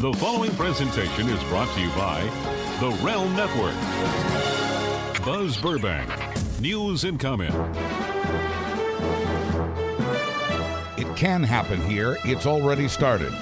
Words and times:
The 0.00 0.12
following 0.12 0.54
presentation 0.54 1.28
is 1.28 1.42
brought 1.48 1.68
to 1.74 1.80
you 1.80 1.88
by 1.88 2.22
the 2.78 2.90
Realm 3.04 3.34
Network. 3.34 3.74
Buzz 5.24 5.56
Burbank, 5.56 6.08
news 6.60 7.02
and 7.02 7.18
comment. 7.18 7.52
It 10.96 11.16
can 11.16 11.42
happen 11.42 11.84
here. 11.84 12.16
It's 12.24 12.46
already 12.46 12.86
started. 12.86 13.32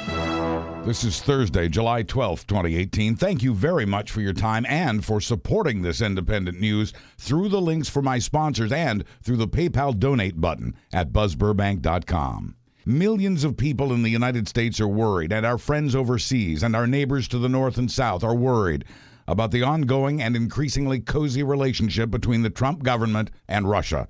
This 0.86 1.04
is 1.04 1.20
Thursday, 1.20 1.68
July 1.68 2.02
12th, 2.02 2.46
2018. 2.46 3.16
Thank 3.16 3.42
you 3.42 3.52
very 3.52 3.84
much 3.84 4.10
for 4.10 4.22
your 4.22 4.32
time 4.32 4.64
and 4.66 5.04
for 5.04 5.20
supporting 5.20 5.82
this 5.82 6.00
independent 6.00 6.58
news 6.58 6.94
through 7.18 7.50
the 7.50 7.60
links 7.60 7.90
for 7.90 8.00
my 8.00 8.18
sponsors 8.18 8.72
and 8.72 9.04
through 9.22 9.36
the 9.36 9.46
PayPal 9.46 9.98
donate 9.98 10.40
button 10.40 10.74
at 10.94 11.12
buzzburbank.com. 11.12 12.55
Millions 12.88 13.42
of 13.42 13.56
people 13.56 13.92
in 13.92 14.04
the 14.04 14.10
United 14.10 14.46
States 14.46 14.80
are 14.80 14.86
worried, 14.86 15.32
and 15.32 15.44
our 15.44 15.58
friends 15.58 15.96
overseas 15.96 16.62
and 16.62 16.76
our 16.76 16.86
neighbors 16.86 17.26
to 17.26 17.36
the 17.36 17.48
north 17.48 17.78
and 17.78 17.90
south 17.90 18.22
are 18.22 18.36
worried 18.36 18.84
about 19.26 19.50
the 19.50 19.64
ongoing 19.64 20.22
and 20.22 20.36
increasingly 20.36 21.00
cozy 21.00 21.42
relationship 21.42 22.12
between 22.12 22.42
the 22.42 22.48
Trump 22.48 22.84
government 22.84 23.32
and 23.48 23.68
Russia. 23.68 24.06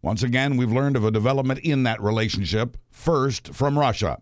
Once 0.00 0.22
again, 0.22 0.56
we've 0.56 0.72
learned 0.72 0.96
of 0.96 1.04
a 1.04 1.10
development 1.10 1.60
in 1.60 1.82
that 1.82 2.00
relationship, 2.00 2.78
first 2.90 3.52
from 3.52 3.78
Russia. 3.78 4.18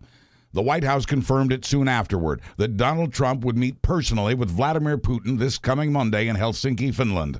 The 0.51 0.61
White 0.61 0.83
House 0.83 1.05
confirmed 1.05 1.53
it 1.53 1.63
soon 1.63 1.87
afterward 1.87 2.41
that 2.57 2.75
Donald 2.75 3.13
Trump 3.13 3.45
would 3.45 3.57
meet 3.57 3.81
personally 3.81 4.35
with 4.35 4.51
Vladimir 4.51 4.97
Putin 4.97 5.39
this 5.39 5.57
coming 5.57 5.93
Monday 5.93 6.27
in 6.27 6.35
Helsinki, 6.35 6.93
Finland. 6.93 7.39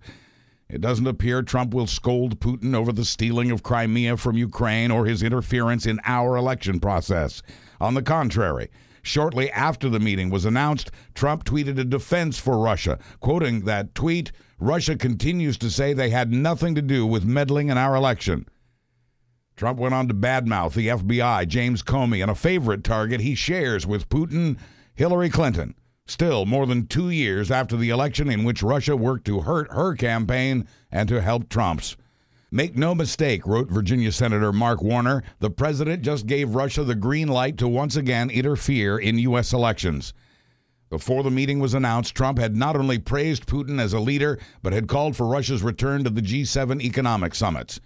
It 0.74 0.82
doesn't 0.82 1.06
appear 1.06 1.44
Trump 1.44 1.72
will 1.72 1.86
scold 1.86 2.40
Putin 2.40 2.74
over 2.74 2.92
the 2.92 3.06
stealing 3.06 3.52
of 3.52 3.62
Crimea 3.62 4.18
from 4.18 4.38
Ukraine 4.38 4.90
or 4.90 5.06
his 5.06 5.22
interference 5.22 5.86
in 5.86 6.00
our 6.04 6.36
election 6.36 6.80
process. 6.80 7.44
On 7.80 7.94
the 7.94 8.02
contrary, 8.02 8.72
shortly 9.04 9.52
after 9.52 9.88
the 9.88 10.00
meeting 10.00 10.32
was 10.32 10.46
announced, 10.46 10.90
Trump 11.14 11.44
tweeted 11.44 11.78
a 11.78 11.84
defense 11.84 12.40
for 12.40 12.58
Russia, 12.58 12.98
quoting 13.20 13.66
that 13.66 13.94
tweet 13.94 14.32
Russia 14.58 14.96
continues 14.96 15.60
to 15.60 15.70
say 15.70 15.94
they 15.94 16.10
had 16.10 16.32
nothing 16.32 16.74
to 16.74 16.82
do 16.82 17.06
with 17.06 17.24
meddling 17.24 17.70
in 17.70 17.78
our 17.78 17.96
election. 17.96 18.48
Trump 19.56 19.78
went 19.78 19.94
on 19.94 20.08
to 20.08 20.16
badmouth 20.16 20.74
the 20.74 20.88
FBI, 20.88 21.48
James 21.48 21.84
Comey, 21.84 22.24
and 22.24 22.32
a 22.32 22.36
favorite 22.36 22.84
target 22.84 23.22
he 23.22 23.36
shares 23.36 23.86
with 23.86 24.10
Putin, 24.10 24.58
Hillary 24.96 25.30
Clinton. 25.30 25.76
Still, 26.06 26.46
more 26.46 26.66
than 26.66 26.88
two 26.88 27.10
years 27.10 27.50
after 27.50 27.78
the 27.78 27.90
election 27.90 28.30
in 28.30 28.44
which 28.44 28.62
Russia 28.62 28.96
worked 28.96 29.26
to 29.26 29.42
hurt 29.42 29.72
her 29.72 29.96
campaign 29.96 30.68
and 30.92 31.08
to 31.08 31.22
help 31.22 31.48
Trump's. 31.48 31.96
Make 32.52 32.76
no 32.76 32.94
mistake, 32.94 33.48
wrote 33.48 33.72
Virginia 33.72 34.12
Senator 34.12 34.52
Mark 34.52 34.84
Warner, 34.84 35.24
the 35.40 35.50
president 35.50 36.04
just 36.04 36.28
gave 36.28 36.56
Russia 36.56 36.84
the 36.84 36.94
green 36.94 37.30
light 37.30 37.58
to 37.58 37.68
once 37.68 37.96
again 37.96 38.30
interfere 38.30 39.00
in 39.00 39.18
U.S. 39.20 39.54
elections. 39.54 40.14
Before 40.90 41.24
the 41.24 41.32
meeting 41.32 41.60
was 41.60 41.74
announced, 41.74 42.14
Trump 42.14 42.38
had 42.38 42.56
not 42.56 42.76
only 42.76 43.00
praised 43.00 43.48
Putin 43.48 43.80
as 43.80 43.94
a 43.94 44.00
leader, 44.00 44.38
but 44.62 44.74
had 44.74 44.88
called 44.88 45.16
for 45.16 45.26
Russia's 45.26 45.64
return 45.64 46.04
to 46.04 46.12
the 46.12 46.22
G7 46.22 46.82
economic 46.82 47.34
summits. 47.34 47.80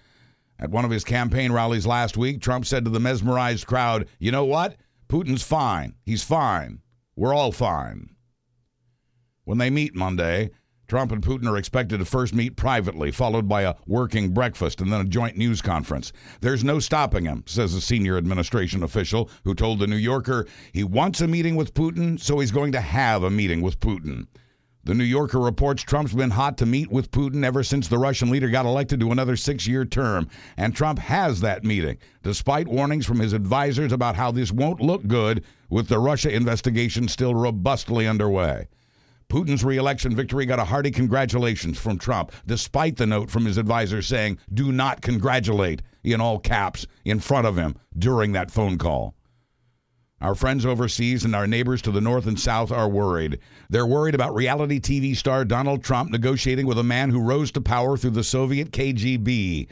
At 0.60 0.72
one 0.72 0.84
of 0.84 0.92
his 0.92 1.06
campaign 1.06 1.52
rallies 1.54 1.88
last 1.88 2.18
week, 2.18 2.42
Trump 2.42 2.66
said 2.66 2.84
to 2.84 2.92
the 2.92 3.00
mesmerized 3.00 3.68
crowd, 3.68 4.08
You 4.20 4.32
know 4.32 4.44
what? 4.44 4.76
Putin's 5.08 5.44
fine. 5.44 5.94
He's 6.04 6.24
fine. 6.24 6.82
We're 7.18 7.34
all 7.34 7.52
fine. 7.52 8.12
When 9.44 9.58
they 9.58 9.72
meet 9.72 9.96
Monday, 9.96 10.52
Trump 10.88 11.12
and 11.12 11.24
Putin 11.24 11.50
are 11.50 11.58
expected 11.58 11.98
to 11.98 12.06
first 12.06 12.36
meet 12.36 12.56
privately, 12.56 13.10
followed 13.10 13.50
by 13.50 13.64
a 13.64 13.74
working 13.88 14.30
breakfast 14.30 14.82
and 14.82 14.94
then 14.94 15.02
a 15.02 15.06
joint 15.06 15.36
news 15.36 15.60
conference. 15.60 16.14
There's 16.42 16.64
no 16.64 16.78
stopping 16.80 17.26
him, 17.26 17.44
says 17.48 17.74
a 17.74 17.82
senior 17.82 18.18
administration 18.18 18.84
official 18.84 19.32
who 19.46 19.56
told 19.56 19.80
The 19.80 19.88
New 19.88 19.96
Yorker 19.96 20.46
he 20.72 20.84
wants 20.84 21.20
a 21.20 21.28
meeting 21.28 21.56
with 21.56 21.74
Putin, 21.74 22.20
so 22.20 22.38
he's 22.38 22.52
going 22.52 22.72
to 22.74 22.82
have 22.82 23.24
a 23.24 23.32
meeting 23.32 23.62
with 23.62 23.80
Putin. 23.80 24.28
The 24.88 24.96
New 24.96 25.04
Yorker 25.04 25.42
reports 25.42 25.84
Trump's 25.84 26.14
been 26.14 26.30
hot 26.30 26.58
to 26.60 26.66
meet 26.66 26.90
with 26.90 27.12
Putin 27.12 27.44
ever 27.44 27.62
since 27.62 27.90
the 27.90 27.98
Russian 27.98 28.30
leader 28.30 28.48
got 28.48 28.66
elected 28.66 29.02
to 29.02 29.12
another 29.12 29.36
six 29.36 29.68
year 29.68 29.84
term. 29.84 30.30
And 30.56 30.74
Trump 30.74 30.98
has 31.00 31.42
that 31.42 31.66
meeting, 31.66 31.98
despite 32.24 32.70
warnings 32.70 33.06
from 33.06 33.20
his 33.20 33.34
advisors 33.34 33.92
about 33.92 34.16
how 34.16 34.32
this 34.32 34.50
won't 34.50 34.80
look 34.80 35.06
good 35.06 35.44
with 35.70 35.90
the 35.90 36.00
Russia 36.00 36.34
investigation 36.34 37.10
still 37.10 37.36
robustly 37.36 38.08
underway. 38.08 38.70
Putin's 39.28 39.66
reelection 39.66 40.16
victory 40.16 40.46
got 40.46 40.58
a 40.58 40.64
hearty 40.64 40.90
congratulations 40.90 41.78
from 41.78 41.98
Trump, 41.98 42.32
despite 42.46 42.96
the 42.96 43.06
note 43.06 43.30
from 43.30 43.44
his 43.44 43.58
advisor 43.58 44.02
saying, 44.02 44.38
do 44.54 44.72
not 44.72 45.02
congratulate, 45.02 45.82
in 46.06 46.22
all 46.22 46.40
caps, 46.40 46.88
in 47.04 47.20
front 47.20 47.46
of 47.46 47.58
him 47.58 47.76
during 47.98 48.32
that 48.32 48.52
phone 48.52 48.78
call. 48.78 49.17
Our 50.20 50.34
friends 50.34 50.66
overseas 50.66 51.26
and 51.26 51.36
our 51.36 51.46
neighbors 51.46 51.80
to 51.84 51.92
the 51.92 52.02
north 52.02 52.26
and 52.26 52.40
south 52.40 52.72
are 52.72 52.90
worried. 52.90 53.38
They're 53.70 53.86
worried 53.86 54.16
about 54.16 54.34
reality 54.34 54.80
TV 54.80 55.16
star 55.16 55.46
Donald 55.46 55.84
Trump 55.84 56.10
negotiating 56.10 56.66
with 56.66 56.80
a 56.80 56.84
man 56.84 57.12
who 57.12 57.22
rose 57.22 57.52
to 57.52 57.62
power 57.62 57.98
through 57.98 58.12
the 58.12 58.24
Soviet 58.24 58.72
KGB. 58.72 59.68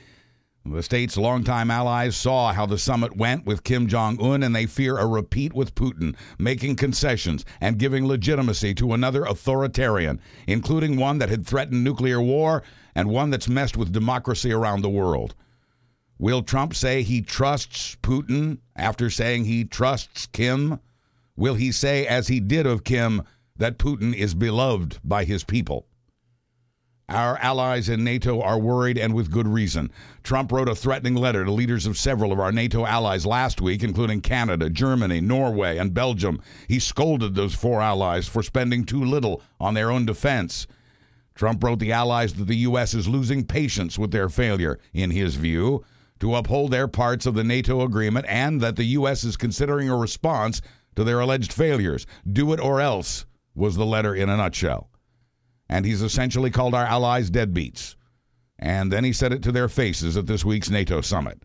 The 0.68 0.84
state's 0.84 1.18
longtime 1.18 1.72
allies 1.72 2.16
saw 2.16 2.54
how 2.54 2.68
the 2.68 2.78
summit 2.78 3.18
went 3.18 3.48
with 3.48 3.64
Kim 3.64 3.88
Jong 3.88 4.22
un, 4.22 4.44
and 4.44 4.56
they 4.56 4.68
fear 4.68 5.00
a 5.00 5.08
repeat 5.08 5.54
with 5.54 5.74
Putin, 5.74 6.16
making 6.38 6.76
concessions 6.76 7.44
and 7.60 7.80
giving 7.80 8.08
legitimacy 8.08 8.76
to 8.76 8.94
another 8.94 9.26
authoritarian, 9.26 10.22
including 10.46 10.96
one 10.96 11.18
that 11.18 11.30
had 11.30 11.48
threatened 11.48 11.84
nuclear 11.84 12.22
war 12.22 12.62
and 12.94 13.10
one 13.10 13.32
that's 13.32 13.50
messed 13.50 13.78
with 13.78 13.92
democracy 13.92 14.52
around 14.52 14.82
the 14.82 14.90
world. 14.90 15.34
Will 16.18 16.44
Trump 16.44 16.74
say 16.74 17.04
he 17.04 17.22
trusts 17.22 17.98
Putin 18.02 18.60
after 18.76 19.10
saying 19.10 19.46
he 19.46 19.66
trusts 19.66 20.28
Kim? 20.28 20.80
Will 21.36 21.56
he 21.56 21.72
say, 21.74 22.08
as 22.08 22.30
he 22.30 22.40
did 22.40 22.66
of 22.66 22.86
Kim, 22.86 23.22
that 23.58 23.78
Putin 23.78 24.14
is 24.14 24.34
beloved 24.34 25.00
by 25.04 25.26
his 25.26 25.44
people? 25.44 25.88
Our 27.10 27.38
allies 27.38 27.90
in 27.90 28.04
NATO 28.04 28.42
are 28.42 28.58
worried 28.58 28.98
and 28.98 29.14
with 29.14 29.30
good 29.30 29.48
reason. 29.48 29.92
Trump 30.24 30.52
wrote 30.52 30.70
a 30.70 30.74
threatening 30.74 31.16
letter 31.16 31.46
to 31.46 31.52
leaders 31.52 31.86
of 31.86 31.98
several 31.98 32.32
of 32.32 32.40
our 32.40 32.52
NATO 32.52 32.86
allies 32.86 33.26
last 33.26 33.62
week, 33.62 33.84
including 33.84 34.22
Canada, 34.22 34.70
Germany, 34.70 35.22
Norway, 35.22 35.78
and 35.78 35.94
Belgium. 35.94 36.42
He 36.68 36.80
scolded 36.80 37.36
those 37.36 37.54
four 37.54 37.82
allies 37.82 38.28
for 38.28 38.42
spending 38.42 38.86
too 38.86 39.04
little 39.04 39.44
on 39.60 39.76
their 39.76 39.92
own 39.92 40.06
defense. 40.06 40.66
Trump 41.36 41.64
wrote 41.64 41.80
the 41.80 41.92
allies 41.92 42.34
that 42.36 42.46
the 42.46 42.56
U.S. 42.58 42.94
is 42.94 43.08
losing 43.08 43.44
patience 43.44 44.00
with 44.00 44.12
their 44.12 44.30
failure, 44.30 44.80
in 44.94 45.12
his 45.12 45.36
view, 45.36 45.84
to 46.26 46.36
uphold 46.36 46.72
their 46.72 46.88
parts 46.88 47.26
of 47.26 47.36
the 47.36 47.44
NATO 47.44 47.82
agreement 47.82 48.26
and 48.28 48.60
that 48.62 48.76
the 48.76 48.84
U.S. 48.84 49.24
is 49.24 49.38
considering 49.38 49.90
a 49.90 49.96
response 49.96 50.62
to 50.96 51.04
their 51.04 51.20
alleged 51.20 51.54
failures. 51.54 52.06
Do 52.32 52.54
it 52.54 52.60
or 52.60 52.82
else, 52.82 53.26
was 53.54 53.76
the 53.76 53.86
letter 53.86 54.14
in 54.14 54.28
a 54.30 54.38
nutshell 54.38 54.90
and 55.70 55.86
he's 55.86 56.02
essentially 56.02 56.52
called 56.52 56.76
our 56.76 56.86
allies 56.86 57.32
deadbeats. 57.32 57.96
And 58.58 58.92
then 58.92 59.04
he 59.04 59.14
said 59.14 59.34
it 59.34 59.44
to 59.44 59.52
their 59.52 59.68
faces 59.68 60.16
at 60.16 60.28
this 60.28 60.46
week's 60.46 60.70
NATO 60.70 61.02
summit. 61.02 61.42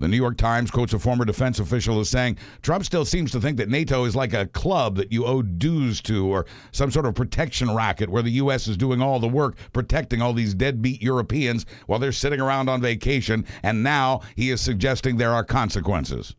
The 0.00 0.08
New 0.08 0.16
York 0.16 0.38
Times 0.38 0.70
quotes 0.70 0.94
a 0.94 0.98
former 0.98 1.26
defense 1.26 1.58
official 1.58 2.00
as 2.00 2.08
saying 2.08 2.38
Trump 2.62 2.86
still 2.86 3.04
seems 3.04 3.30
to 3.32 3.40
think 3.40 3.58
that 3.58 3.68
NATO 3.68 4.06
is 4.06 4.16
like 4.16 4.32
a 4.32 4.46
club 4.46 4.96
that 4.96 5.12
you 5.12 5.26
owe 5.26 5.42
dues 5.42 6.00
to 6.02 6.26
or 6.26 6.46
some 6.72 6.90
sort 6.90 7.04
of 7.04 7.14
protection 7.14 7.74
racket 7.74 8.08
where 8.08 8.22
the 8.22 8.30
U.S. 8.32 8.66
is 8.66 8.78
doing 8.78 9.02
all 9.02 9.20
the 9.20 9.28
work 9.28 9.58
protecting 9.74 10.22
all 10.22 10.32
these 10.32 10.54
deadbeat 10.54 11.02
Europeans 11.02 11.66
while 11.86 11.98
they're 11.98 12.12
sitting 12.12 12.40
around 12.40 12.70
on 12.70 12.80
vacation. 12.80 13.44
And 13.62 13.82
now 13.82 14.22
he 14.36 14.48
is 14.48 14.62
suggesting 14.62 15.18
there 15.18 15.34
are 15.34 15.44
consequences. 15.44 16.34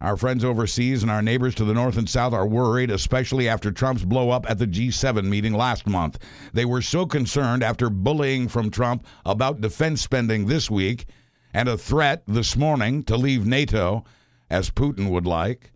Our 0.00 0.16
friends 0.16 0.44
overseas 0.44 1.02
and 1.02 1.12
our 1.12 1.22
neighbors 1.22 1.54
to 1.54 1.64
the 1.64 1.74
north 1.74 1.98
and 1.98 2.08
south 2.08 2.32
are 2.32 2.46
worried, 2.48 2.90
especially 2.90 3.48
after 3.48 3.70
Trump's 3.70 4.04
blow 4.04 4.30
up 4.30 4.50
at 4.50 4.58
the 4.58 4.66
G7 4.66 5.24
meeting 5.24 5.52
last 5.52 5.86
month. 5.86 6.18
They 6.52 6.64
were 6.64 6.82
so 6.82 7.06
concerned 7.06 7.62
after 7.62 7.90
bullying 7.90 8.48
from 8.48 8.70
Trump 8.70 9.06
about 9.24 9.60
defense 9.60 10.02
spending 10.02 10.46
this 10.46 10.68
week 10.68 11.06
and 11.52 11.68
a 11.68 11.78
threat 11.78 12.22
this 12.26 12.56
morning 12.56 13.02
to 13.04 13.16
leave 13.16 13.46
NATO, 13.46 14.04
as 14.48 14.70
Putin 14.70 15.10
would 15.10 15.26
like. 15.26 15.72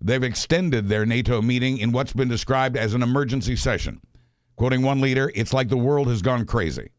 They've 0.00 0.22
extended 0.22 0.88
their 0.88 1.06
NATO 1.06 1.40
meeting 1.40 1.78
in 1.78 1.92
what's 1.92 2.12
been 2.12 2.28
described 2.28 2.76
as 2.76 2.94
an 2.94 3.02
emergency 3.02 3.56
session. 3.56 4.00
Quoting 4.56 4.82
one 4.82 5.00
leader, 5.00 5.32
it's 5.34 5.52
like 5.52 5.68
the 5.68 5.76
world 5.76 6.08
has 6.08 6.22
gone 6.22 6.46
crazy. 6.46 6.90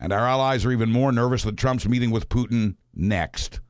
And 0.00 0.12
our 0.12 0.26
allies 0.26 0.64
are 0.64 0.72
even 0.72 0.90
more 0.90 1.12
nervous 1.12 1.44
that 1.44 1.56
Trump's 1.56 1.88
meeting 1.88 2.10
with 2.10 2.28
Putin 2.28 2.76
next. 2.94 3.60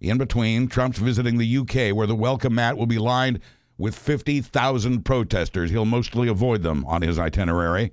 In 0.00 0.18
between, 0.18 0.68
Trump's 0.68 0.98
visiting 0.98 1.38
the 1.38 1.58
UK, 1.58 1.94
where 1.94 2.06
the 2.06 2.14
welcome 2.14 2.54
mat 2.54 2.76
will 2.76 2.86
be 2.86 2.98
lined 2.98 3.40
with 3.78 3.96
50,000 3.96 5.04
protesters. 5.04 5.70
He'll 5.70 5.84
mostly 5.84 6.28
avoid 6.28 6.62
them 6.62 6.84
on 6.86 7.02
his 7.02 7.18
itinerary. 7.18 7.92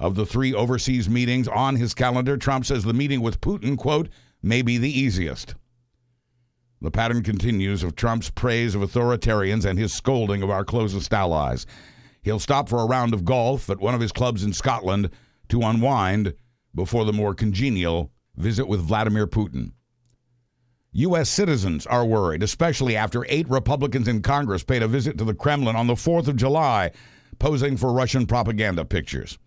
Of 0.00 0.14
the 0.14 0.24
three 0.24 0.54
overseas 0.54 1.10
meetings 1.10 1.46
on 1.46 1.76
his 1.76 1.92
calendar, 1.92 2.38
Trump 2.38 2.64
says 2.64 2.84
the 2.84 2.94
meeting 2.94 3.20
with 3.20 3.42
Putin, 3.42 3.76
quote, 3.76 4.08
may 4.42 4.62
be 4.62 4.78
the 4.78 4.90
easiest. 4.90 5.54
The 6.80 6.90
pattern 6.90 7.22
continues 7.22 7.82
of 7.82 7.94
Trump's 7.94 8.30
praise 8.30 8.74
of 8.74 8.80
authoritarians 8.80 9.66
and 9.66 9.78
his 9.78 9.92
scolding 9.92 10.42
of 10.42 10.48
our 10.48 10.64
closest 10.64 11.12
allies. 11.12 11.66
He'll 12.22 12.38
stop 12.38 12.70
for 12.70 12.78
a 12.78 12.86
round 12.86 13.12
of 13.12 13.26
golf 13.26 13.68
at 13.68 13.78
one 13.78 13.94
of 13.94 14.00
his 14.00 14.10
clubs 14.10 14.42
in 14.42 14.54
Scotland 14.54 15.10
to 15.50 15.60
unwind 15.60 16.32
before 16.74 17.04
the 17.04 17.12
more 17.12 17.34
congenial 17.34 18.10
visit 18.36 18.66
with 18.66 18.80
Vladimir 18.80 19.26
Putin. 19.26 19.72
U.S. 20.92 21.28
citizens 21.28 21.86
are 21.86 22.06
worried, 22.06 22.42
especially 22.42 22.96
after 22.96 23.26
eight 23.28 23.48
Republicans 23.50 24.08
in 24.08 24.22
Congress 24.22 24.64
paid 24.64 24.82
a 24.82 24.88
visit 24.88 25.18
to 25.18 25.24
the 25.24 25.34
Kremlin 25.34 25.76
on 25.76 25.86
the 25.86 25.94
4th 25.94 26.26
of 26.26 26.36
July, 26.36 26.90
posing 27.38 27.76
for 27.76 27.92
Russian 27.92 28.26
propaganda 28.26 28.86
pictures. 28.86 29.38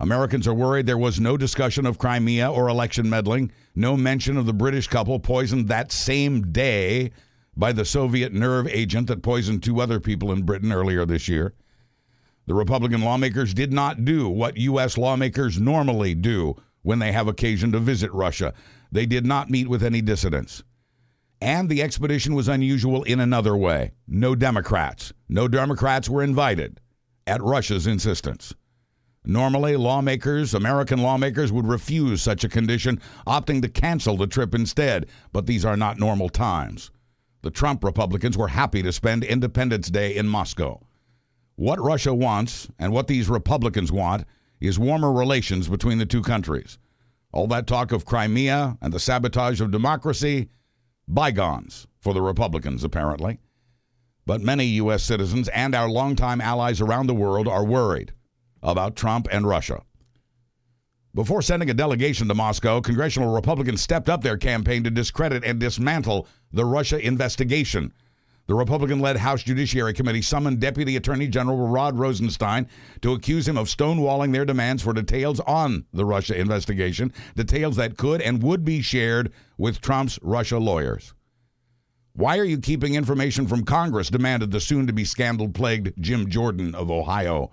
Americans 0.00 0.48
are 0.48 0.54
worried 0.54 0.86
there 0.86 0.98
was 0.98 1.20
no 1.20 1.36
discussion 1.36 1.86
of 1.86 1.98
Crimea 1.98 2.50
or 2.50 2.68
election 2.68 3.08
meddling, 3.08 3.52
no 3.74 3.96
mention 3.96 4.36
of 4.36 4.46
the 4.46 4.52
British 4.52 4.88
couple 4.88 5.18
poisoned 5.20 5.68
that 5.68 5.92
same 5.92 6.52
day 6.52 7.12
by 7.56 7.72
the 7.72 7.84
Soviet 7.84 8.32
nerve 8.32 8.66
agent 8.68 9.06
that 9.06 9.22
poisoned 9.22 9.62
two 9.62 9.80
other 9.80 10.00
people 10.00 10.32
in 10.32 10.42
Britain 10.42 10.72
earlier 10.72 11.06
this 11.06 11.28
year. 11.28 11.54
The 12.46 12.54
Republican 12.54 13.02
lawmakers 13.02 13.54
did 13.54 13.72
not 13.72 14.04
do 14.04 14.28
what 14.28 14.56
U.S. 14.56 14.98
lawmakers 14.98 15.60
normally 15.60 16.14
do 16.14 16.56
when 16.82 16.98
they 16.98 17.12
have 17.12 17.28
occasion 17.28 17.72
to 17.72 17.78
visit 17.78 18.12
Russia. 18.12 18.52
They 18.92 19.06
did 19.06 19.24
not 19.24 19.48
meet 19.48 19.68
with 19.68 19.82
any 19.82 20.02
dissidents. 20.02 20.62
And 21.40 21.68
the 21.68 21.82
expedition 21.82 22.34
was 22.34 22.48
unusual 22.48 23.02
in 23.04 23.20
another 23.20 23.56
way. 23.56 23.92
No 24.06 24.34
Democrats. 24.34 25.12
No 25.28 25.48
Democrats 25.48 26.08
were 26.08 26.22
invited 26.22 26.80
at 27.26 27.42
Russia's 27.42 27.86
insistence. 27.86 28.54
Normally, 29.26 29.74
lawmakers, 29.76 30.52
American 30.52 31.00
lawmakers, 31.00 31.50
would 31.50 31.66
refuse 31.66 32.20
such 32.20 32.44
a 32.44 32.48
condition, 32.48 33.00
opting 33.26 33.62
to 33.62 33.70
cancel 33.70 34.18
the 34.18 34.26
trip 34.26 34.54
instead, 34.54 35.06
but 35.32 35.46
these 35.46 35.64
are 35.64 35.78
not 35.78 35.98
normal 35.98 36.28
times. 36.28 36.90
The 37.40 37.50
Trump 37.50 37.82
Republicans 37.84 38.36
were 38.36 38.48
happy 38.48 38.82
to 38.82 38.92
spend 38.92 39.24
Independence 39.24 39.88
Day 39.88 40.14
in 40.14 40.28
Moscow. 40.28 40.78
What 41.56 41.80
Russia 41.80 42.12
wants 42.12 42.68
and 42.78 42.92
what 42.92 43.06
these 43.06 43.30
Republicans 43.30 43.90
want 43.90 44.26
is 44.60 44.78
warmer 44.78 45.10
relations 45.10 45.68
between 45.68 45.96
the 45.96 46.06
two 46.06 46.22
countries. 46.22 46.78
All 47.32 47.46
that 47.46 47.66
talk 47.66 47.92
of 47.92 48.04
Crimea 48.04 48.76
and 48.82 48.92
the 48.92 49.00
sabotage 49.00 49.60
of 49.62 49.70
democracy 49.70 50.50
bygones 51.08 51.86
for 51.98 52.12
the 52.12 52.22
Republicans, 52.22 52.84
apparently. 52.84 53.38
But 54.26 54.42
many 54.42 54.66
U.S. 54.66 55.02
citizens 55.02 55.48
and 55.48 55.74
our 55.74 55.88
longtime 55.88 56.42
allies 56.42 56.82
around 56.82 57.06
the 57.06 57.14
world 57.14 57.48
are 57.48 57.64
worried 57.64 58.12
about 58.64 58.96
Trump 58.96 59.28
and 59.30 59.46
Russia. 59.46 59.82
Before 61.14 61.42
sending 61.42 61.70
a 61.70 61.74
delegation 61.74 62.26
to 62.26 62.34
Moscow, 62.34 62.80
congressional 62.80 63.32
Republicans 63.32 63.80
stepped 63.80 64.08
up 64.08 64.22
their 64.22 64.36
campaign 64.36 64.82
to 64.82 64.90
discredit 64.90 65.44
and 65.44 65.60
dismantle 65.60 66.26
the 66.52 66.64
Russia 66.64 66.98
investigation. 66.98 67.92
The 68.46 68.54
Republican 68.54 68.98
led 68.98 69.16
House 69.16 69.42
Judiciary 69.42 69.94
Committee 69.94 70.20
summoned 70.20 70.60
Deputy 70.60 70.96
Attorney 70.96 71.28
General 71.28 71.68
Rod 71.68 71.96
Rosenstein 71.96 72.66
to 73.00 73.12
accuse 73.12 73.46
him 73.46 73.56
of 73.56 73.68
stonewalling 73.68 74.32
their 74.32 74.44
demands 74.44 74.82
for 74.82 74.92
details 74.92 75.40
on 75.40 75.86
the 75.92 76.04
Russia 76.04 76.38
investigation, 76.38 77.12
details 77.36 77.76
that 77.76 77.96
could 77.96 78.20
and 78.20 78.42
would 78.42 78.64
be 78.64 78.82
shared 78.82 79.32
with 79.56 79.80
Trump's 79.80 80.18
Russia 80.20 80.58
lawyers. 80.58 81.14
Why 82.12 82.38
are 82.38 82.44
you 82.44 82.58
keeping 82.58 82.96
information 82.96 83.46
from 83.46 83.64
Congress? 83.64 84.10
demanded 84.10 84.50
the 84.50 84.60
soon 84.60 84.86
to 84.88 84.92
be 84.92 85.04
scandal 85.04 85.48
plagued 85.48 85.94
Jim 86.02 86.28
Jordan 86.28 86.74
of 86.74 86.90
Ohio. 86.90 87.50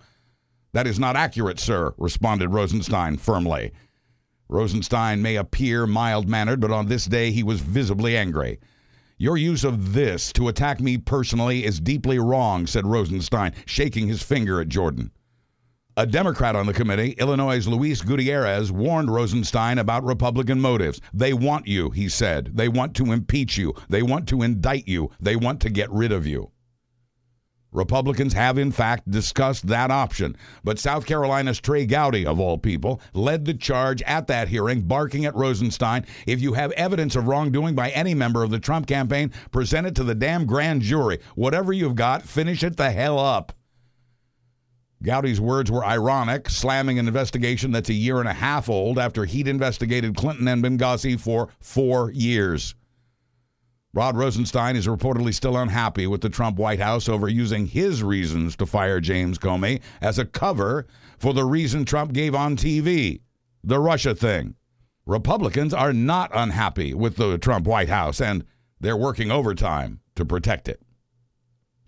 That 0.74 0.88
is 0.88 1.00
not 1.00 1.16
accurate, 1.16 1.60
sir, 1.60 1.94
responded 1.98 2.50
Rosenstein 2.50 3.18
firmly. 3.18 3.72
Rosenstein 4.48 5.22
may 5.22 5.36
appear 5.36 5.88
mild 5.88 6.28
mannered, 6.28 6.60
but 6.60 6.72
on 6.72 6.88
this 6.88 7.06
day 7.06 7.32
he 7.32 7.44
was 7.44 7.62
visibly 7.62 8.18
angry. 8.18 8.60
Your 9.18 9.38
use 9.38 9.64
of 9.64 9.94
this 9.94 10.34
to 10.34 10.48
attack 10.48 10.80
me 10.80 10.98
personally 10.98 11.64
is 11.64 11.80
deeply 11.80 12.20
wrong, 12.20 12.66
said 12.66 12.88
Rosenstein, 12.88 13.54
shaking 13.66 14.08
his 14.08 14.24
finger 14.24 14.60
at 14.60 14.68
Jordan. 14.68 15.12
A 15.98 16.06
Democrat 16.08 16.56
on 16.56 16.66
the 16.66 16.74
committee, 16.74 17.12
Illinois' 17.20 17.68
Luis 17.68 18.02
Gutierrez, 18.02 18.72
warned 18.72 19.14
Rosenstein 19.14 19.78
about 19.78 20.06
Republican 20.06 20.60
motives. 20.60 21.02
They 21.14 21.34
want 21.34 21.68
you, 21.68 21.90
he 21.90 22.08
said. 22.08 22.52
They 22.56 22.70
want 22.70 22.96
to 22.96 23.12
impeach 23.12 23.58
you. 23.58 23.74
They 23.90 24.02
want 24.02 24.28
to 24.30 24.42
indict 24.42 24.88
you. 24.88 25.12
They 25.20 25.36
want 25.36 25.60
to 25.62 25.70
get 25.70 25.92
rid 25.92 26.14
of 26.14 26.26
you. 26.26 26.52
Republicans 27.72 28.34
have, 28.34 28.58
in 28.58 28.72
fact, 28.72 29.10
discussed 29.10 29.68
that 29.68 29.92
option. 29.92 30.36
But 30.64 30.80
South 30.80 31.06
Carolina's 31.06 31.60
Trey 31.60 31.86
Gowdy, 31.86 32.26
of 32.26 32.40
all 32.40 32.58
people, 32.58 33.00
led 33.14 33.46
the 33.46 33.54
charge 33.54 34.02
at 34.04 34.28
that 34.28 34.50
hearing, 34.50 34.82
barking 34.82 35.26
at 35.26 35.36
Rosenstein 35.36 36.06
if 36.28 36.42
you 36.42 36.54
have 36.54 36.72
evidence 36.74 37.16
of 37.16 37.28
wrongdoing 37.28 37.76
by 37.76 37.90
any 37.92 38.14
member 38.14 38.44
of 38.44 38.52
the 38.52 38.60
Trump 38.60 38.88
campaign, 38.88 39.32
present 39.52 39.88
it 39.88 39.96
to 39.96 40.04
the 40.04 40.16
damn 40.16 40.46
grand 40.46 40.82
jury. 40.82 41.20
Whatever 41.36 41.72
you've 41.72 41.96
got, 41.96 42.24
finish 42.24 42.64
it 42.64 42.78
the 42.78 42.92
hell 42.92 43.18
up. 43.18 43.54
Gowdy's 45.04 45.42
words 45.42 45.72
were 45.72 45.84
ironic, 45.84 46.48
slamming 46.48 47.00
an 47.00 47.08
investigation 47.08 47.72
that's 47.72 47.90
a 47.90 47.94
year 47.94 48.20
and 48.20 48.30
a 48.30 48.34
half 48.34 48.70
old 48.70 49.00
after 49.00 49.26
he'd 49.26 49.48
investigated 49.48 50.16
Clinton 50.16 50.48
and 50.48 50.64
Benghazi 50.64 51.20
for 51.20 51.50
four 51.60 52.12
years. 52.12 52.76
Rod 53.94 54.16
Rosenstein 54.16 54.78
is 54.78 54.88
reportedly 54.88 55.34
still 55.34 55.58
unhappy 55.58 56.08
with 56.08 56.22
the 56.22 56.30
Trump 56.30 56.58
White 56.58 56.80
House 56.80 57.10
over 57.10 57.28
using 57.28 57.66
his 57.66 58.02
reasons 58.02 58.56
to 58.56 58.66
fire 58.66 59.02
James 59.02 59.38
Comey 59.38 59.82
as 60.00 60.18
a 60.18 60.24
cover 60.26 60.88
for 61.18 61.34
the 61.34 61.44
reason 61.44 61.84
Trump 61.84 62.14
gave 62.14 62.34
on 62.34 62.56
TV 62.56 63.20
the 63.66 63.80
Russia 63.80 64.16
thing. 64.16 64.56
Republicans 65.06 65.74
are 65.74 65.92
not 65.92 66.32
unhappy 66.34 66.94
with 66.94 67.18
the 67.18 67.38
Trump 67.38 67.68
White 67.68 67.90
House, 67.90 68.22
and 68.22 68.46
they're 68.80 68.96
working 68.96 69.30
overtime 69.30 70.00
to 70.16 70.24
protect 70.24 70.70
it. 70.70 70.82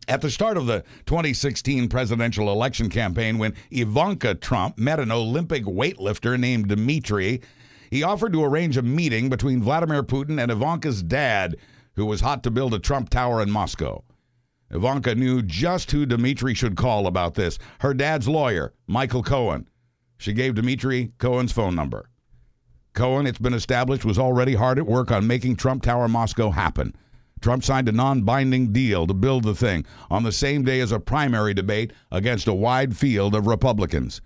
At 0.10 0.20
the 0.20 0.30
start 0.30 0.58
of 0.58 0.66
the 0.66 0.84
2016 1.06 1.88
presidential 1.88 2.52
election 2.52 2.90
campaign, 2.90 3.38
when 3.38 3.54
Ivanka 3.72 4.36
Trump 4.36 4.78
met 4.78 5.00
an 5.00 5.10
Olympic 5.10 5.64
weightlifter 5.64 6.38
named 6.38 6.68
Dmitry, 6.68 7.42
he 7.90 8.04
offered 8.04 8.34
to 8.34 8.44
arrange 8.44 8.76
a 8.76 8.82
meeting 8.82 9.30
between 9.30 9.64
Vladimir 9.64 10.04
Putin 10.04 10.42
and 10.42 10.52
Ivanka's 10.52 11.02
dad 11.02 11.56
who 11.95 12.06
was 12.06 12.22
hot 12.22 12.44
to 12.44 12.51
build 12.51 12.74
a 12.74 12.80
Trump 12.80 13.10
Tower 13.10 13.42
in 13.42 13.51
Moscow. 13.51 14.04
Ivanka 14.72 15.13
knew 15.13 15.42
just 15.42 15.92
who 15.92 16.06
Dmitry 16.06 16.54
should 16.54 16.75
call 16.75 17.06
about 17.06 17.36
this 17.36 17.60
her 17.80 17.94
dad's 17.94 18.28
lawyer, 18.28 18.74
Michael 18.88 19.24
Cohen. 19.24 19.68
She 20.18 20.34
gave 20.34 20.56
Dmitry 20.56 21.13
Cohen's 21.18 21.51
phone 21.51 21.75
number. 21.75 22.10
Cohen, 22.94 23.28
it's 23.28 23.40
been 23.40 23.54
established, 23.54 24.06
was 24.06 24.19
already 24.19 24.56
hard 24.56 24.78
at 24.78 24.86
work 24.86 25.12
on 25.12 25.28
making 25.28 25.56
Trump 25.56 25.84
Tower 25.84 26.07
Moscow 26.07 26.51
happen. 26.51 26.95
Trump 27.42 27.63
signed 27.63 27.90
a 27.90 27.92
non 27.92 28.22
binding 28.22 28.72
deal 28.72 29.06
to 29.06 29.13
build 29.13 29.44
the 29.44 29.54
thing 29.54 29.86
on 30.10 30.24
the 30.24 30.31
same 30.31 30.63
day 30.63 30.80
as 30.80 30.92
a 30.92 31.00
primary 31.00 31.54
debate 31.54 31.92
against 32.12 32.48
a 32.48 32.54
wide 32.54 32.95
field 32.95 33.36
of 33.36 33.48
Republicans. 33.48 34.22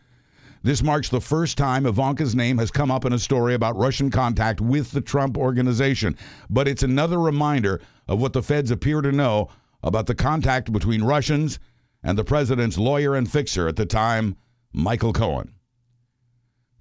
This 0.63 0.83
marks 0.83 1.09
the 1.09 1.21
first 1.21 1.57
time 1.57 1.85
Ivanka's 1.85 2.35
name 2.35 2.57
has 2.57 2.71
come 2.71 2.91
up 2.91 3.05
in 3.05 3.13
a 3.13 3.19
story 3.19 3.53
about 3.53 3.77
Russian 3.77 4.09
contact 4.09 4.59
with 4.59 4.91
the 4.91 5.01
Trump 5.01 5.37
organization, 5.37 6.17
but 6.49 6.67
it's 6.67 6.83
another 6.83 7.19
reminder 7.19 7.79
of 8.07 8.19
what 8.19 8.33
the 8.33 8.41
feds 8.41 8.71
appear 8.71 9.01
to 9.01 9.11
know 9.11 9.49
about 9.83 10.07
the 10.07 10.15
contact 10.15 10.71
between 10.71 11.03
Russians 11.03 11.59
and 12.03 12.17
the 12.17 12.23
president's 12.23 12.77
lawyer 12.77 13.15
and 13.15 13.31
fixer 13.31 13.67
at 13.67 13.75
the 13.75 13.85
time, 13.85 14.35
Michael 14.73 15.13
Cohen. 15.13 15.53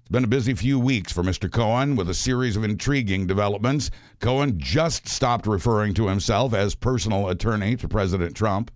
It's 0.01 0.09
been 0.09 0.23
a 0.23 0.27
busy 0.27 0.53
few 0.53 0.79
weeks 0.79 1.11
for 1.11 1.21
Mr. 1.21 1.51
Cohen 1.51 1.95
with 1.95 2.09
a 2.09 2.13
series 2.13 2.55
of 2.55 2.63
intriguing 2.63 3.27
developments. 3.27 3.91
Cohen 4.19 4.57
just 4.57 5.07
stopped 5.07 5.45
referring 5.45 5.93
to 5.95 6.07
himself 6.07 6.53
as 6.53 6.75
personal 6.75 7.27
attorney 7.27 7.75
to 7.75 7.87
President 7.89 8.35
Trump. 8.35 8.71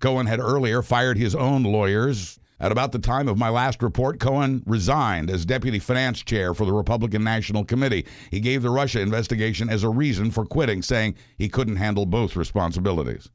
Cohen 0.00 0.26
had 0.26 0.40
earlier 0.40 0.82
fired 0.82 1.16
his 1.16 1.34
own 1.34 1.62
lawyers 1.62 2.38
at 2.60 2.72
about 2.72 2.92
the 2.92 2.98
time 2.98 3.28
of 3.28 3.36
my 3.36 3.48
last 3.48 3.82
report, 3.82 4.20
Cohen 4.20 4.62
resigned 4.64 5.28
as 5.28 5.44
deputy 5.44 5.78
finance 5.78 6.22
chair 6.22 6.54
for 6.54 6.64
the 6.64 6.72
Republican 6.72 7.24
National 7.24 7.64
Committee. 7.64 8.06
He 8.30 8.40
gave 8.40 8.62
the 8.62 8.70
Russia 8.70 9.00
investigation 9.00 9.68
as 9.68 9.82
a 9.82 9.88
reason 9.88 10.30
for 10.30 10.46
quitting, 10.46 10.80
saying 10.80 11.16
he 11.36 11.48
couldn't 11.48 11.76
handle 11.76 12.06
both 12.06 12.36
responsibilities. 12.36 13.28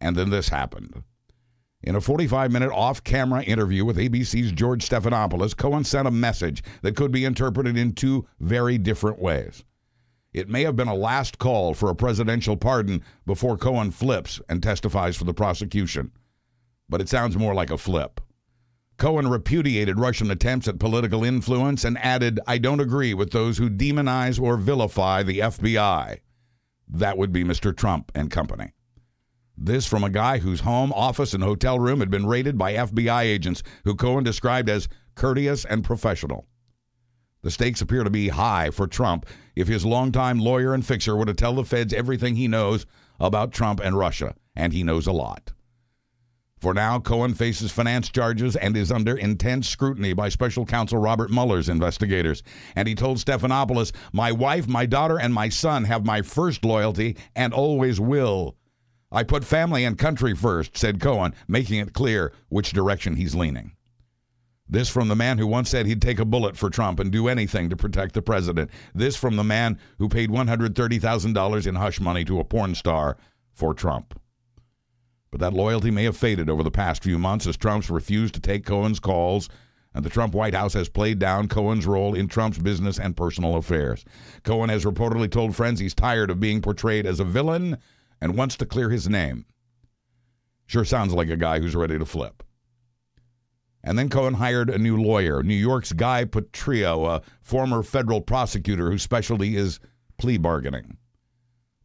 And 0.00 0.16
then 0.16 0.30
this 0.30 0.48
happened. 0.48 1.02
In 1.82 1.94
a 1.94 2.00
45 2.00 2.50
minute 2.50 2.72
off 2.72 3.04
camera 3.04 3.42
interview 3.42 3.84
with 3.84 3.98
ABC's 3.98 4.52
George 4.52 4.88
Stephanopoulos, 4.88 5.56
Cohen 5.56 5.84
sent 5.84 6.08
a 6.08 6.10
message 6.10 6.64
that 6.82 6.96
could 6.96 7.12
be 7.12 7.24
interpreted 7.24 7.76
in 7.76 7.92
two 7.92 8.26
very 8.40 8.78
different 8.78 9.20
ways. 9.20 9.64
It 10.32 10.48
may 10.48 10.64
have 10.64 10.74
been 10.74 10.88
a 10.88 10.94
last 10.94 11.38
call 11.38 11.74
for 11.74 11.90
a 11.90 11.94
presidential 11.94 12.56
pardon 12.56 13.02
before 13.26 13.56
Cohen 13.56 13.92
flips 13.92 14.40
and 14.48 14.62
testifies 14.62 15.16
for 15.16 15.24
the 15.24 15.34
prosecution. 15.34 16.10
But 16.94 17.00
it 17.00 17.08
sounds 17.08 17.36
more 17.36 17.54
like 17.54 17.72
a 17.72 17.76
flip. 17.76 18.20
Cohen 18.98 19.26
repudiated 19.26 19.98
Russian 19.98 20.30
attempts 20.30 20.68
at 20.68 20.78
political 20.78 21.24
influence 21.24 21.82
and 21.82 21.98
added, 21.98 22.38
I 22.46 22.58
don't 22.58 22.78
agree 22.78 23.14
with 23.14 23.32
those 23.32 23.58
who 23.58 23.68
demonize 23.68 24.40
or 24.40 24.56
vilify 24.56 25.24
the 25.24 25.40
FBI. 25.40 26.20
That 26.86 27.18
would 27.18 27.32
be 27.32 27.42
Mr. 27.42 27.76
Trump 27.76 28.12
and 28.14 28.30
company. 28.30 28.74
This 29.58 29.86
from 29.86 30.04
a 30.04 30.08
guy 30.08 30.38
whose 30.38 30.60
home, 30.60 30.92
office, 30.92 31.34
and 31.34 31.42
hotel 31.42 31.80
room 31.80 31.98
had 31.98 32.12
been 32.12 32.26
raided 32.26 32.56
by 32.56 32.74
FBI 32.74 33.22
agents 33.22 33.64
who 33.82 33.96
Cohen 33.96 34.22
described 34.22 34.68
as 34.68 34.86
courteous 35.16 35.64
and 35.64 35.82
professional. 35.82 36.46
The 37.42 37.50
stakes 37.50 37.80
appear 37.80 38.04
to 38.04 38.10
be 38.10 38.28
high 38.28 38.70
for 38.70 38.86
Trump 38.86 39.26
if 39.56 39.66
his 39.66 39.84
longtime 39.84 40.38
lawyer 40.38 40.72
and 40.72 40.86
fixer 40.86 41.16
were 41.16 41.26
to 41.26 41.34
tell 41.34 41.56
the 41.56 41.64
feds 41.64 41.92
everything 41.92 42.36
he 42.36 42.46
knows 42.46 42.86
about 43.18 43.50
Trump 43.50 43.80
and 43.80 43.98
Russia, 43.98 44.36
and 44.54 44.72
he 44.72 44.84
knows 44.84 45.08
a 45.08 45.12
lot. 45.12 45.50
For 46.58 46.72
now, 46.72 46.98
Cohen 46.98 47.34
faces 47.34 47.72
finance 47.72 48.08
charges 48.08 48.56
and 48.56 48.76
is 48.76 48.90
under 48.90 49.16
intense 49.16 49.68
scrutiny 49.68 50.12
by 50.14 50.30
special 50.30 50.64
counsel 50.64 50.98
Robert 50.98 51.30
Mueller's 51.30 51.68
investigators. 51.68 52.42
And 52.74 52.88
he 52.88 52.94
told 52.94 53.18
Stephanopoulos, 53.18 53.92
My 54.12 54.32
wife, 54.32 54.66
my 54.66 54.86
daughter, 54.86 55.18
and 55.18 55.34
my 55.34 55.50
son 55.50 55.84
have 55.84 56.06
my 56.06 56.22
first 56.22 56.64
loyalty 56.64 57.16
and 57.36 57.52
always 57.52 58.00
will. 58.00 58.56
I 59.12 59.24
put 59.24 59.44
family 59.44 59.84
and 59.84 59.98
country 59.98 60.34
first, 60.34 60.76
said 60.76 61.00
Cohen, 61.00 61.34
making 61.46 61.80
it 61.80 61.92
clear 61.92 62.32
which 62.48 62.72
direction 62.72 63.16
he's 63.16 63.34
leaning. 63.34 63.72
This 64.68 64.88
from 64.88 65.08
the 65.08 65.14
man 65.14 65.38
who 65.38 65.46
once 65.46 65.68
said 65.68 65.86
he'd 65.86 66.00
take 66.00 66.18
a 66.18 66.24
bullet 66.24 66.56
for 66.56 66.70
Trump 66.70 66.98
and 66.98 67.12
do 67.12 67.28
anything 67.28 67.68
to 67.68 67.76
protect 67.76 68.14
the 68.14 68.22
president. 68.22 68.70
This 68.94 69.14
from 69.14 69.36
the 69.36 69.44
man 69.44 69.78
who 69.98 70.08
paid 70.08 70.30
$130,000 70.30 71.66
in 71.66 71.74
hush 71.74 72.00
money 72.00 72.24
to 72.24 72.40
a 72.40 72.44
porn 72.44 72.74
star 72.74 73.18
for 73.52 73.74
Trump. 73.74 74.18
But 75.34 75.40
that 75.40 75.52
loyalty 75.52 75.90
may 75.90 76.04
have 76.04 76.16
faded 76.16 76.48
over 76.48 76.62
the 76.62 76.70
past 76.70 77.02
few 77.02 77.18
months 77.18 77.48
as 77.48 77.56
Trump's 77.56 77.90
refused 77.90 78.34
to 78.34 78.40
take 78.40 78.64
Cohen's 78.64 79.00
calls, 79.00 79.48
and 79.92 80.04
the 80.04 80.08
Trump 80.08 80.32
White 80.32 80.54
House 80.54 80.74
has 80.74 80.88
played 80.88 81.18
down 81.18 81.48
Cohen's 81.48 81.88
role 81.88 82.14
in 82.14 82.28
Trump's 82.28 82.58
business 82.58 83.00
and 83.00 83.16
personal 83.16 83.56
affairs. 83.56 84.04
Cohen 84.44 84.70
has 84.70 84.84
reportedly 84.84 85.28
told 85.28 85.56
friends 85.56 85.80
he's 85.80 85.92
tired 85.92 86.30
of 86.30 86.38
being 86.38 86.62
portrayed 86.62 87.04
as 87.04 87.18
a 87.18 87.24
villain 87.24 87.78
and 88.20 88.36
wants 88.36 88.56
to 88.58 88.64
clear 88.64 88.90
his 88.90 89.08
name. 89.08 89.44
Sure 90.66 90.84
sounds 90.84 91.12
like 91.12 91.30
a 91.30 91.36
guy 91.36 91.58
who's 91.58 91.74
ready 91.74 91.98
to 91.98 92.06
flip. 92.06 92.44
And 93.82 93.98
then 93.98 94.10
Cohen 94.10 94.34
hired 94.34 94.70
a 94.70 94.78
new 94.78 95.02
lawyer, 95.02 95.42
New 95.42 95.56
York's 95.56 95.92
Guy 95.92 96.26
Petrillo, 96.26 97.08
a 97.08 97.22
former 97.42 97.82
federal 97.82 98.20
prosecutor 98.20 98.88
whose 98.88 99.02
specialty 99.02 99.56
is 99.56 99.80
plea 100.16 100.38
bargaining. 100.38 100.96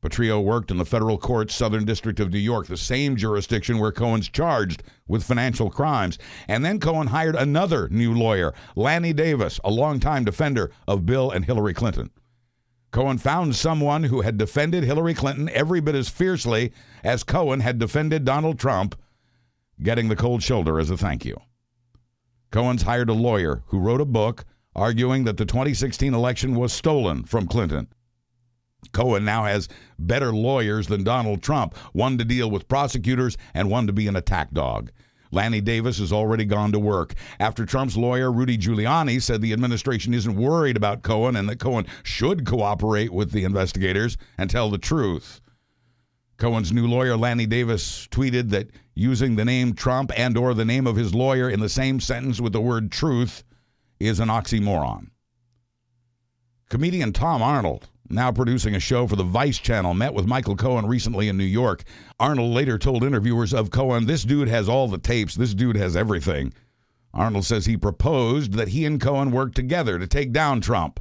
Petrillo 0.01 0.41
worked 0.41 0.71
in 0.71 0.77
the 0.77 0.85
federal 0.85 1.17
court's 1.17 1.53
Southern 1.53 1.83
District 1.83 2.19
of 2.19 2.31
New 2.31 2.39
York, 2.39 2.67
the 2.67 2.77
same 2.77 3.15
jurisdiction 3.15 3.79
where 3.79 3.91
Cohen's 3.91 4.29
charged 4.29 4.83
with 5.07 5.23
financial 5.23 5.69
crimes. 5.69 6.17
And 6.47 6.63
then 6.63 6.79
Cohen 6.79 7.07
hired 7.07 7.35
another 7.35 7.89
new 7.89 8.13
lawyer, 8.13 8.53
Lanny 8.75 9.11
Davis, 9.11 9.59
a 9.63 9.69
longtime 9.69 10.23
defender 10.23 10.71
of 10.87 11.05
Bill 11.05 11.31
and 11.31 11.43
Hillary 11.43 11.73
Clinton. 11.73 12.11
Cohen 12.91 13.17
found 13.17 13.55
someone 13.55 14.03
who 14.03 14.21
had 14.21 14.37
defended 14.37 14.83
Hillary 14.83 15.13
Clinton 15.13 15.49
every 15.49 15.79
bit 15.79 15.95
as 15.95 16.09
fiercely 16.09 16.71
as 17.03 17.23
Cohen 17.23 17.59
had 17.59 17.77
defended 17.77 18.25
Donald 18.25 18.57
Trump, 18.57 18.95
getting 19.83 20.07
the 20.07 20.15
cold 20.15 20.41
shoulder 20.41 20.79
as 20.79 20.89
a 20.89 20.97
thank 20.97 21.25
you. 21.25 21.39
Cohen's 22.51 22.81
hired 22.81 23.09
a 23.09 23.13
lawyer 23.13 23.63
who 23.67 23.79
wrote 23.79 24.01
a 24.01 24.05
book 24.05 24.45
arguing 24.75 25.25
that 25.25 25.37
the 25.37 25.45
2016 25.45 26.13
election 26.13 26.55
was 26.55 26.73
stolen 26.73 27.23
from 27.23 27.45
Clinton 27.45 27.87
Cohen 28.91 29.25
now 29.25 29.45
has 29.45 29.67
better 29.97 30.33
lawyers 30.33 30.87
than 30.87 31.03
Donald 31.03 31.43
Trump, 31.43 31.77
one 31.93 32.17
to 32.17 32.25
deal 32.25 32.49
with 32.49 32.67
prosecutors 32.67 33.37
and 33.53 33.69
one 33.69 33.87
to 33.87 33.93
be 33.93 34.07
an 34.07 34.15
attack 34.15 34.51
dog. 34.51 34.91
Lanny 35.31 35.61
Davis 35.61 35.99
has 35.99 36.11
already 36.11 36.45
gone 36.45 36.71
to 36.71 36.79
work 36.79 37.13
after 37.39 37.65
Trump's 37.65 37.95
lawyer, 37.95 38.31
Rudy 38.31 38.57
Giuliani, 38.57 39.21
said 39.21 39.41
the 39.41 39.53
administration 39.53 40.13
isn't 40.13 40.35
worried 40.35 40.75
about 40.75 41.03
Cohen 41.03 41.35
and 41.35 41.47
that 41.49 41.59
Cohen 41.59 41.85
should 42.03 42.45
cooperate 42.45 43.13
with 43.13 43.31
the 43.31 43.43
investigators 43.43 44.17
and 44.37 44.49
tell 44.49 44.71
the 44.71 44.79
truth. 44.79 45.39
Cohen's 46.37 46.71
new 46.71 46.87
lawyer, 46.87 47.17
Lanny 47.17 47.45
Davis, 47.45 48.07
tweeted 48.07 48.49
that 48.49 48.69
using 48.95 49.35
the 49.35 49.45
name 49.45 49.73
Trump 49.73 50.11
and 50.17 50.37
or 50.37 50.53
the 50.53 50.65
name 50.65 50.87
of 50.87 50.95
his 50.95 51.13
lawyer 51.13 51.49
in 51.49 51.59
the 51.59 51.69
same 51.69 51.99
sentence 51.99 52.41
with 52.41 52.53
the 52.53 52.61
word 52.61 52.91
truth 52.91 53.43
is 53.99 54.19
an 54.19 54.29
oxymoron. 54.29 55.09
Comedian 56.69 57.11
Tom 57.11 57.41
Arnold 57.41 57.89
now 58.09 58.31
producing 58.31 58.75
a 58.75 58.79
show 58.79 59.07
for 59.07 59.15
the 59.15 59.23
Vice 59.23 59.59
Channel, 59.59 59.93
met 59.93 60.13
with 60.13 60.25
Michael 60.25 60.55
Cohen 60.55 60.85
recently 60.85 61.27
in 61.27 61.37
New 61.37 61.43
York. 61.43 61.83
Arnold 62.19 62.53
later 62.53 62.77
told 62.77 63.03
interviewers 63.03 63.53
of 63.53 63.69
Cohen, 63.69 64.05
This 64.05 64.23
dude 64.23 64.47
has 64.47 64.67
all 64.67 64.87
the 64.87 64.97
tapes, 64.97 65.35
this 65.35 65.53
dude 65.53 65.75
has 65.75 65.95
everything. 65.95 66.53
Arnold 67.13 67.45
says 67.45 67.65
he 67.65 67.77
proposed 67.77 68.53
that 68.53 68.69
he 68.69 68.85
and 68.85 68.99
Cohen 68.99 69.31
work 69.31 69.53
together 69.53 69.99
to 69.99 70.07
take 70.07 70.31
down 70.31 70.61
Trump. 70.61 70.99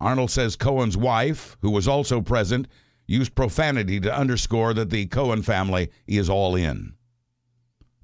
Arnold 0.00 0.30
says 0.30 0.56
Cohen's 0.56 0.96
wife, 0.96 1.56
who 1.60 1.70
was 1.70 1.86
also 1.86 2.20
present, 2.20 2.66
used 3.06 3.34
profanity 3.34 4.00
to 4.00 4.16
underscore 4.16 4.72
that 4.74 4.90
the 4.90 5.06
Cohen 5.06 5.42
family 5.42 5.90
is 6.06 6.30
all 6.30 6.54
in. 6.54 6.94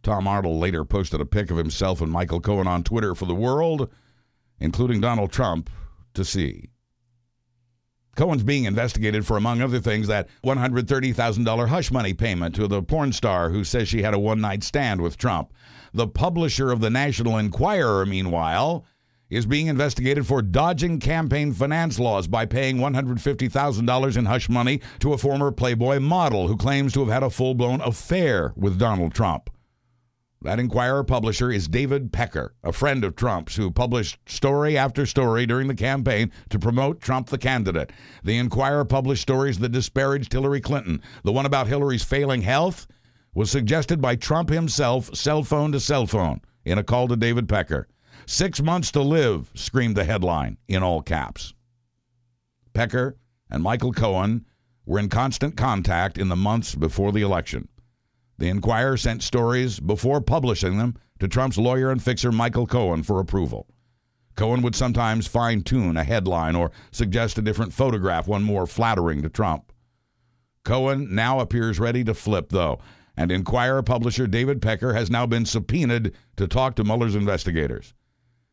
Tom 0.03 0.29
Arnold 0.29 0.61
later 0.61 0.85
posted 0.85 1.21
a 1.21 1.26
pic 1.26 1.50
of 1.50 1.57
himself 1.57 2.00
and 2.00 2.12
Michael 2.12 2.41
Cohen 2.41 2.67
on 2.67 2.85
Twitter 2.85 3.15
for 3.15 3.25
the 3.26 3.35
world, 3.35 3.91
including 4.61 5.00
Donald 5.00 5.33
Trump, 5.33 5.71
to 6.15 6.25
see. 6.25 6.71
Cohen's 8.16 8.42
being 8.42 8.64
investigated 8.64 9.26
for, 9.26 9.37
among 9.37 9.61
other 9.61 9.78
things, 9.78 10.08
that 10.08 10.28
$130,000 10.44 11.68
hush 11.68 11.90
money 11.92 12.14
payment 12.14 12.54
to 12.56 12.66
the 12.66 12.82
porn 12.82 13.12
star 13.12 13.50
who 13.50 13.62
says 13.62 13.88
she 13.88 14.02
had 14.02 14.14
a 14.14 14.18
one 14.18 14.40
night 14.40 14.64
stand 14.64 15.00
with 15.00 15.16
Trump. 15.16 15.52
The 15.92 16.08
publisher 16.08 16.73
of 16.73 16.80
the 16.80 16.90
National 16.90 17.38
Enquirer, 17.38 18.04
meanwhile, 18.06 18.85
is 19.28 19.44
being 19.44 19.66
investigated 19.66 20.26
for 20.26 20.40
dodging 20.40 21.00
campaign 21.00 21.52
finance 21.52 21.99
laws 21.99 22.28
by 22.28 22.46
paying 22.46 22.78
$150,000 22.78 24.16
in 24.16 24.25
hush 24.25 24.49
money 24.49 24.80
to 25.00 25.12
a 25.12 25.18
former 25.18 25.50
Playboy 25.50 25.99
model 26.00 26.49
who 26.49 26.56
claims 26.56 26.92
to 26.92 27.00
have 27.00 27.08
had 27.08 27.23
a 27.23 27.30
full 27.30 27.54
blown 27.54 27.80
affair 27.80 28.52
with 28.56 28.78
Donald 28.78 29.14
Trump. 29.14 29.50
That 30.47 30.61
Enquirer 30.61 31.03
publisher 31.03 31.50
is 31.50 31.67
David 31.67 32.12
Pecker, 32.12 32.55
a 32.62 32.71
friend 32.71 33.03
of 33.03 33.17
Trump's, 33.17 33.57
who 33.57 33.69
published 33.69 34.21
story 34.26 34.79
after 34.79 35.05
story 35.05 35.45
during 35.45 35.67
the 35.67 35.75
campaign 35.75 36.31
to 36.50 36.59
promote 36.61 37.00
Trump 37.00 37.31
the 37.31 37.37
candidate. 37.37 37.91
The 38.23 38.38
Enquirer 38.38 38.85
published 38.85 39.23
stories 39.23 39.59
that 39.59 39.73
disparaged 39.73 40.33
Hillary 40.33 40.61
Clinton. 40.61 41.03
The 41.25 41.33
one 41.33 41.47
about 41.47 41.67
Hillary's 41.67 42.05
failing 42.05 42.43
health 42.43 42.87
was 43.35 43.50
suggested 43.50 44.00
by 44.00 44.15
Trump 44.15 44.49
himself, 44.49 45.12
cell 45.17 45.43
phone 45.43 45.73
to 45.73 45.81
cell 45.81 46.07
phone, 46.07 46.41
in 46.65 46.79
a 46.79 46.85
call 46.85 47.09
to 47.09 47.17
David 47.17 47.49
Pecker. 47.49 47.88
Six 48.25 48.62
months 48.62 48.93
to 48.93 49.03
live, 49.03 49.50
screamed 49.55 49.97
the 49.97 50.05
headline 50.05 50.59
in 50.69 50.81
all 50.81 51.03
caps. 51.03 51.55
Pecker 52.73 53.17
and 53.50 53.65
Michael 53.65 53.93
Cohen 53.93 54.47
were 54.85 55.00
in 55.00 55.09
constant 55.09 55.57
contact 55.57 56.17
in 56.17 56.29
the 56.29 56.37
months 56.37 56.76
before 56.76 57.11
the 57.11 57.23
election. 57.23 57.67
The 58.38 58.49
Enquirer 58.49 58.97
sent 58.97 59.23
stories 59.23 59.81
before 59.81 60.21
publishing 60.21 60.78
them 60.78 60.97
to 61.19 61.28
Trump's 61.28 61.59
lawyer 61.59 61.90
and 61.90 62.02
fixer 62.02 62.31
Michael 62.31 62.66
Cohen 62.66 63.02
for 63.02 63.21
approval. 63.21 63.66
Cohen 64.35 64.61
would 64.61 64.75
sometimes 64.75 65.26
fine 65.26 65.62
tune 65.62 65.97
a 65.97 66.05
headline 66.05 66.55
or 66.55 66.71
suggest 66.90 67.38
a 67.38 67.43
different 67.43 67.73
photograph, 67.73 68.28
one 68.28 68.43
more 68.43 68.66
flattering 68.66 69.23
to 69.23 69.31
Trump. 69.31 69.73
Cohen 70.64 71.14
now 71.14 71.40
appears 71.40 71.81
ready 71.81 72.05
to 72.05 72.12
flip, 72.12 72.50
though, 72.50 72.78
and 73.16 73.33
Enquirer 73.33 73.83
publisher 73.83 74.26
David 74.26 74.61
Pecker 74.61 74.93
has 74.93 75.11
now 75.11 75.25
been 75.25 75.47
subpoenaed 75.47 76.12
to 76.37 76.47
talk 76.47 76.76
to 76.76 76.85
Mueller's 76.85 77.14
investigators. 77.14 77.95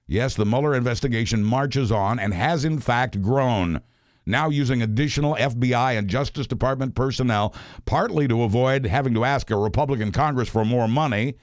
Yes, 0.08 0.36
the 0.36 0.46
Mueller 0.46 0.76
investigation 0.76 1.44
marches 1.44 1.92
on 1.92 2.20
and 2.20 2.34
has 2.34 2.64
in 2.64 2.80
fact 2.80 3.22
grown 3.22 3.82
now 4.26 4.50
using 4.50 4.82
additional 4.82 5.36
FBI 5.36 5.98
and 5.98 6.08
Justice 6.08 6.48
Department 6.48 6.96
personnel, 6.96 7.54
partly 7.86 8.28
to 8.28 8.44
avoid 8.44 8.86
having 8.86 9.14
to 9.14 9.26
ask 9.26 9.50
a 9.52 9.58
Republican 9.58 10.12
Congress 10.12 10.50
for 10.50 10.64
more 10.64 10.88
money, 10.88 11.36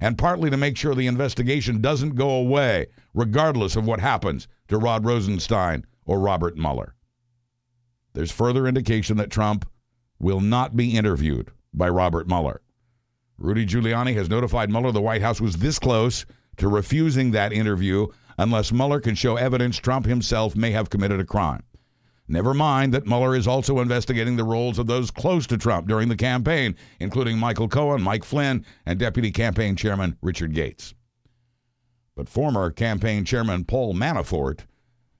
and 0.00 0.16
partly 0.16 0.48
to 0.50 0.56
make 0.56 0.76
sure 0.76 0.94
the 0.94 1.06
investigation 1.06 1.80
doesn't 1.80 2.14
go 2.14 2.30
away, 2.30 2.86
regardless 3.14 3.76
of 3.76 3.86
what 3.86 4.00
happens 4.00 4.46
to 4.68 4.78
Rod 4.78 5.04
Rosenstein 5.04 5.84
or 6.06 6.20
Robert 6.20 6.56
Mueller. 6.56 6.94
There's 8.14 8.30
further 8.30 8.66
indication 8.66 9.16
that 9.16 9.30
Trump 9.30 9.68
will 10.18 10.40
not 10.40 10.76
be 10.76 10.96
interviewed 10.96 11.50
by 11.72 11.88
Robert 11.88 12.26
Mueller. 12.28 12.60
Rudy 13.36 13.66
Giuliani 13.66 14.14
has 14.14 14.28
notified 14.28 14.70
Mueller 14.70 14.90
the 14.90 15.00
White 15.00 15.22
House 15.22 15.40
was 15.40 15.56
this 15.56 15.78
close 15.78 16.26
to 16.56 16.68
refusing 16.68 17.30
that 17.30 17.52
interview 17.52 18.08
unless 18.36 18.72
Mueller 18.72 19.00
can 19.00 19.14
show 19.14 19.36
evidence 19.36 19.78
Trump 19.78 20.06
himself 20.06 20.56
may 20.56 20.70
have 20.72 20.90
committed 20.90 21.20
a 21.20 21.24
crime. 21.24 21.62
Never 22.30 22.52
mind 22.52 22.92
that 22.92 23.06
Mueller 23.06 23.34
is 23.34 23.48
also 23.48 23.80
investigating 23.80 24.36
the 24.36 24.44
roles 24.44 24.78
of 24.78 24.86
those 24.86 25.10
close 25.10 25.46
to 25.46 25.56
Trump 25.56 25.88
during 25.88 26.10
the 26.10 26.16
campaign, 26.16 26.76
including 27.00 27.38
Michael 27.38 27.68
Cohen, 27.68 28.02
Mike 28.02 28.22
Flynn, 28.22 28.66
and 28.84 28.98
Deputy 28.98 29.30
Campaign 29.30 29.76
Chairman 29.76 30.18
Richard 30.20 30.52
Gates. 30.52 30.94
But 32.14 32.28
former 32.28 32.70
campaign 32.70 33.24
chairman 33.24 33.64
Paul 33.64 33.94
Manafort 33.94 34.66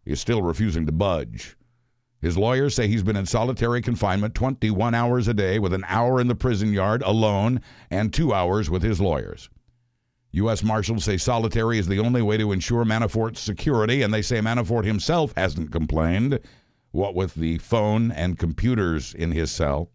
is 0.05 0.21
still 0.21 0.43
refusing 0.43 0.85
to 0.85 0.93
budge. 0.93 1.57
His 2.21 2.37
lawyers 2.37 2.75
say 2.75 2.89
he's 2.89 3.05
been 3.05 3.17
in 3.17 3.25
solitary 3.25 3.81
confinement 3.81 4.35
21 4.35 4.95
hours 4.95 5.29
a 5.29 5.35
day, 5.35 5.59
with 5.59 5.73
an 5.73 5.85
hour 5.87 6.21
in 6.21 6.29
the 6.29 6.35
prison 6.35 6.73
yard 6.73 7.03
alone 7.03 7.63
and 7.91 8.13
two 8.13 8.35
hours 8.35 8.69
with 8.69 8.83
his 8.83 9.01
lawyers. 9.01 9.49
U.S. 10.33 10.63
Marshals 10.63 11.05
say 11.05 11.17
solitary 11.17 11.79
is 11.79 11.87
the 11.87 12.01
only 12.01 12.21
way 12.21 12.37
to 12.37 12.53
ensure 12.53 12.85
Manafort's 12.85 13.41
security, 13.41 14.03
and 14.03 14.13
they 14.13 14.21
say 14.21 14.41
Manafort 14.41 14.85
himself 14.85 15.33
hasn't 15.37 15.73
complained 15.73 16.41
what 16.99 17.15
with 17.15 17.35
the 17.35 17.59
phone 17.59 18.11
and 18.11 18.39
computers 18.39 19.15
in 19.15 19.33
his 19.33 19.51
cell. 19.51 19.91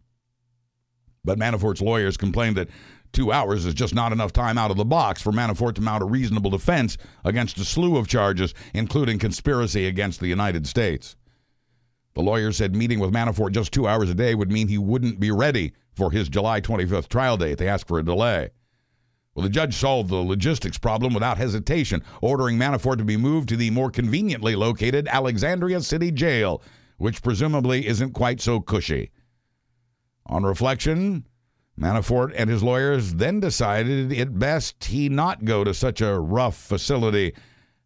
But 1.23 1.37
Manafort's 1.37 1.81
lawyers 1.81 2.17
complained 2.17 2.57
that 2.57 2.69
two 3.11 3.31
hours 3.31 3.65
is 3.65 3.73
just 3.73 3.93
not 3.93 4.11
enough 4.11 4.33
time 4.33 4.57
out 4.57 4.71
of 4.71 4.77
the 4.77 4.85
box 4.85 5.21
for 5.21 5.31
Manafort 5.31 5.75
to 5.75 5.81
mount 5.81 6.01
a 6.01 6.07
reasonable 6.07 6.49
defense 6.49 6.97
against 7.23 7.59
a 7.59 7.65
slew 7.65 7.97
of 7.97 8.07
charges, 8.07 8.53
including 8.73 9.19
conspiracy 9.19 9.85
against 9.85 10.19
the 10.19 10.27
United 10.27 10.65
States. 10.65 11.15
The 12.15 12.21
lawyers 12.21 12.57
said 12.57 12.75
meeting 12.75 12.99
with 12.99 13.13
Manafort 13.13 13.51
just 13.51 13.71
two 13.71 13.87
hours 13.87 14.09
a 14.09 14.15
day 14.15 14.35
would 14.35 14.51
mean 14.51 14.67
he 14.67 14.77
wouldn't 14.77 15.19
be 15.19 15.31
ready 15.31 15.73
for 15.93 16.11
his 16.11 16.29
July 16.29 16.61
25th 16.61 17.07
trial 17.07 17.37
date. 17.37 17.57
They 17.57 17.67
asked 17.67 17.87
for 17.87 17.99
a 17.99 18.03
delay. 18.03 18.49
Well, 19.33 19.43
the 19.43 19.49
judge 19.49 19.75
solved 19.75 20.09
the 20.09 20.17
logistics 20.17 20.77
problem 20.77 21.13
without 21.13 21.37
hesitation, 21.37 22.03
ordering 22.21 22.57
Manafort 22.57 22.99
to 22.99 23.03
be 23.03 23.17
moved 23.17 23.49
to 23.49 23.57
the 23.57 23.71
more 23.71 23.89
conveniently 23.89 24.55
located 24.55 25.07
Alexandria 25.07 25.81
City 25.81 26.11
Jail, 26.11 26.61
which 26.97 27.21
presumably 27.21 27.87
isn't 27.87 28.13
quite 28.13 28.41
so 28.41 28.59
cushy. 28.59 29.11
On 30.25 30.43
reflection, 30.43 31.25
Manafort 31.79 32.33
and 32.35 32.49
his 32.49 32.63
lawyers 32.63 33.15
then 33.15 33.39
decided 33.39 34.11
it 34.11 34.37
best 34.37 34.83
he 34.85 35.09
not 35.09 35.45
go 35.45 35.63
to 35.63 35.73
such 35.73 36.01
a 36.01 36.19
rough 36.19 36.55
facility 36.55 37.33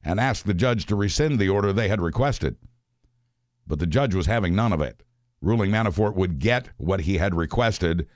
and 0.03 0.19
asked 0.19 0.45
the 0.45 0.53
judge 0.53 0.85
to 0.85 0.95
rescind 0.95 1.39
the 1.39 1.49
order 1.49 1.73
they 1.73 1.87
had 1.87 2.01
requested. 2.01 2.57
But 3.65 3.79
the 3.79 3.87
judge 3.87 4.13
was 4.13 4.25
having 4.25 4.55
none 4.55 4.73
of 4.73 4.81
it, 4.81 5.03
ruling 5.41 5.71
Manafort 5.71 6.15
would 6.15 6.39
get 6.39 6.69
what 6.77 7.01
he 7.01 7.17
had 7.17 7.35
requested 7.35 8.07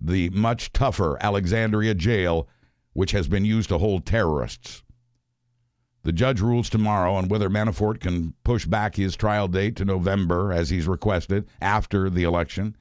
the 0.00 0.30
much 0.30 0.72
tougher 0.72 1.18
Alexandria 1.20 1.94
jail 1.94 2.48
which 2.92 3.12
has 3.12 3.28
been 3.28 3.44
used 3.44 3.68
to 3.68 3.78
hold 3.78 4.04
terrorists. 4.04 4.82
The 6.02 6.12
judge 6.12 6.40
rules 6.40 6.70
tomorrow 6.70 7.14
on 7.14 7.28
whether 7.28 7.50
Manafort 7.50 8.00
can 8.00 8.32
push 8.42 8.64
back 8.64 8.96
his 8.96 9.16
trial 9.16 9.48
date 9.48 9.76
to 9.76 9.84
November, 9.84 10.52
as 10.52 10.70
he's 10.70 10.88
requested, 10.88 11.46
after 11.60 12.08
the 12.08 12.22
election. 12.22 12.76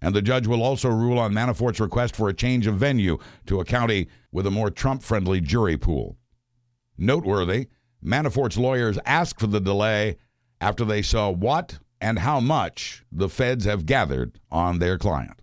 And 0.00 0.14
the 0.14 0.22
judge 0.22 0.46
will 0.46 0.62
also 0.62 0.88
rule 0.88 1.18
on 1.18 1.32
Manafort's 1.32 1.80
request 1.80 2.16
for 2.16 2.28
a 2.28 2.34
change 2.34 2.66
of 2.66 2.76
venue 2.76 3.18
to 3.46 3.60
a 3.60 3.64
county 3.64 4.08
with 4.32 4.46
a 4.46 4.50
more 4.50 4.70
Trump 4.70 5.02
friendly 5.02 5.40
jury 5.40 5.76
pool. 5.76 6.16
Noteworthy, 6.96 7.68
Manafort's 8.04 8.58
lawyers 8.58 8.98
asked 9.06 9.40
for 9.40 9.46
the 9.46 9.60
delay 9.60 10.16
after 10.60 10.84
they 10.84 11.02
saw 11.02 11.30
what 11.30 11.78
and 12.00 12.20
how 12.20 12.40
much 12.40 13.04
the 13.10 13.28
feds 13.28 13.64
have 13.64 13.86
gathered 13.86 14.40
on 14.50 14.78
their 14.78 14.98
client. 14.98 15.42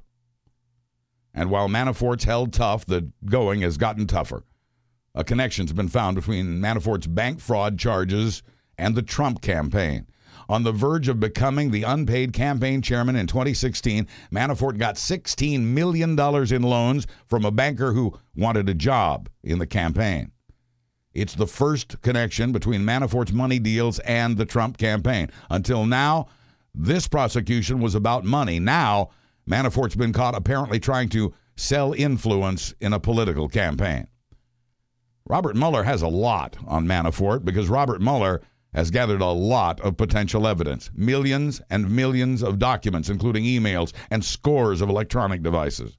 And 1.34 1.50
while 1.50 1.68
Manafort's 1.68 2.24
held 2.24 2.54
tough, 2.54 2.86
the 2.86 3.12
going 3.26 3.62
has 3.62 3.78
gotten 3.78 4.08
tougher. 4.08 4.44
A 5.16 5.24
connection's 5.24 5.72
been 5.72 5.88
found 5.88 6.16
between 6.16 6.60
Manafort's 6.60 7.08
bank 7.08 7.40
fraud 7.40 7.80
charges 7.80 8.44
and 8.78 8.96
the 8.96 9.02
Trump 9.02 9.42
campaign. 9.42 10.08
On 10.48 10.64
the 10.64 10.74
verge 10.74 11.08
of 11.08 11.20
becoming 11.20 11.72
the 11.72 11.84
unpaid 11.84 12.34
campaign 12.34 12.82
chairman 12.82 13.16
in 13.16 13.26
2016, 13.26 14.08
Manafort 14.32 14.78
got 14.78 14.96
$16 14.96 15.62
million 15.62 16.20
in 16.20 16.62
loans 16.62 17.08
from 17.28 17.46
a 17.46 17.52
banker 17.52 17.94
who 17.94 18.20
wanted 18.36 18.70
a 18.70 18.74
job 18.74 19.30
in 19.44 19.58
the 19.58 19.66
campaign. 19.66 20.32
It's 21.14 21.34
the 21.34 21.48
first 21.48 22.02
connection 22.02 22.52
between 22.52 22.82
Manafort's 22.82 23.32
money 23.32 23.58
deals 23.58 24.00
and 24.00 24.38
the 24.38 24.46
Trump 24.46 24.78
campaign. 24.78 25.32
Until 25.50 25.86
now, 25.86 26.28
this 26.76 27.08
prosecution 27.08 27.80
was 27.80 27.96
about 27.96 28.26
money. 28.26 28.60
Now, 28.60 29.10
Manafort's 29.50 29.96
been 29.96 30.12
caught 30.12 30.36
apparently 30.36 30.80
trying 30.80 31.08
to 31.10 31.34
sell 31.56 31.94
influence 31.94 32.74
in 32.82 32.92
a 32.92 33.00
political 33.00 33.48
campaign. 33.48 34.08
Robert 35.27 35.55
Mueller 35.55 35.84
has 35.84 36.03
a 36.03 36.08
lot 36.08 36.55
on 36.67 36.86
Manafort 36.86 37.44
because 37.44 37.67
Robert 37.67 38.00
Mueller 38.00 38.44
has 38.75 38.91
gathered 38.91 39.22
a 39.22 39.25
lot 39.25 39.82
of 39.82 39.98
potential 39.98 40.46
evidence 40.46 40.91
millions 40.94 41.60
and 41.72 41.89
millions 41.89 42.44
of 42.44 42.60
documents, 42.60 43.10
including 43.10 43.44
emails 43.44 43.91
and 44.12 44.24
scores 44.24 44.82
of 44.82 44.89
electronic 44.89 45.41
devices. 45.41 45.98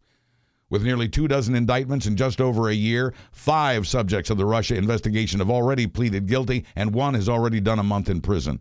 With 0.70 0.84
nearly 0.84 1.08
two 1.08 1.26
dozen 1.26 1.56
indictments 1.56 2.06
in 2.06 2.14
just 2.14 2.40
over 2.40 2.68
a 2.68 2.74
year, 2.74 3.14
five 3.32 3.88
subjects 3.88 4.30
of 4.30 4.38
the 4.38 4.44
Russia 4.44 4.76
investigation 4.76 5.40
have 5.40 5.50
already 5.50 5.88
pleaded 5.88 6.26
guilty, 6.26 6.64
and 6.76 6.94
one 6.94 7.14
has 7.14 7.28
already 7.28 7.60
done 7.60 7.80
a 7.80 7.84
month 7.84 8.08
in 8.08 8.20
prison. 8.20 8.60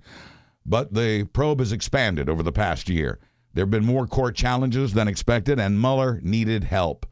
But 0.65 0.95
the 0.95 1.25
probe 1.25 1.59
has 1.59 1.71
expanded 1.71 2.27
over 2.27 2.41
the 2.41 2.51
past 2.51 2.89
year. 2.89 3.19
There 3.53 3.63
have 3.63 3.71
been 3.71 3.85
more 3.85 4.07
court 4.07 4.35
challenges 4.35 4.93
than 4.93 5.07
expected, 5.07 5.59
and 5.59 5.79
Mueller 5.79 6.19
needed 6.23 6.63
help. 6.63 7.05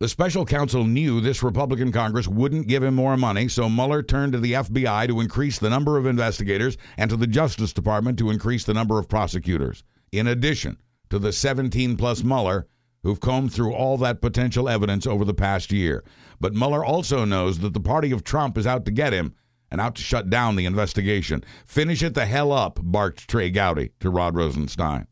The 0.00 0.08
special 0.08 0.44
counsel 0.44 0.84
knew 0.84 1.20
this 1.20 1.44
Republican 1.44 1.92
Congress 1.92 2.26
wouldn't 2.26 2.66
give 2.66 2.82
him 2.82 2.96
more 2.96 3.16
money, 3.16 3.46
so 3.46 3.68
Mueller 3.68 4.02
turned 4.02 4.32
to 4.32 4.40
the 4.40 4.54
FBI 4.54 5.06
to 5.06 5.20
increase 5.20 5.60
the 5.60 5.70
number 5.70 5.96
of 5.96 6.04
investigators 6.04 6.76
and 6.96 7.08
to 7.10 7.16
the 7.16 7.28
Justice 7.28 7.72
Department 7.72 8.18
to 8.18 8.30
increase 8.30 8.64
the 8.64 8.74
number 8.74 8.98
of 8.98 9.08
prosecutors, 9.08 9.84
in 10.10 10.26
addition 10.26 10.78
to 11.10 11.20
the 11.20 11.32
17 11.32 11.96
plus 11.96 12.24
Mueller 12.24 12.66
who've 13.04 13.20
combed 13.20 13.52
through 13.52 13.72
all 13.72 13.96
that 13.98 14.20
potential 14.20 14.68
evidence 14.68 15.06
over 15.06 15.24
the 15.24 15.32
past 15.32 15.70
year. 15.70 16.02
But 16.40 16.54
Mueller 16.54 16.84
also 16.84 17.24
knows 17.24 17.60
that 17.60 17.72
the 17.72 17.80
party 17.80 18.10
of 18.10 18.24
Trump 18.24 18.58
is 18.58 18.66
out 18.66 18.84
to 18.86 18.90
get 18.90 19.12
him 19.12 19.34
and 19.70 19.80
out 19.80 19.94
to 19.94 20.02
shut 20.02 20.28
down 20.28 20.56
the 20.56 20.66
investigation. 20.66 21.44
Finish 21.66 22.02
it 22.02 22.14
the 22.14 22.26
hell 22.26 22.50
up, 22.50 22.80
barked 22.82 23.28
Trey 23.28 23.50
Gowdy 23.50 23.92
to 24.00 24.10
Rod 24.10 24.34
Rosenstein. 24.34 25.06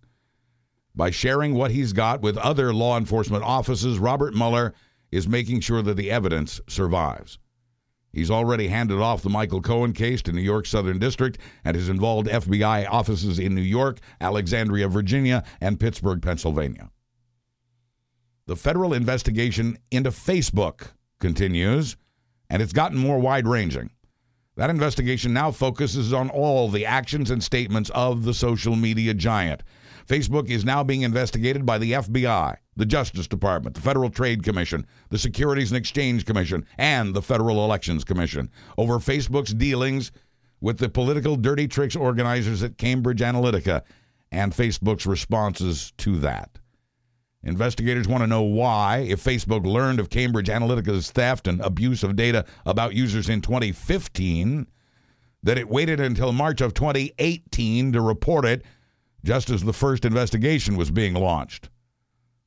By 0.94 1.10
sharing 1.10 1.54
what 1.54 1.70
he's 1.70 1.92
got 1.92 2.20
with 2.20 2.36
other 2.36 2.74
law 2.74 2.98
enforcement 2.98 3.44
offices, 3.44 3.98
Robert 3.98 4.34
Mueller 4.34 4.74
is 5.10 5.26
making 5.26 5.60
sure 5.60 5.82
that 5.82 5.96
the 5.96 6.10
evidence 6.10 6.60
survives. 6.68 7.38
He's 8.12 8.30
already 8.30 8.68
handed 8.68 8.98
off 8.98 9.22
the 9.22 9.30
Michael 9.30 9.62
Cohen 9.62 9.94
case 9.94 10.20
to 10.22 10.32
New 10.32 10.42
York 10.42 10.66
Southern 10.66 10.98
District 10.98 11.38
and 11.64 11.74
has 11.74 11.88
involved 11.88 12.28
FBI 12.28 12.86
offices 12.90 13.38
in 13.38 13.54
New 13.54 13.62
York, 13.62 14.00
Alexandria, 14.20 14.86
Virginia, 14.88 15.44
and 15.62 15.80
Pittsburgh, 15.80 16.20
Pennsylvania. 16.20 16.90
The 18.46 18.56
federal 18.56 18.92
investigation 18.92 19.78
into 19.90 20.10
Facebook 20.10 20.88
continues, 21.20 21.96
and 22.50 22.60
it's 22.60 22.74
gotten 22.74 22.98
more 22.98 23.18
wide 23.18 23.46
ranging. 23.46 23.90
That 24.56 24.68
investigation 24.68 25.32
now 25.32 25.50
focuses 25.50 26.12
on 26.12 26.28
all 26.28 26.68
the 26.68 26.84
actions 26.84 27.30
and 27.30 27.42
statements 27.42 27.90
of 27.94 28.24
the 28.24 28.34
social 28.34 28.76
media 28.76 29.14
giant. 29.14 29.62
Facebook 30.06 30.48
is 30.48 30.64
now 30.64 30.82
being 30.82 31.02
investigated 31.02 31.64
by 31.64 31.78
the 31.78 31.92
FBI, 31.92 32.56
the 32.76 32.86
Justice 32.86 33.26
Department, 33.26 33.74
the 33.74 33.80
Federal 33.82 34.10
Trade 34.10 34.42
Commission, 34.42 34.86
the 35.10 35.18
Securities 35.18 35.70
and 35.70 35.78
Exchange 35.78 36.26
Commission, 36.26 36.66
and 36.78 37.14
the 37.14 37.22
Federal 37.22 37.64
Elections 37.64 38.04
Commission 38.04 38.50
over 38.78 38.98
Facebook's 38.98 39.54
dealings 39.54 40.12
with 40.60 40.78
the 40.78 40.88
political 40.88 41.36
dirty 41.36 41.68
tricks 41.68 41.96
organizers 41.96 42.62
at 42.62 42.78
Cambridge 42.78 43.20
Analytica 43.20 43.82
and 44.30 44.52
Facebook's 44.52 45.06
responses 45.06 45.92
to 45.98 46.18
that. 46.18 46.58
Investigators 47.44 48.06
want 48.06 48.22
to 48.22 48.28
know 48.28 48.42
why, 48.42 48.98
if 49.08 49.22
Facebook 49.22 49.66
learned 49.66 49.98
of 49.98 50.10
Cambridge 50.10 50.48
Analytica's 50.48 51.10
theft 51.10 51.48
and 51.48 51.60
abuse 51.60 52.04
of 52.04 52.14
data 52.14 52.44
about 52.64 52.94
users 52.94 53.28
in 53.28 53.40
2015, 53.40 54.68
that 55.42 55.58
it 55.58 55.68
waited 55.68 55.98
until 55.98 56.32
March 56.32 56.60
of 56.60 56.72
2018 56.72 57.92
to 57.92 58.00
report 58.00 58.44
it 58.44 58.62
just 59.24 59.50
as 59.50 59.62
the 59.62 59.72
first 59.72 60.04
investigation 60.04 60.76
was 60.76 60.90
being 60.90 61.14
launched. 61.14 61.70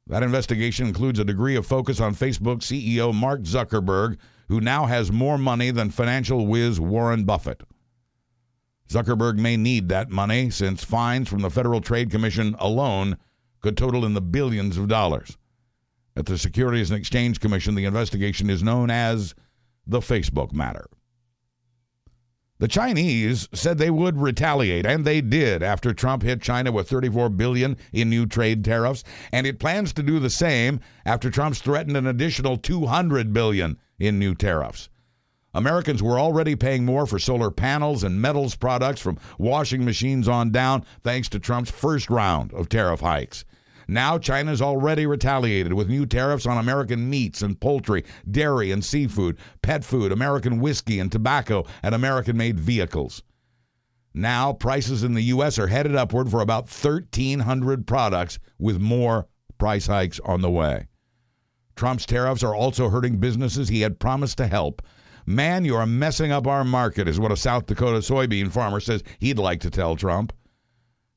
That 0.08 0.24
investigation 0.24 0.88
includes 0.88 1.20
a 1.20 1.26
degree 1.26 1.56
of 1.56 1.66
focus 1.66 2.00
on 2.00 2.14
Facebook 2.14 2.60
CEO 2.60 3.14
Mark 3.14 3.42
Zuckerberg, 3.42 4.18
who 4.50 4.62
now 4.62 4.86
has 4.86 5.12
more 5.12 5.38
money 5.38 5.72
than 5.72 5.90
financial 5.90 6.46
whiz 6.46 6.80
Warren 6.80 7.24
Buffett. 7.24 7.64
Zuckerberg 8.88 9.38
may 9.38 9.58
need 9.58 9.90
that 9.90 10.12
money 10.12 10.52
since 10.52 10.84
fines 10.84 11.28
from 11.28 11.40
the 11.40 11.50
Federal 11.50 11.82
Trade 11.82 12.12
Commission 12.12 12.56
alone 12.60 13.18
could 13.62 13.76
total 13.76 14.06
in 14.06 14.14
the 14.14 14.22
billions 14.22 14.78
of 14.78 14.88
dollars. 14.88 15.38
At 16.16 16.28
the 16.28 16.38
Securities 16.38 16.92
and 16.92 17.00
Exchange 17.00 17.40
Commission, 17.40 17.74
the 17.74 17.86
investigation 17.86 18.50
is 18.50 18.62
known 18.62 18.92
as 18.92 19.34
the 19.88 20.00
Facebook 20.00 20.54
matter. 20.54 20.88
The 22.58 22.70
Chinese 22.70 23.50
said 23.52 23.78
they 23.78 23.90
would 23.90 24.18
retaliate, 24.18 24.86
and 24.86 25.04
they 25.04 25.20
did 25.20 25.62
after 25.62 25.94
Trump 25.94 26.24
hit 26.24 26.42
China 26.42 26.72
with 26.72 26.90
34 26.90 27.28
billion 27.30 27.76
in 27.92 28.10
new 28.10 28.26
trade 28.26 28.64
tariffs, 28.64 29.04
and 29.34 29.46
it 29.46 29.60
plans 29.60 29.92
to 29.92 30.02
do 30.02 30.20
the 30.20 30.30
same 30.30 30.80
after 31.06 31.30
Trump's 31.30 31.60
threatened 31.60 31.98
an 31.98 32.08
additional 32.08 32.56
200 32.56 33.34
billion 33.34 33.78
in 34.00 34.20
new 34.20 34.34
tariffs. 34.34 34.88
Americans 35.54 36.02
were 36.02 36.18
already 36.18 36.56
paying 36.56 36.86
more 36.86 37.06
for 37.06 37.20
solar 37.20 37.52
panels 37.52 38.06
and 38.06 38.22
metals 38.22 38.56
products 38.56 39.02
from 39.02 39.20
washing 39.38 39.84
machines 39.84 40.30
on 40.30 40.52
down 40.52 40.86
thanks 41.04 41.28
to 41.28 41.40
Trump's 41.40 41.72
first 41.72 42.10
round 42.10 42.54
of 42.54 42.70
tariff 42.70 43.02
hikes. 43.02 43.44
Now, 43.88 44.18
China's 44.18 44.62
already 44.62 45.06
retaliated 45.06 45.74
with 45.74 45.90
new 45.90 46.06
tariffs 46.06 46.46
on 46.46 46.58
American 46.58 47.10
meats 47.10 47.42
and 47.42 47.60
poultry, 47.60 48.04
dairy 48.30 48.72
and 48.72 48.84
seafood, 48.84 49.38
pet 49.62 49.84
food, 49.84 50.12
American 50.12 50.60
whiskey 50.60 51.00
and 51.00 51.12
tobacco, 51.12 51.66
and 51.84 51.94
American 51.94 52.38
made 52.38 52.60
vehicles. 52.60 53.24
Now, 54.14 54.54
prices 54.54 55.04
in 55.04 55.14
the 55.14 55.24
U.S. 55.24 55.60
are 55.60 55.68
headed 55.68 55.96
upward 55.96 56.32
for 56.32 56.40
about 56.40 56.70
1,300 56.70 57.86
products, 57.86 58.40
with 58.58 58.80
more 58.80 59.28
price 59.58 59.88
hikes 59.88 60.20
on 60.22 60.42
the 60.42 60.50
way. 60.50 60.88
Trump's 61.76 62.06
tariffs 62.06 62.44
are 62.44 62.56
also 62.56 62.90
hurting 62.90 63.18
businesses 63.18 63.68
he 63.68 63.82
had 63.82 64.00
promised 64.00 64.38
to 64.38 64.48
help. 64.48 64.82
Man, 65.26 65.66
you 65.66 65.76
are 65.76 65.86
messing 65.86 66.32
up 66.32 66.48
our 66.48 66.64
market, 66.64 67.08
is 67.08 67.20
what 67.20 67.32
a 67.32 67.38
South 67.38 67.66
Dakota 67.66 67.98
soybean 67.98 68.52
farmer 68.52 68.80
says 68.80 69.04
he'd 69.20 69.40
like 69.40 69.60
to 69.62 69.70
tell 69.70 69.96
Trump. 69.96 70.32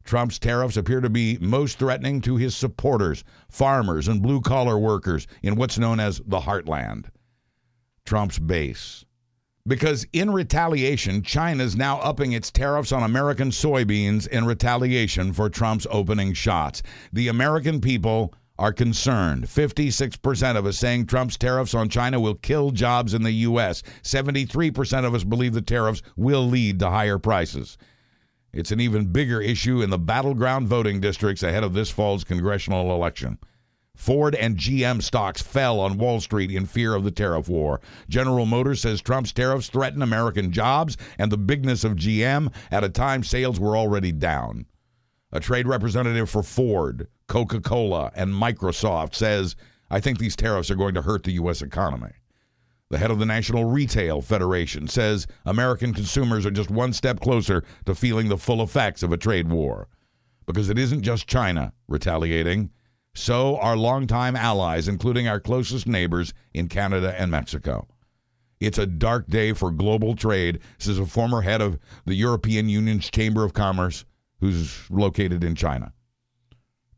Trump's 0.04 0.38
tariffs 0.38 0.76
appear 0.76 1.00
to 1.00 1.11
be 1.11 1.38
most 1.40 1.78
threatening 1.78 2.20
to 2.22 2.37
his 2.37 2.56
supporters, 2.56 3.24
farmers, 3.50 4.08
and 4.08 4.22
blue 4.22 4.40
collar 4.40 4.78
workers 4.78 5.26
in 5.42 5.56
what's 5.56 5.78
known 5.78 6.00
as 6.00 6.20
the 6.26 6.40
heartland. 6.40 7.06
Trump's 8.04 8.38
base. 8.38 9.04
Because 9.66 10.06
in 10.14 10.30
retaliation, 10.32 11.22
China's 11.22 11.76
now 11.76 11.98
upping 12.00 12.32
its 12.32 12.50
tariffs 12.50 12.90
on 12.90 13.02
American 13.02 13.50
soybeans 13.50 14.26
in 14.26 14.46
retaliation 14.46 15.34
for 15.34 15.50
Trump's 15.50 15.87
opening 15.90 16.32
shots. 16.32 16.82
The 17.12 17.28
American 17.28 17.82
people 17.82 18.32
are 18.58 18.72
concerned. 18.72 19.44
56% 19.44 20.56
of 20.56 20.64
us 20.64 20.78
saying 20.78 21.06
Trump's 21.06 21.37
tariffs 21.37 21.74
on 21.74 21.88
China 21.88 22.18
will 22.18 22.34
kill 22.34 22.70
jobs 22.70 23.12
in 23.12 23.22
the 23.22 23.30
U.S. 23.32 23.82
73% 24.02 25.04
of 25.04 25.14
us 25.14 25.22
believe 25.22 25.52
the 25.52 25.61
tariffs 25.61 26.02
will 26.16 26.46
lead 26.46 26.78
to 26.78 26.88
higher 26.88 27.18
prices. 27.18 27.76
It's 28.52 28.70
an 28.70 28.80
even 28.80 29.12
bigger 29.12 29.40
issue 29.40 29.82
in 29.82 29.90
the 29.90 29.98
battleground 29.98 30.68
voting 30.68 31.00
districts 31.00 31.42
ahead 31.42 31.64
of 31.64 31.74
this 31.74 31.90
fall's 31.90 32.24
congressional 32.24 32.94
election. 32.94 33.38
Ford 33.94 34.37
and 34.37 34.56
GM 34.56 35.02
stocks 35.02 35.42
fell 35.42 35.80
on 35.80 35.98
Wall 35.98 36.20
Street 36.20 36.52
in 36.52 36.66
fear 36.66 36.94
of 36.94 37.02
the 37.02 37.11
tariff 37.11 37.48
war. 37.48 37.80
General 38.08 38.46
Motors 38.46 38.80
says 38.80 39.02
Trump's 39.02 39.32
tariffs 39.32 39.68
threaten 39.68 40.02
American 40.02 40.52
jobs 40.52 40.96
and 41.18 41.32
the 41.32 41.37
bigness 41.37 41.82
of 41.82 41.96
GM 41.96 42.54
at 42.70 42.84
a 42.84 42.88
time 42.88 43.24
sales 43.24 43.58
were 43.58 43.76
already 43.76 44.12
down. 44.12 44.66
A 45.32 45.40
trade 45.40 45.66
representative 45.66 46.30
for 46.30 46.44
Ford, 46.44 47.08
Coca 47.26 47.61
Cola, 47.61 48.12
and 48.14 48.32
Microsoft 48.32 49.14
says, 49.14 49.56
I 49.90 49.98
think 50.00 50.18
these 50.18 50.37
tariffs 50.37 50.70
are 50.70 50.76
going 50.76 50.94
to 50.94 51.02
hurt 51.02 51.24
the 51.24 51.32
U.S. 51.32 51.61
economy. 51.61 52.12
The 52.90 52.98
head 52.98 53.11
of 53.11 53.18
the 53.18 53.27
National 53.27 53.64
Retail 53.64 54.22
Federation 54.22 54.88
says 54.88 55.27
American 55.44 55.92
consumers 55.92 56.46
are 56.46 56.51
just 56.51 56.70
one 56.70 56.94
step 56.94 57.20
closer 57.20 57.62
to 57.85 57.94
feeling 57.94 58.29
the 58.29 58.38
full 58.38 58.62
effects 58.62 59.03
of 59.03 59.12
a 59.12 59.18
trade 59.18 59.48
war. 59.48 59.88
Because 60.46 60.70
it 60.70 60.79
isn't 60.79 61.03
just 61.03 61.27
China 61.27 61.74
retaliating, 61.87 62.70
so 63.14 63.59
are 63.59 63.77
longtime 63.77 64.37
allies, 64.37 64.88
including 64.88 65.29
our 65.29 65.40
closest 65.40 65.87
neighbors 65.87 66.33
in 66.55 66.68
Canada 66.68 67.14
and 67.20 67.31
Mexico. 67.31 67.87
It's 68.61 68.79
a 68.79 68.87
dark 68.87 69.29
day 69.29 69.53
for 69.53 69.70
global 69.70 70.16
trade, 70.16 70.61
says 70.79 70.98
a 70.98 71.05
former 71.05 71.42
head 71.42 71.61
of 71.61 71.79
the 72.07 72.14
European 72.14 72.68
Union's 72.68 73.11
Chamber 73.11 73.44
of 73.44 73.53
Commerce, 73.53 74.05
who's 74.40 74.90
located 74.90 75.44
in 75.44 75.55
China. 75.55 75.92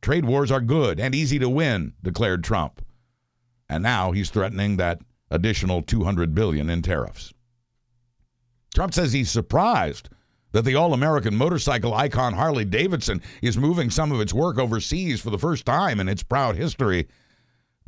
Trade 0.03 0.25
wars 0.25 0.51
are 0.51 0.61
good 0.61 1.01
and 1.01 1.15
easy 1.15 1.39
to 1.39 1.49
win, 1.49 1.95
declared 2.03 2.45
Trump. 2.45 2.81
And 3.69 3.83
now 3.83 4.13
he's 4.13 4.31
threatening 4.31 4.77
that 4.77 5.01
additional 5.31 5.83
200 5.83 6.35
billion 6.35 6.69
in 6.71 6.83
tariffs. 6.83 7.33
Trump 8.75 8.95
says 8.95 9.13
he's 9.13 9.31
surprised 9.31 10.09
that 10.53 10.65
the 10.65 10.75
all 10.75 10.93
American 10.93 11.37
motorcycle 11.37 11.95
icon 11.95 12.35
Harley 12.35 12.65
Davidson 12.65 13.23
is 13.43 13.57
moving 13.57 13.91
some 13.91 14.13
of 14.13 14.21
its 14.21 14.35
work 14.35 14.59
overseas 14.59 15.21
for 15.21 15.31
the 15.31 15.39
first 15.39 15.65
time 15.65 16.01
in 16.01 16.09
its 16.09 16.23
proud 16.23 16.57
history 16.57 17.09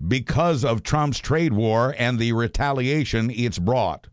because 0.08 0.64
of 0.64 0.82
Trump's 0.82 1.18
trade 1.18 1.52
war 1.52 1.94
and 1.98 2.18
the 2.18 2.32
retaliation 2.32 3.30
it's 3.30 3.58
brought. 3.58 4.08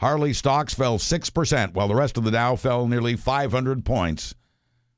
Harley 0.00 0.32
stocks 0.32 0.74
fell 0.74 0.98
6%, 0.98 1.74
while 1.74 1.88
the 1.88 1.94
rest 1.94 2.16
of 2.16 2.24
the 2.24 2.30
Dow 2.30 2.56
fell 2.56 2.86
nearly 2.86 3.16
500 3.16 3.84
points 3.84 4.34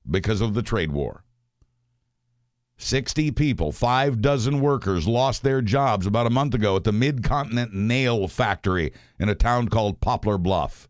because 0.09 0.41
of 0.41 0.55
the 0.55 0.63
trade 0.63 0.93
war. 0.93 1.25
60 2.83 3.31
people, 3.33 3.73
five 3.73 4.23
dozen 4.23 4.61
workers 4.61 5.07
lost 5.07 5.43
their 5.43 5.61
jobs 5.61 6.07
about 6.07 6.27
a 6.27 6.31
month 6.31 6.55
ago 6.55 6.77
at 6.77 6.85
the 6.85 6.93
Mid 6.93 7.23
Continent 7.23 7.75
Nail 7.75 8.27
Factory 8.27 8.93
in 9.19 9.29
a 9.29 9.35
town 9.35 9.69
called 9.69 10.01
Poplar 10.01 10.39
Bluff. 10.39 10.89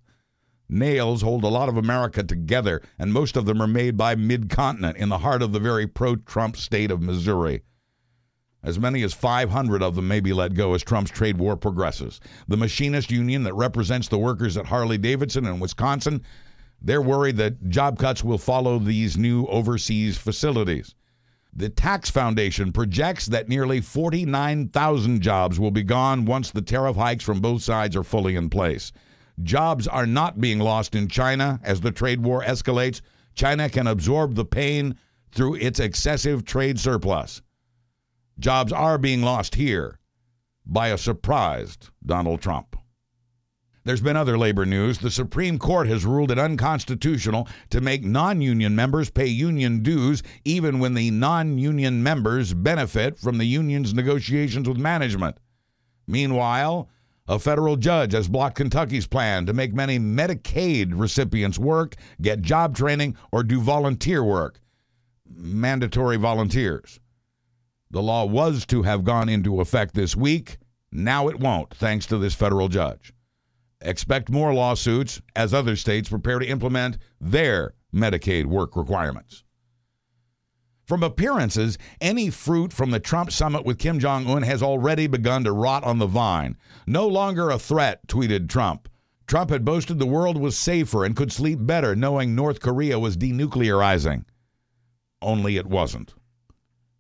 Nails 0.69 1.23
hold 1.23 1.43
a 1.43 1.49
lot 1.49 1.69
of 1.69 1.77
America 1.77 2.23
together, 2.23 2.81
and 2.97 3.13
most 3.13 3.37
of 3.37 3.45
them 3.45 3.61
are 3.61 3.67
made 3.67 3.97
by 3.97 4.15
Mid 4.15 4.49
Continent 4.49 4.99
in 4.99 5.09
the 5.09 5.19
heart 5.19 5.43
of 5.43 5.53
the 5.53 5.59
very 5.59 5.87
pro 5.89 6.15
Trump 6.15 6.57
state 6.57 6.93
of 6.93 7.03
Missouri. 7.03 7.63
As 8.63 8.79
many 8.79 9.03
as 9.03 9.13
500 9.13 9.83
of 9.83 9.97
them 9.97 10.07
may 10.07 10.21
be 10.21 10.33
let 10.33 10.55
go 10.55 10.75
as 10.75 10.85
Trump's 10.85 11.11
trade 11.11 11.39
war 11.39 11.57
progresses. 11.57 12.21
The 12.47 12.57
machinist 12.57 13.11
union 13.11 13.43
that 13.43 13.55
represents 13.55 14.07
the 14.07 14.19
workers 14.19 14.57
at 14.57 14.67
Harley 14.67 14.99
Davidson 14.99 15.45
in 15.45 15.59
Wisconsin, 15.59 16.23
they're 16.81 17.03
worried 17.03 17.37
that 17.39 17.69
job 17.69 17.99
cuts 17.99 18.23
will 18.23 18.39
follow 18.39 18.79
these 18.79 19.19
new 19.19 19.47
overseas 19.47 20.17
facilities. 20.17 20.95
The 21.53 21.69
Tax 21.69 22.09
Foundation 22.11 22.73
projects 22.73 23.27
that 23.27 23.49
nearly 23.49 23.81
49,000 23.81 25.21
jobs 25.21 25.59
will 25.59 25.73
be 25.73 25.83
gone 25.83 26.25
once 26.25 26.51
the 26.51 26.63
tariff 26.63 26.97
hikes 26.97 27.25
from 27.25 27.41
both 27.41 27.63
sides 27.63 27.97
are 27.97 28.05
fully 28.05 28.37
in 28.37 28.51
place. 28.51 28.93
Jobs 29.43 29.89
are 29.89 30.07
not 30.07 30.41
being 30.41 30.61
lost 30.61 30.95
in 30.95 31.09
China 31.09 31.61
as 31.65 31.81
the 31.81 31.91
trade 31.91 32.21
war 32.21 32.43
escalates. 32.43 33.01
China 33.35 33.69
can 33.69 33.87
absorb 33.87 34.35
the 34.35 34.45
pain 34.45 34.97
through 35.33 35.57
its 35.57 35.81
excessive 35.81 36.45
trade 36.45 36.79
surplus. 36.79 37.43
Jobs 38.39 38.73
are 38.73 38.99
being 38.99 39.23
lost 39.23 39.55
here 39.57 39.99
by 40.67 40.89
a 40.89 40.99
surprised 40.99 41.91
Donald 42.05 42.41
Trump. 42.41 42.77
There's 43.85 44.03
been 44.03 44.17
other 44.17 44.37
labor 44.37 44.67
news. 44.67 44.99
The 44.99 45.11
Supreme 45.11 45.59
Court 45.59 45.87
has 45.89 46.05
ruled 46.05 46.31
it 46.31 46.39
unconstitutional 46.39 47.49
to 47.71 47.81
make 47.81 48.05
non 48.05 48.43
union 48.43 48.77
members 48.77 49.09
pay 49.09 49.27
union 49.27 49.83
dues, 49.83 50.23
even 50.45 50.81
when 50.81 50.93
the 50.93 51.11
non 51.11 51.57
union 51.57 52.03
members 52.03 52.53
benefit 52.53 53.19
from 53.19 53.39
the 53.39 53.47
union's 53.47 53.95
negotiations 53.95 54.69
with 54.69 54.77
management. 54.77 55.39
Meanwhile, 56.07 56.91
a 57.27 57.39
federal 57.39 57.77
judge 57.77 58.13
has 58.13 58.29
blocked 58.29 58.57
Kentucky's 58.57 59.07
plan 59.07 59.47
to 59.47 59.55
make 59.55 59.73
many 59.73 59.99
Medicaid 59.99 60.93
recipients 60.93 61.59
work, 61.59 61.95
get 62.21 62.43
job 62.43 62.77
training, 62.77 63.17
or 63.33 63.43
do 63.43 63.61
volunteer 63.61 64.23
work. 64.23 64.61
Mandatory 65.27 66.17
volunteers. 66.17 67.01
The 67.91 68.03
law 68.03 68.27
was 68.27 68.67
to 68.67 68.83
have 68.83 69.05
gone 69.05 69.29
into 69.29 69.61
effect 69.61 69.95
this 69.95 70.15
week. 70.15 70.59
Now 70.93 71.29
it 71.29 71.41
won't, 71.41 71.73
thanks 71.75 72.05
to 72.07 72.19
this 72.19 72.35
federal 72.35 72.69
judge. 72.69 73.15
Expect 73.83 74.29
more 74.29 74.53
lawsuits 74.53 75.23
as 75.35 75.55
other 75.55 75.75
states 75.77 76.09
prepare 76.09 76.39
to 76.39 76.47
implement 76.47 76.99
their 77.21 77.75
Medicaid 77.95 78.47
work 78.47 78.77
requirements. 78.77 79.45
From 80.87 81.03
appearances, 81.03 81.79
any 82.01 82.31
fruit 82.31 82.73
from 82.73 82.91
the 82.91 83.01
Trump 83.01 83.31
summit 83.31 83.65
with 83.65 83.79
Kim 83.79 84.01
Jong 84.01 84.27
un 84.29 84.43
has 84.43 84.63
already 84.63 85.07
begun 85.07 85.45
to 85.45 85.53
rot 85.53 85.85
on 85.85 85.99
the 85.99 86.07
vine. 86.07 86.57
No 86.87 87.07
longer 87.07 87.51
a 87.51 87.59
threat, 87.59 88.07
tweeted 88.09 88.49
Trump. 88.49 88.89
Trump 89.27 89.51
had 89.51 89.65
boasted 89.65 90.01
the 90.01 90.07
world 90.07 90.37
was 90.37 90.59
safer 90.59 91.05
and 91.05 91.15
could 91.15 91.31
sleep 91.31 91.61
better 91.63 91.95
knowing 91.95 92.35
North 92.35 92.59
Korea 92.59 92.99
was 92.99 93.17
denuclearizing. 93.17 94.25
Only 95.23 95.57
it 95.57 95.69
wasn't. 95.69 96.15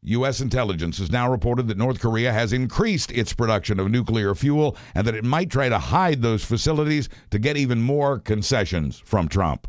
U.S. 0.02 0.40
intelligence 0.40 0.98
has 0.98 1.10
now 1.10 1.30
reported 1.30 1.68
that 1.68 1.76
North 1.76 2.00
Korea 2.00 2.32
has 2.32 2.52
increased 2.52 3.12
its 3.12 3.34
production 3.34 3.78
of 3.78 3.90
nuclear 3.90 4.34
fuel 4.34 4.76
and 4.94 5.06
that 5.06 5.14
it 5.14 5.24
might 5.24 5.50
try 5.50 5.68
to 5.68 5.78
hide 5.78 6.22
those 6.22 6.44
facilities 6.44 7.08
to 7.30 7.38
get 7.38 7.58
even 7.58 7.82
more 7.82 8.18
concessions 8.18 8.98
from 9.04 9.28
Trump. 9.28 9.68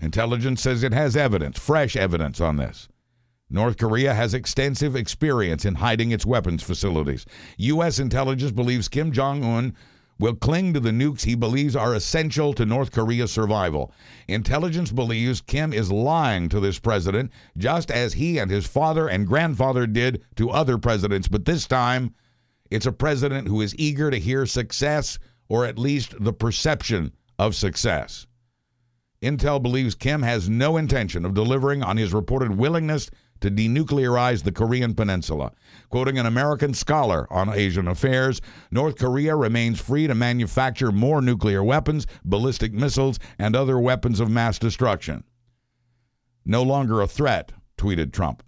Intelligence 0.00 0.62
says 0.62 0.82
it 0.82 0.92
has 0.92 1.16
evidence, 1.16 1.58
fresh 1.58 1.94
evidence 1.94 2.40
on 2.40 2.56
this. 2.56 2.88
North 3.50 3.76
Korea 3.76 4.14
has 4.14 4.32
extensive 4.32 4.96
experience 4.96 5.64
in 5.66 5.76
hiding 5.76 6.10
its 6.10 6.24
weapons 6.24 6.62
facilities. 6.62 7.26
U.S. 7.58 7.98
intelligence 7.98 8.50
believes 8.50 8.88
Kim 8.88 9.12
Jong 9.12 9.44
un 9.44 9.76
will 10.18 10.34
cling 10.34 10.72
to 10.72 10.80
the 10.80 10.90
nukes 10.90 11.24
he 11.24 11.34
believes 11.34 11.74
are 11.74 11.94
essential 11.94 12.52
to 12.54 12.64
North 12.64 12.92
Korea's 12.92 13.32
survival. 13.32 13.92
Intelligence 14.28 14.92
believes 14.92 15.40
Kim 15.40 15.72
is 15.72 15.90
lying 15.90 16.48
to 16.48 16.60
this 16.60 16.78
president, 16.78 17.30
just 17.56 17.90
as 17.90 18.14
he 18.14 18.38
and 18.38 18.50
his 18.50 18.66
father 18.66 19.08
and 19.08 19.26
grandfather 19.26 19.86
did 19.86 20.22
to 20.36 20.50
other 20.50 20.78
presidents, 20.78 21.28
but 21.28 21.44
this 21.44 21.66
time 21.66 22.14
it's 22.70 22.86
a 22.86 22.92
president 22.92 23.48
who 23.48 23.60
is 23.60 23.74
eager 23.78 24.10
to 24.10 24.18
hear 24.18 24.46
success, 24.46 25.18
or 25.48 25.64
at 25.64 25.78
least 25.78 26.14
the 26.22 26.32
perception 26.32 27.12
of 27.38 27.54
success. 27.54 28.26
Intel 29.22 29.62
believes 29.62 29.94
Kim 29.94 30.22
has 30.22 30.48
no 30.48 30.76
intention 30.76 31.24
of 31.24 31.34
delivering 31.34 31.82
on 31.82 31.96
his 31.96 32.12
reported 32.12 32.56
willingness 32.56 33.10
to 33.44 33.50
denuclearize 33.50 34.42
the 34.42 34.50
Korean 34.50 34.94
Peninsula. 34.94 35.52
Quoting 35.90 36.18
an 36.18 36.24
American 36.24 36.72
scholar 36.72 37.30
on 37.30 37.50
Asian 37.50 37.88
affairs, 37.88 38.40
North 38.70 38.96
Korea 38.96 39.36
remains 39.36 39.78
free 39.78 40.06
to 40.06 40.14
manufacture 40.14 40.90
more 40.90 41.20
nuclear 41.20 41.62
weapons, 41.62 42.06
ballistic 42.24 42.72
missiles, 42.72 43.18
and 43.38 43.54
other 43.54 43.78
weapons 43.78 44.18
of 44.18 44.30
mass 44.30 44.58
destruction. 44.58 45.24
No 46.46 46.62
longer 46.62 47.02
a 47.02 47.06
threat, 47.06 47.52
tweeted 47.76 48.14
Trump. 48.14 48.42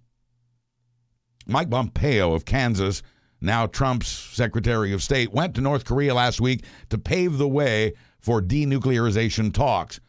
Mike 1.46 1.68
Pompeo 1.68 2.32
of 2.32 2.46
Kansas, 2.46 3.02
now 3.42 3.66
Trump's 3.66 4.08
Secretary 4.08 4.94
of 4.94 5.02
State, 5.02 5.30
went 5.30 5.54
to 5.56 5.60
North 5.60 5.84
Korea 5.84 6.14
last 6.14 6.40
week 6.40 6.64
to 6.88 6.96
pave 6.96 7.36
the 7.36 7.46
way 7.46 7.92
for 8.18 8.40
denuclearization 8.40 9.52
talks. 9.52 10.00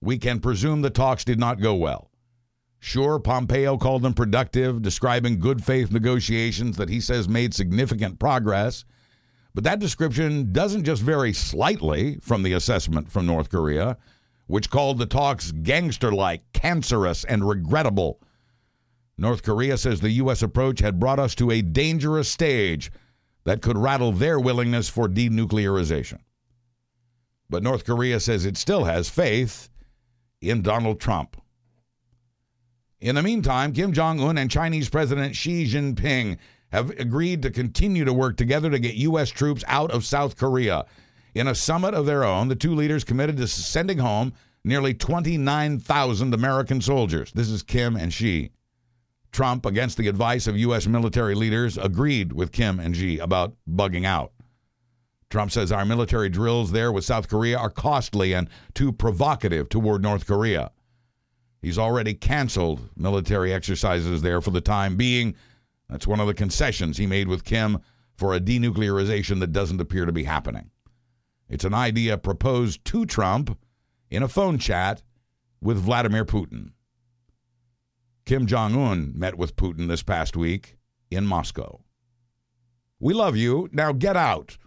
We 0.00 0.16
can 0.16 0.40
presume 0.40 0.80
the 0.80 0.88
talks 0.88 1.22
did 1.22 1.38
not 1.38 1.60
go 1.60 1.74
well. 1.74 2.11
Sure, 2.84 3.20
Pompeo 3.20 3.76
called 3.76 4.02
them 4.02 4.12
productive, 4.12 4.82
describing 4.82 5.38
good 5.38 5.64
faith 5.64 5.92
negotiations 5.92 6.76
that 6.76 6.88
he 6.88 7.00
says 7.00 7.28
made 7.28 7.54
significant 7.54 8.18
progress. 8.18 8.84
But 9.54 9.62
that 9.62 9.78
description 9.78 10.52
doesn't 10.52 10.82
just 10.82 11.00
vary 11.00 11.32
slightly 11.32 12.18
from 12.20 12.42
the 12.42 12.54
assessment 12.54 13.08
from 13.08 13.24
North 13.24 13.50
Korea, 13.50 13.98
which 14.48 14.68
called 14.68 14.98
the 14.98 15.06
talks 15.06 15.52
gangster 15.52 16.10
like, 16.10 16.42
cancerous, 16.54 17.22
and 17.22 17.48
regrettable. 17.48 18.20
North 19.16 19.44
Korea 19.44 19.78
says 19.78 20.00
the 20.00 20.10
U.S. 20.10 20.42
approach 20.42 20.80
had 20.80 20.98
brought 20.98 21.20
us 21.20 21.36
to 21.36 21.52
a 21.52 21.62
dangerous 21.62 22.28
stage 22.28 22.90
that 23.44 23.62
could 23.62 23.78
rattle 23.78 24.10
their 24.10 24.40
willingness 24.40 24.88
for 24.88 25.08
denuclearization. 25.08 26.18
But 27.48 27.62
North 27.62 27.84
Korea 27.84 28.18
says 28.18 28.44
it 28.44 28.56
still 28.56 28.82
has 28.82 29.08
faith 29.08 29.70
in 30.40 30.62
Donald 30.62 30.98
Trump. 30.98 31.36
In 33.02 33.16
the 33.16 33.22
meantime, 33.22 33.72
Kim 33.72 33.92
Jong 33.92 34.20
un 34.20 34.38
and 34.38 34.48
Chinese 34.48 34.88
President 34.88 35.34
Xi 35.34 35.66
Jinping 35.66 36.38
have 36.70 36.90
agreed 36.90 37.42
to 37.42 37.50
continue 37.50 38.04
to 38.04 38.12
work 38.12 38.36
together 38.36 38.70
to 38.70 38.78
get 38.78 38.94
U.S. 38.94 39.28
troops 39.28 39.64
out 39.66 39.90
of 39.90 40.04
South 40.04 40.36
Korea. 40.36 40.86
In 41.34 41.48
a 41.48 41.54
summit 41.54 41.94
of 41.94 42.06
their 42.06 42.22
own, 42.22 42.46
the 42.46 42.54
two 42.54 42.76
leaders 42.76 43.02
committed 43.02 43.38
to 43.38 43.48
sending 43.48 43.98
home 43.98 44.32
nearly 44.62 44.94
29,000 44.94 46.32
American 46.32 46.80
soldiers. 46.80 47.32
This 47.32 47.48
is 47.48 47.64
Kim 47.64 47.96
and 47.96 48.12
Xi. 48.12 48.52
Trump, 49.32 49.66
against 49.66 49.98
the 49.98 50.06
advice 50.06 50.46
of 50.46 50.56
U.S. 50.58 50.86
military 50.86 51.34
leaders, 51.34 51.76
agreed 51.78 52.32
with 52.32 52.52
Kim 52.52 52.78
and 52.78 52.94
Xi 52.94 53.18
about 53.18 53.56
bugging 53.68 54.06
out. 54.06 54.30
Trump 55.28 55.50
says 55.50 55.72
our 55.72 55.84
military 55.84 56.28
drills 56.28 56.70
there 56.70 56.92
with 56.92 57.04
South 57.04 57.28
Korea 57.28 57.58
are 57.58 57.68
costly 57.68 58.32
and 58.32 58.48
too 58.74 58.92
provocative 58.92 59.68
toward 59.68 60.02
North 60.02 60.24
Korea. 60.24 60.70
He's 61.62 61.78
already 61.78 62.12
canceled 62.12 62.88
military 62.96 63.52
exercises 63.52 64.20
there 64.20 64.40
for 64.40 64.50
the 64.50 64.60
time 64.60 64.96
being. 64.96 65.36
That's 65.88 66.08
one 66.08 66.18
of 66.18 66.26
the 66.26 66.34
concessions 66.34 66.98
he 66.98 67.06
made 67.06 67.28
with 67.28 67.44
Kim 67.44 67.78
for 68.16 68.34
a 68.34 68.40
denuclearization 68.40 69.38
that 69.40 69.52
doesn't 69.52 69.80
appear 69.80 70.04
to 70.04 70.12
be 70.12 70.24
happening. 70.24 70.70
It's 71.48 71.64
an 71.64 71.74
idea 71.74 72.18
proposed 72.18 72.84
to 72.86 73.06
Trump 73.06 73.56
in 74.10 74.22
a 74.22 74.28
phone 74.28 74.58
chat 74.58 75.02
with 75.60 75.78
Vladimir 75.78 76.24
Putin. 76.24 76.72
Kim 78.24 78.46
Jong 78.46 78.74
un 78.76 79.12
met 79.14 79.38
with 79.38 79.56
Putin 79.56 79.88
this 79.88 80.02
past 80.02 80.36
week 80.36 80.76
in 81.10 81.26
Moscow. 81.26 81.80
We 82.98 83.14
love 83.14 83.36
you. 83.36 83.68
Now 83.72 83.92
get 83.92 84.16
out. 84.16 84.58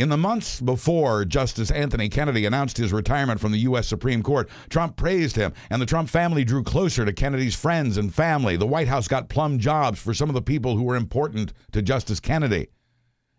In 0.00 0.08
the 0.08 0.16
months 0.16 0.62
before 0.62 1.26
Justice 1.26 1.70
Anthony 1.70 2.08
Kennedy 2.08 2.46
announced 2.46 2.78
his 2.78 2.90
retirement 2.90 3.38
from 3.38 3.52
the 3.52 3.58
U.S. 3.58 3.86
Supreme 3.86 4.22
Court, 4.22 4.48
Trump 4.70 4.96
praised 4.96 5.36
him, 5.36 5.52
and 5.68 5.82
the 5.82 5.84
Trump 5.84 6.08
family 6.08 6.42
drew 6.42 6.62
closer 6.62 7.04
to 7.04 7.12
Kennedy's 7.12 7.54
friends 7.54 7.98
and 7.98 8.14
family. 8.14 8.56
The 8.56 8.66
White 8.66 8.88
House 8.88 9.08
got 9.08 9.28
plum 9.28 9.58
jobs 9.58 10.00
for 10.00 10.14
some 10.14 10.30
of 10.30 10.34
the 10.34 10.40
people 10.40 10.74
who 10.74 10.84
were 10.84 10.96
important 10.96 11.52
to 11.72 11.82
Justice 11.82 12.18
Kennedy. 12.18 12.68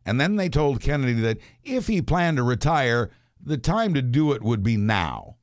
And 0.06 0.21
then 0.21 0.36
they 0.36 0.50
told 0.50 0.82
Kennedy 0.82 1.19
that 1.21 1.39
if 1.63 1.88
he 1.88 2.00
planned 2.00 2.38
to 2.38 2.43
retire, 2.43 3.10
the 3.43 3.58
time 3.58 3.95
to 3.95 4.04
do 4.04 4.32
it 4.32 4.43
would 4.43 4.62
be 4.62 4.78
now. 4.78 5.38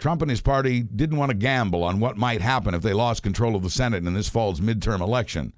Trump 0.00 0.20
and 0.20 0.32
his 0.32 0.40
party 0.40 0.82
didn't 0.82 1.18
want 1.18 1.30
to 1.30 1.36
gamble 1.36 1.84
on 1.84 2.00
what 2.00 2.16
might 2.16 2.42
happen 2.42 2.74
if 2.74 2.82
they 2.82 2.92
lost 2.92 3.22
control 3.22 3.54
of 3.54 3.62
the 3.62 3.70
Senate 3.70 4.04
in 4.04 4.14
this 4.14 4.28
fall's 4.28 4.60
midterm 4.60 5.00
election. 5.00 5.52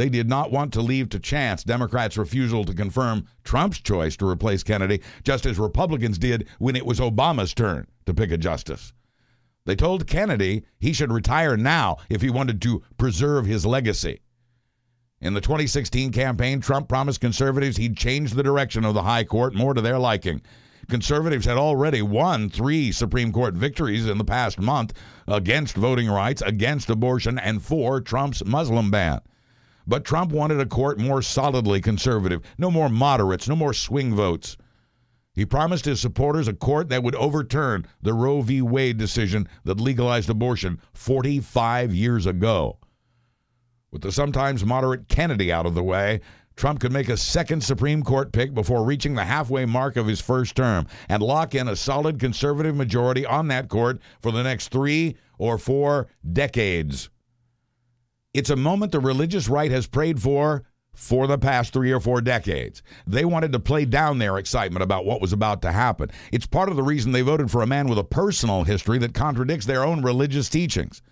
They 0.00 0.08
did 0.08 0.30
not 0.30 0.50
want 0.50 0.72
to 0.72 0.80
leave 0.80 1.10
to 1.10 1.18
chance 1.18 1.62
Democrats' 1.62 2.16
refusal 2.16 2.64
to 2.64 2.72
confirm 2.72 3.26
Trump's 3.44 3.78
choice 3.78 4.16
to 4.16 4.26
replace 4.26 4.62
Kennedy, 4.62 5.02
just 5.24 5.44
as 5.44 5.58
Republicans 5.58 6.16
did 6.16 6.48
when 6.58 6.74
it 6.74 6.86
was 6.86 7.00
Obama's 7.00 7.52
turn 7.52 7.86
to 8.06 8.14
pick 8.14 8.32
a 8.32 8.38
justice. 8.38 8.94
They 9.66 9.76
told 9.76 10.06
Kennedy 10.06 10.64
he 10.78 10.94
should 10.94 11.12
retire 11.12 11.54
now 11.54 11.98
if 12.08 12.22
he 12.22 12.30
wanted 12.30 12.62
to 12.62 12.82
preserve 12.96 13.44
his 13.44 13.66
legacy. 13.66 14.22
In 15.20 15.34
the 15.34 15.40
2016 15.42 16.12
campaign, 16.12 16.62
Trump 16.62 16.88
promised 16.88 17.20
conservatives 17.20 17.76
he'd 17.76 17.98
change 17.98 18.32
the 18.32 18.42
direction 18.42 18.86
of 18.86 18.94
the 18.94 19.02
high 19.02 19.24
court 19.24 19.52
more 19.52 19.74
to 19.74 19.82
their 19.82 19.98
liking. 19.98 20.40
Conservatives 20.88 21.44
had 21.44 21.58
already 21.58 22.00
won 22.00 22.48
three 22.48 22.90
Supreme 22.90 23.32
Court 23.32 23.52
victories 23.52 24.06
in 24.06 24.16
the 24.16 24.24
past 24.24 24.58
month 24.58 24.94
against 25.28 25.76
voting 25.76 26.08
rights, 26.08 26.40
against 26.40 26.88
abortion, 26.88 27.38
and 27.38 27.62
for 27.62 28.00
Trump's 28.00 28.42
Muslim 28.46 28.90
ban. 28.90 29.20
But 29.86 30.04
Trump 30.04 30.32
wanted 30.32 30.60
a 30.60 30.66
court 30.66 30.98
more 30.98 31.22
solidly 31.22 31.80
conservative, 31.80 32.42
no 32.58 32.70
more 32.70 32.88
moderates, 32.88 33.48
no 33.48 33.56
more 33.56 33.74
swing 33.74 34.14
votes. 34.14 34.56
He 35.32 35.46
promised 35.46 35.84
his 35.84 36.00
supporters 36.00 36.48
a 36.48 36.52
court 36.52 36.88
that 36.88 37.02
would 37.02 37.14
overturn 37.14 37.86
the 38.02 38.12
Roe 38.12 38.42
v. 38.42 38.62
Wade 38.62 38.98
decision 38.98 39.48
that 39.64 39.80
legalized 39.80 40.28
abortion 40.28 40.80
45 40.92 41.94
years 41.94 42.26
ago. 42.26 42.78
With 43.90 44.02
the 44.02 44.12
sometimes 44.12 44.64
moderate 44.64 45.08
Kennedy 45.08 45.52
out 45.52 45.66
of 45.66 45.74
the 45.74 45.82
way, 45.82 46.20
Trump 46.56 46.78
could 46.80 46.92
make 46.92 47.08
a 47.08 47.16
second 47.16 47.62
Supreme 47.62 48.02
Court 48.02 48.32
pick 48.32 48.52
before 48.52 48.84
reaching 48.84 49.14
the 49.14 49.24
halfway 49.24 49.64
mark 49.64 49.96
of 49.96 50.06
his 50.06 50.20
first 50.20 50.54
term 50.54 50.86
and 51.08 51.22
lock 51.22 51.54
in 51.54 51.68
a 51.68 51.74
solid 51.74 52.20
conservative 52.20 52.76
majority 52.76 53.24
on 53.24 53.48
that 53.48 53.68
court 53.68 53.98
for 54.20 54.30
the 54.30 54.42
next 54.42 54.68
three 54.68 55.16
or 55.38 55.56
four 55.56 56.08
decades. 56.32 57.08
It's 58.32 58.50
a 58.50 58.56
moment 58.56 58.92
the 58.92 59.00
religious 59.00 59.48
right 59.48 59.72
has 59.72 59.88
prayed 59.88 60.22
for 60.22 60.62
for 60.94 61.26
the 61.26 61.38
past 61.38 61.72
three 61.72 61.90
or 61.90 61.98
four 61.98 62.20
decades. 62.20 62.80
They 63.04 63.24
wanted 63.24 63.50
to 63.52 63.58
play 63.58 63.84
down 63.84 64.18
their 64.18 64.38
excitement 64.38 64.84
about 64.84 65.04
what 65.04 65.20
was 65.20 65.32
about 65.32 65.62
to 65.62 65.72
happen. 65.72 66.10
It's 66.30 66.46
part 66.46 66.68
of 66.68 66.76
the 66.76 66.82
reason 66.82 67.10
they 67.10 67.22
voted 67.22 67.50
for 67.50 67.62
a 67.62 67.66
man 67.66 67.88
with 67.88 67.98
a 67.98 68.04
personal 68.04 68.62
history 68.62 68.98
that 68.98 69.14
contradicts 69.14 69.66
their 69.66 69.82
own 69.82 70.02
religious 70.02 70.48
teachings. 70.48 71.02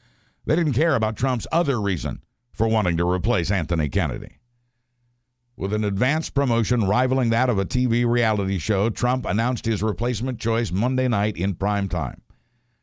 They 0.46 0.54
didn't 0.54 0.74
care 0.74 0.94
about 0.94 1.16
Trump's 1.16 1.46
other 1.50 1.81
reason 1.81 2.22
for 2.52 2.68
wanting 2.68 2.96
to 2.98 3.11
replace 3.11 3.50
Anthony 3.50 3.88
Kennedy. 3.88 4.38
With 5.57 5.72
an 5.72 5.83
advanced 5.83 6.35
promotion 6.35 6.87
rivaling 6.87 7.31
that 7.31 7.50
of 7.50 7.59
a 7.59 7.64
TV 7.64 8.07
reality 8.07 8.59
show, 8.59 8.90
Trump 8.90 9.26
announced 9.26 9.66
his 9.66 9.83
replacement 9.83 10.38
choice 10.38 10.70
Monday 10.70 11.09
night 11.09 11.37
in 11.37 11.57
prime 11.57 11.88
time. 11.88 12.22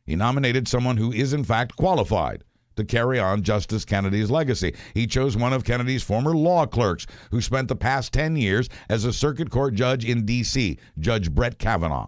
He 0.06 0.18
nominated 0.18 0.68
someone 0.68 0.98
who 0.98 1.14
is, 1.14 1.32
in 1.32 1.46
fact, 1.46 1.78
qualified 1.78 2.44
to 2.76 2.84
carry 2.84 3.20
on 3.20 3.44
Justice 3.44 3.86
Kennedy's 3.86 4.32
legacy. 4.32 4.76
He 4.94 5.08
chose 5.08 5.38
one 5.38 5.54
of 5.54 5.64
Kennedy's 5.64 6.04
former 6.04 6.36
law 6.36 6.66
clerks 6.66 7.08
who 7.32 7.42
spent 7.42 7.68
the 7.68 7.76
past 7.76 8.14
10 8.14 8.36
years 8.36 8.70
as 8.90 9.06
a 9.06 9.14
circuit 9.14 9.50
court 9.50 9.74
judge 9.74 10.06
in 10.06 10.26
D.C., 10.26 10.78
Judge 11.00 11.32
Brett 11.32 11.60
Kavanaugh. 11.60 12.08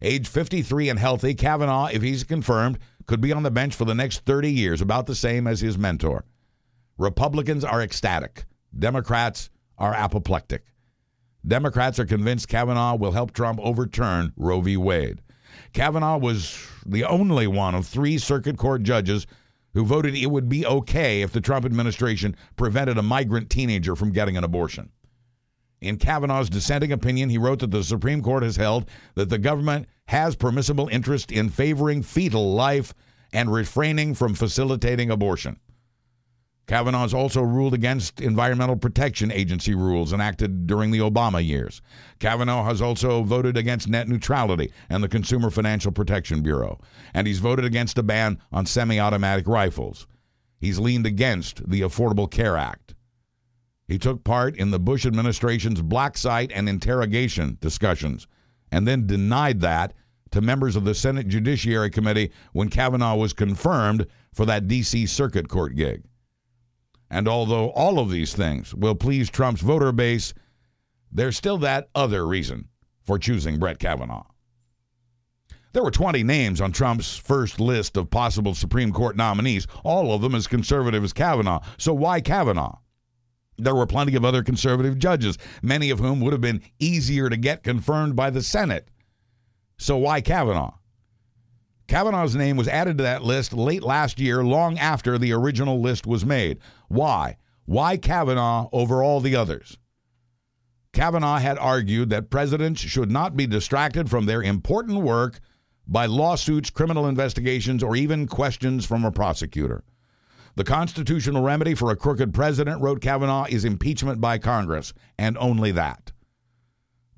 Age 0.00 0.28
53 0.28 0.90
and 0.90 0.98
healthy, 0.98 1.34
Kavanaugh, 1.34 1.88
if 1.92 2.02
he's 2.02 2.24
confirmed, 2.24 2.78
could 3.06 3.20
be 3.20 3.32
on 3.32 3.42
the 3.42 3.50
bench 3.50 3.74
for 3.74 3.84
the 3.84 3.94
next 3.94 4.24
30 4.26 4.52
years, 4.52 4.80
about 4.80 5.06
the 5.06 5.14
same 5.14 5.46
as 5.46 5.60
his 5.60 5.78
mentor. 5.78 6.24
Republicans 6.98 7.64
are 7.64 7.82
ecstatic. 7.82 8.44
Democrats 8.78 9.50
are 9.78 9.94
apoplectic. 9.94 10.64
Democrats 11.46 11.98
are 11.98 12.04
convinced 12.04 12.48
Kavanaugh 12.48 12.96
will 12.96 13.12
help 13.12 13.32
Trump 13.32 13.58
overturn 13.62 14.32
Roe 14.36 14.60
v. 14.60 14.76
Wade. 14.76 15.22
Kavanaugh 15.72 16.18
was 16.18 16.66
the 16.84 17.04
only 17.04 17.46
one 17.46 17.74
of 17.74 17.86
three 17.86 18.18
circuit 18.18 18.58
court 18.58 18.82
judges 18.82 19.26
who 19.78 19.84
voted 19.84 20.16
it 20.16 20.26
would 20.26 20.48
be 20.48 20.66
okay 20.66 21.22
if 21.22 21.30
the 21.30 21.40
Trump 21.40 21.64
administration 21.64 22.34
prevented 22.56 22.98
a 22.98 23.02
migrant 23.02 23.48
teenager 23.48 23.94
from 23.94 24.10
getting 24.10 24.36
an 24.36 24.42
abortion. 24.42 24.90
In 25.80 25.98
Kavanaugh's 25.98 26.50
dissenting 26.50 26.90
opinion, 26.90 27.30
he 27.30 27.38
wrote 27.38 27.60
that 27.60 27.70
the 27.70 27.84
Supreme 27.84 28.20
Court 28.20 28.42
has 28.42 28.56
held 28.56 28.90
that 29.14 29.28
the 29.28 29.38
government 29.38 29.86
has 30.08 30.34
permissible 30.34 30.88
interest 30.88 31.30
in 31.30 31.48
favoring 31.48 32.02
fetal 32.02 32.54
life 32.54 32.92
and 33.32 33.52
refraining 33.52 34.14
from 34.14 34.34
facilitating 34.34 35.12
abortion. 35.12 35.60
Kavanaugh 36.68 37.00
has 37.00 37.14
also 37.14 37.40
ruled 37.40 37.72
against 37.72 38.20
Environmental 38.20 38.76
Protection 38.76 39.32
Agency 39.32 39.74
rules 39.74 40.12
enacted 40.12 40.66
during 40.66 40.90
the 40.90 40.98
Obama 40.98 41.44
years. 41.44 41.80
Kavanaugh 42.18 42.62
has 42.64 42.82
also 42.82 43.22
voted 43.22 43.56
against 43.56 43.88
net 43.88 44.06
neutrality 44.06 44.70
and 44.90 45.02
the 45.02 45.08
Consumer 45.08 45.48
Financial 45.48 45.90
Protection 45.90 46.42
Bureau. 46.42 46.78
And 47.14 47.26
he's 47.26 47.38
voted 47.38 47.64
against 47.64 47.96
a 47.96 48.02
ban 48.02 48.38
on 48.52 48.66
semi 48.66 49.00
automatic 49.00 49.48
rifles. 49.48 50.06
He's 50.60 50.78
leaned 50.78 51.06
against 51.06 51.66
the 51.70 51.80
Affordable 51.80 52.30
Care 52.30 52.58
Act. 52.58 52.94
He 53.86 53.98
took 53.98 54.22
part 54.22 54.54
in 54.54 54.70
the 54.70 54.78
Bush 54.78 55.06
administration's 55.06 55.80
black 55.80 56.18
site 56.18 56.52
and 56.52 56.68
interrogation 56.68 57.56
discussions 57.62 58.26
and 58.70 58.86
then 58.86 59.06
denied 59.06 59.62
that 59.62 59.94
to 60.32 60.42
members 60.42 60.76
of 60.76 60.84
the 60.84 60.94
Senate 60.94 61.28
Judiciary 61.28 61.88
Committee 61.88 62.30
when 62.52 62.68
Kavanaugh 62.68 63.16
was 63.16 63.32
confirmed 63.32 64.06
for 64.34 64.44
that 64.44 64.68
D.C. 64.68 65.06
Circuit 65.06 65.48
Court 65.48 65.74
gig. 65.74 66.02
And 67.10 67.26
although 67.26 67.70
all 67.70 67.98
of 67.98 68.10
these 68.10 68.34
things 68.34 68.74
will 68.74 68.94
please 68.94 69.30
Trump's 69.30 69.62
voter 69.62 69.92
base, 69.92 70.34
there's 71.10 71.36
still 71.36 71.58
that 71.58 71.88
other 71.94 72.26
reason 72.26 72.68
for 73.02 73.18
choosing 73.18 73.58
Brett 73.58 73.78
Kavanaugh. 73.78 74.26
There 75.72 75.82
were 75.82 75.90
20 75.90 76.22
names 76.22 76.60
on 76.60 76.72
Trump's 76.72 77.16
first 77.16 77.60
list 77.60 77.96
of 77.96 78.10
possible 78.10 78.54
Supreme 78.54 78.92
Court 78.92 79.16
nominees, 79.16 79.66
all 79.84 80.14
of 80.14 80.22
them 80.22 80.34
as 80.34 80.46
conservative 80.46 81.04
as 81.04 81.12
Kavanaugh. 81.12 81.60
So 81.76 81.92
why 81.92 82.20
Kavanaugh? 82.20 82.78
There 83.58 83.74
were 83.74 83.86
plenty 83.86 84.14
of 84.14 84.24
other 84.24 84.42
conservative 84.42 84.98
judges, 84.98 85.36
many 85.62 85.90
of 85.90 85.98
whom 85.98 86.20
would 86.20 86.32
have 86.32 86.40
been 86.40 86.62
easier 86.78 87.28
to 87.28 87.36
get 87.36 87.64
confirmed 87.64 88.16
by 88.16 88.30
the 88.30 88.42
Senate. 88.42 88.88
So 89.76 89.96
why 89.96 90.20
Kavanaugh? 90.20 90.77
Kavanaugh's 91.88 92.36
name 92.36 92.58
was 92.58 92.68
added 92.68 92.98
to 92.98 93.04
that 93.04 93.24
list 93.24 93.54
late 93.54 93.82
last 93.82 94.20
year, 94.20 94.44
long 94.44 94.78
after 94.78 95.16
the 95.16 95.32
original 95.32 95.80
list 95.80 96.06
was 96.06 96.24
made. 96.24 96.58
Why? 96.88 97.38
Why 97.64 97.96
Kavanaugh 97.96 98.68
over 98.72 99.02
all 99.02 99.20
the 99.20 99.34
others? 99.34 99.78
Kavanaugh 100.92 101.38
had 101.38 101.58
argued 101.58 102.10
that 102.10 102.30
presidents 102.30 102.80
should 102.80 103.10
not 103.10 103.36
be 103.36 103.46
distracted 103.46 104.10
from 104.10 104.26
their 104.26 104.42
important 104.42 105.00
work 105.00 105.40
by 105.86 106.04
lawsuits, 106.04 106.68
criminal 106.68 107.06
investigations, 107.06 107.82
or 107.82 107.96
even 107.96 108.26
questions 108.26 108.84
from 108.84 109.06
a 109.06 109.10
prosecutor. 109.10 109.82
The 110.56 110.64
constitutional 110.64 111.42
remedy 111.42 111.74
for 111.74 111.90
a 111.90 111.96
crooked 111.96 112.34
president, 112.34 112.82
wrote 112.82 113.00
Kavanaugh, 113.00 113.46
is 113.48 113.64
impeachment 113.64 114.20
by 114.20 114.36
Congress, 114.36 114.92
and 115.18 115.38
only 115.38 115.72
that. 115.72 116.12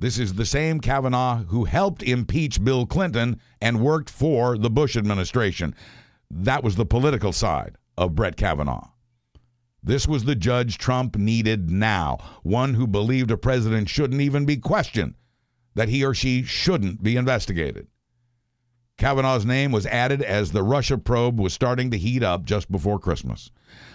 This 0.00 0.18
is 0.18 0.32
the 0.32 0.46
same 0.46 0.80
Kavanaugh 0.80 1.44
who 1.44 1.64
helped 1.64 2.02
impeach 2.02 2.64
Bill 2.64 2.86
Clinton 2.86 3.38
and 3.60 3.82
worked 3.82 4.08
for 4.08 4.56
the 4.56 4.70
Bush 4.70 4.96
administration. 4.96 5.74
that 6.30 6.64
was 6.64 6.76
the 6.76 6.86
political 6.86 7.32
side 7.32 7.76
of 7.98 8.14
Brett 8.14 8.36
Kavanaugh. 8.36 8.88
This 9.82 10.08
was 10.08 10.24
the 10.24 10.34
judge 10.34 10.78
Trump 10.78 11.16
needed 11.16 11.70
now, 11.70 12.16
one 12.42 12.74
who 12.74 12.86
believed 12.86 13.30
a 13.30 13.36
president 13.36 13.90
shouldn't 13.90 14.22
even 14.22 14.46
be 14.46 14.56
questioned, 14.56 15.16
that 15.74 15.90
he 15.90 16.02
or 16.02 16.14
she 16.14 16.44
shouldn't 16.44 17.02
be 17.02 17.16
investigated. 17.16 17.88
Kavanaugh's 18.96 19.44
name 19.44 19.70
was 19.72 19.86
added 19.86 20.22
as 20.22 20.52
the 20.52 20.62
Russia 20.62 20.96
probe 20.96 21.38
was 21.38 21.52
starting 21.52 21.90
to 21.90 21.98
heat 21.98 22.22
up 22.22 22.44
just 22.44 22.70
before 22.70 22.98
Christmas. 22.98 23.50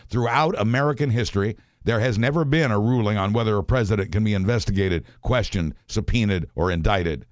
Throughout 0.07 0.59
American 0.59 1.09
history, 1.09 1.55
there 1.85 1.99
has 1.99 2.17
never 2.17 2.43
been 2.43 2.71
a 2.71 2.79
ruling 2.79 3.15
on 3.17 3.31
whether 3.31 3.57
a 3.57 3.63
president 3.63 4.11
can 4.11 4.23
be 4.23 4.33
investigated, 4.33 5.05
questioned, 5.21 5.75
subpoenaed, 5.87 6.47
or 6.55 6.71
indicted. 6.71 7.25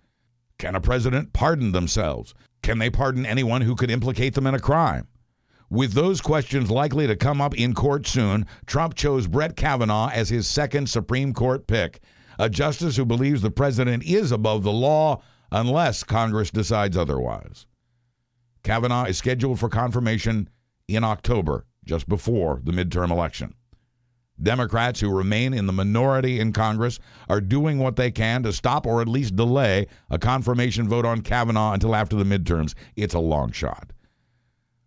Can 0.60 0.76
a 0.76 0.82
president 0.82 1.34
pardon 1.34 1.72
themselves? 1.72 2.36
Can 2.62 2.78
they 2.78 2.92
pardon 2.92 3.26
anyone 3.26 3.62
who 3.62 3.76
could 3.76 3.90
implicate 3.90 4.36
them 4.36 4.48
in 4.48 4.54
a 4.54 4.60
crime? 4.60 5.08
With 5.72 5.94
those 5.94 6.22
questions 6.22 6.70
likely 6.70 7.08
to 7.08 7.16
come 7.16 7.42
up 7.42 7.58
in 7.58 7.74
court 7.74 8.06
soon, 8.06 8.46
Trump 8.68 8.94
chose 8.94 9.26
Brett 9.26 9.58
Kavanaugh 9.58 10.10
as 10.14 10.30
his 10.30 10.48
second 10.48 10.88
Supreme 10.88 11.34
Court 11.34 11.66
pick, 11.66 12.02
a 12.38 12.48
justice 12.48 12.96
who 12.96 13.06
believes 13.06 13.42
the 13.42 13.50
president 13.50 14.04
is 14.04 14.32
above 14.32 14.62
the 14.62 14.72
law 14.72 15.22
unless 15.52 16.04
Congress 16.04 16.52
decides 16.52 16.96
otherwise. 16.96 17.66
Kavanaugh 18.64 19.06
is 19.06 19.18
scheduled 19.18 19.60
for 19.60 19.68
confirmation 19.68 20.48
in 20.88 21.04
October, 21.04 21.66
just 21.84 22.08
before 22.08 22.62
the 22.64 22.72
midterm 22.72 23.10
election. 23.10 23.56
Democrats 24.42 25.00
who 25.00 25.16
remain 25.16 25.54
in 25.54 25.68
the 25.68 25.74
minority 25.74 26.40
in 26.40 26.52
Congress 26.52 27.00
are 27.30 27.40
doing 27.40 27.80
what 27.80 27.96
they 27.96 28.12
can 28.12 28.44
to 28.44 28.52
stop 28.52 28.86
or 28.86 29.02
at 29.02 29.08
least 29.08 29.36
delay 29.36 29.88
a 30.10 30.18
confirmation 30.18 30.90
vote 30.90 31.06
on 31.06 31.22
Kavanaugh 31.22 31.74
until 31.74 31.96
after 31.96 32.16
the 32.16 32.24
midterms. 32.24 32.74
It's 32.96 33.14
a 33.14 33.20
long 33.20 33.52
shot. 33.52 33.92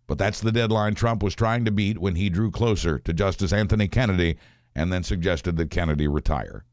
But 0.05 0.17
that's 0.17 0.41
the 0.41 0.51
deadline 0.51 0.95
Trump 0.95 1.23
was 1.23 1.35
trying 1.35 1.65
to 1.65 1.71
beat 1.71 1.97
when 1.97 2.15
he 2.15 2.29
drew 2.29 2.51
closer 2.51 2.99
to 2.99 3.13
Justice 3.13 3.53
Anthony 3.53 3.87
Kennedy 3.87 4.37
and 4.75 4.91
then 4.91 5.03
suggested 5.03 5.57
that 5.57 5.71
Kennedy 5.71 6.07
retire. 6.07 6.65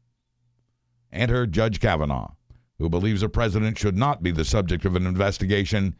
Enter 1.11 1.47
Judge 1.47 1.79
Kavanaugh, 1.79 2.33
who 2.77 2.89
believes 2.89 3.23
a 3.23 3.29
president 3.29 3.77
should 3.77 3.97
not 3.97 4.21
be 4.21 4.31
the 4.31 4.45
subject 4.45 4.85
of 4.85 4.95
an 4.95 5.07
investigation, 5.07 5.95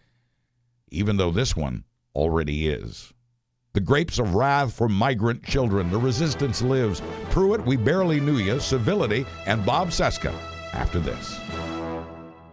even 0.92 1.18
though 1.18 1.32
this 1.32 1.56
one 1.56 1.84
already 2.14 2.68
is. 2.68 3.14
The 3.76 3.82
grapes 3.82 4.20
of 4.20 4.36
wrath 4.36 4.72
for 4.72 4.88
migrant 4.88 5.44
children. 5.44 5.92
The 5.92 5.98
resistance 5.98 6.62
lives. 6.62 7.02
Pruitt, 7.30 7.66
we 7.66 7.76
barely 7.76 8.22
knew 8.22 8.38
you. 8.38 8.58
Civility 8.62 9.26
and 9.46 9.66
Bob 9.66 9.90
Cesca 9.90 10.34
after 10.72 10.98
this. 10.98 11.38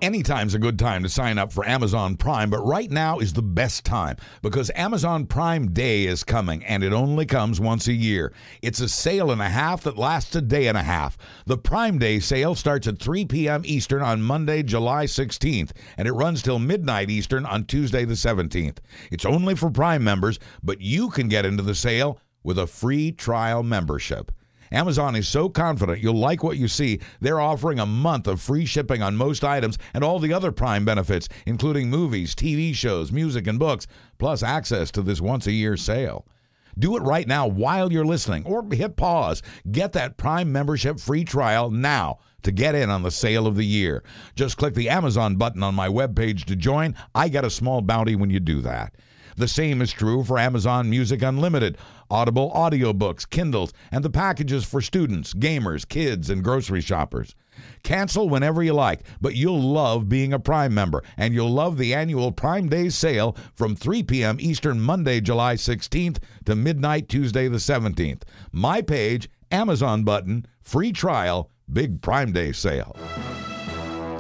Anytime's 0.03 0.55
a 0.55 0.59
good 0.59 0.81
time 0.81 1.05
to 1.05 1.09
sign 1.09 1.39
up 1.39 1.53
for 1.53 1.65
Amazon 1.65 2.17
Prime, 2.17 2.51
but 2.51 2.67
right 2.67 2.91
now 2.91 3.21
is 3.21 3.33
the 3.33 3.41
best 3.41 3.85
time 3.85 4.17
because 4.43 4.69
Amazon 4.75 5.27
Prime 5.27 5.73
Day 5.73 6.07
is 6.07 6.25
coming 6.25 6.65
and 6.65 6.83
it 6.83 6.93
only 6.93 7.25
comes 7.25 7.61
once 7.61 7.87
a 7.87 7.93
year. 7.93 8.33
It's 8.63 8.81
a 8.81 8.89
sale 8.89 9.31
and 9.31 9.41
a 9.41 9.49
half 9.49 9.85
that 9.85 9.97
lasts 9.97 10.35
a 10.35 10.41
day 10.41 10.67
and 10.67 10.77
a 10.77 10.83
half. 10.83 11.17
The 11.47 11.57
Prime 11.57 12.01
Day 12.01 12.19
sale 12.19 12.57
starts 12.57 12.89
at 12.89 12.99
3 12.99 13.27
p.m. 13.27 13.63
Eastern 13.65 14.03
on 14.03 14.23
Monday, 14.23 14.65
July 14.65 15.05
16th, 15.05 15.71
and 15.97 16.09
it 16.09 16.13
runs 16.13 16.43
till 16.43 16.59
midnight 16.59 17.09
Eastern 17.09 17.47
on 17.47 17.65
Tuesday, 17.65 18.05
the 18.05 18.15
17th. 18.15 18.79
It's 19.13 19.25
only 19.25 19.55
for 19.55 19.71
Prime 19.71 20.03
members, 20.03 20.41
but 20.65 20.81
you 20.81 21.11
can 21.11 21.29
get 21.29 21.47
into 21.47 21.63
the 21.63 21.77
sale 21.77 22.19
with 22.43 22.59
a 22.59 22.67
free 22.67 23.13
trial 23.13 23.63
membership. 23.63 24.33
Amazon 24.73 25.15
is 25.15 25.29
so 25.29 25.49
confident 25.49 26.01
you'll 26.01 26.15
like 26.15 26.43
what 26.43 26.57
you 26.57 26.67
see, 26.67 26.99
they're 27.21 27.41
offering 27.41 27.79
a 27.79 27.87
month 27.87 28.27
of 28.27 28.41
free 28.41 28.65
shipping 28.65 29.03
on 29.03 29.15
most 29.15 29.45
items 29.45 29.79
and 29.95 30.03
all 30.03 30.19
the 30.19 30.33
other 30.33 30.51
Prime 30.51 30.85
benefits, 30.85 31.29
including 31.47 31.91
movies, 31.91 32.35
TV 32.35 32.75
shows, 32.75 33.13
music, 33.13 33.47
and 33.47 33.59
books, 33.59 33.87
plus 34.19 34.43
access 34.43 34.91
to 34.91 35.03
this 35.03 35.21
once 35.21 35.47
a 35.47 35.53
year 35.53 35.77
sale. 35.77 36.27
Do 36.79 36.97
it 36.97 37.03
right 37.03 37.29
now 37.29 37.47
while 37.47 37.93
you're 37.93 38.05
listening, 38.05 38.47
or 38.47 38.67
hit 38.73 38.97
pause. 38.97 39.43
Get 39.71 39.93
that 39.93 40.17
Prime 40.17 40.51
membership 40.51 40.99
free 40.99 41.25
trial 41.25 41.71
now 41.71 42.21
to 42.43 42.51
get 42.51 42.75
in 42.75 42.89
on 42.89 43.03
the 43.03 43.11
sale 43.11 43.47
of 43.47 43.57
the 43.57 43.67
year. 43.67 44.03
Just 44.35 44.57
click 44.57 44.75
the 44.75 44.89
Amazon 44.89 45.37
button 45.37 45.63
on 45.63 45.75
my 45.75 45.89
webpage 45.89 46.45
to 46.45 46.57
join. 46.57 46.95
I 47.15 47.29
get 47.29 47.45
a 47.45 47.51
small 47.51 47.83
bounty 47.83 48.17
when 48.17 48.31
you 48.31 48.41
do 48.41 48.63
that. 48.63 48.95
The 49.37 49.49
same 49.49 49.81
is 49.81 49.93
true 49.93 50.25
for 50.25 50.39
Amazon 50.39 50.91
Music 50.91 51.23
Unlimited, 51.23 51.79
Audible 52.13 52.53
audiobooks, 52.55 53.29
Kindles, 53.29 53.73
and 53.91 54.05
the 54.05 54.11
packages 54.11 54.67
for 54.67 54.83
students, 54.83 55.33
gamers, 55.33 55.89
kids, 55.89 56.29
and 56.29 56.45
grocery 56.45 56.83
shoppers. 56.83 57.35
Cancel 57.83 58.29
whenever 58.29 58.63
you 58.63 58.75
like, 58.75 59.01
but 59.23 59.35
you'll 59.35 59.63
love 59.63 60.11
being 60.11 60.35
a 60.35 60.39
Prime 60.39 60.75
member, 60.75 61.03
and 61.17 61.33
you'll 61.33 61.51
love 61.51 61.79
the 61.79 61.95
annual 61.95 62.31
Prime 62.31 62.69
Day 62.69 62.91
sale 62.91 63.35
from 63.55 63.75
3 63.75 64.03
p.m. 64.03 64.37
Eastern 64.41 64.79
Monday, 64.79 65.23
July 65.23 65.55
16th 65.55 66.19
to 66.45 66.55
midnight 66.55 67.09
Tuesday 67.09 67.49
the 67.49 67.57
17th. 67.57 68.25
My 68.53 68.83
page, 68.83 69.31
Amazon 69.51 70.05
button, 70.05 70.45
free 70.61 70.93
trial, 70.93 71.51
big 71.73 72.03
Prime 72.03 72.31
Day 72.31 72.53
sale. 72.53 72.95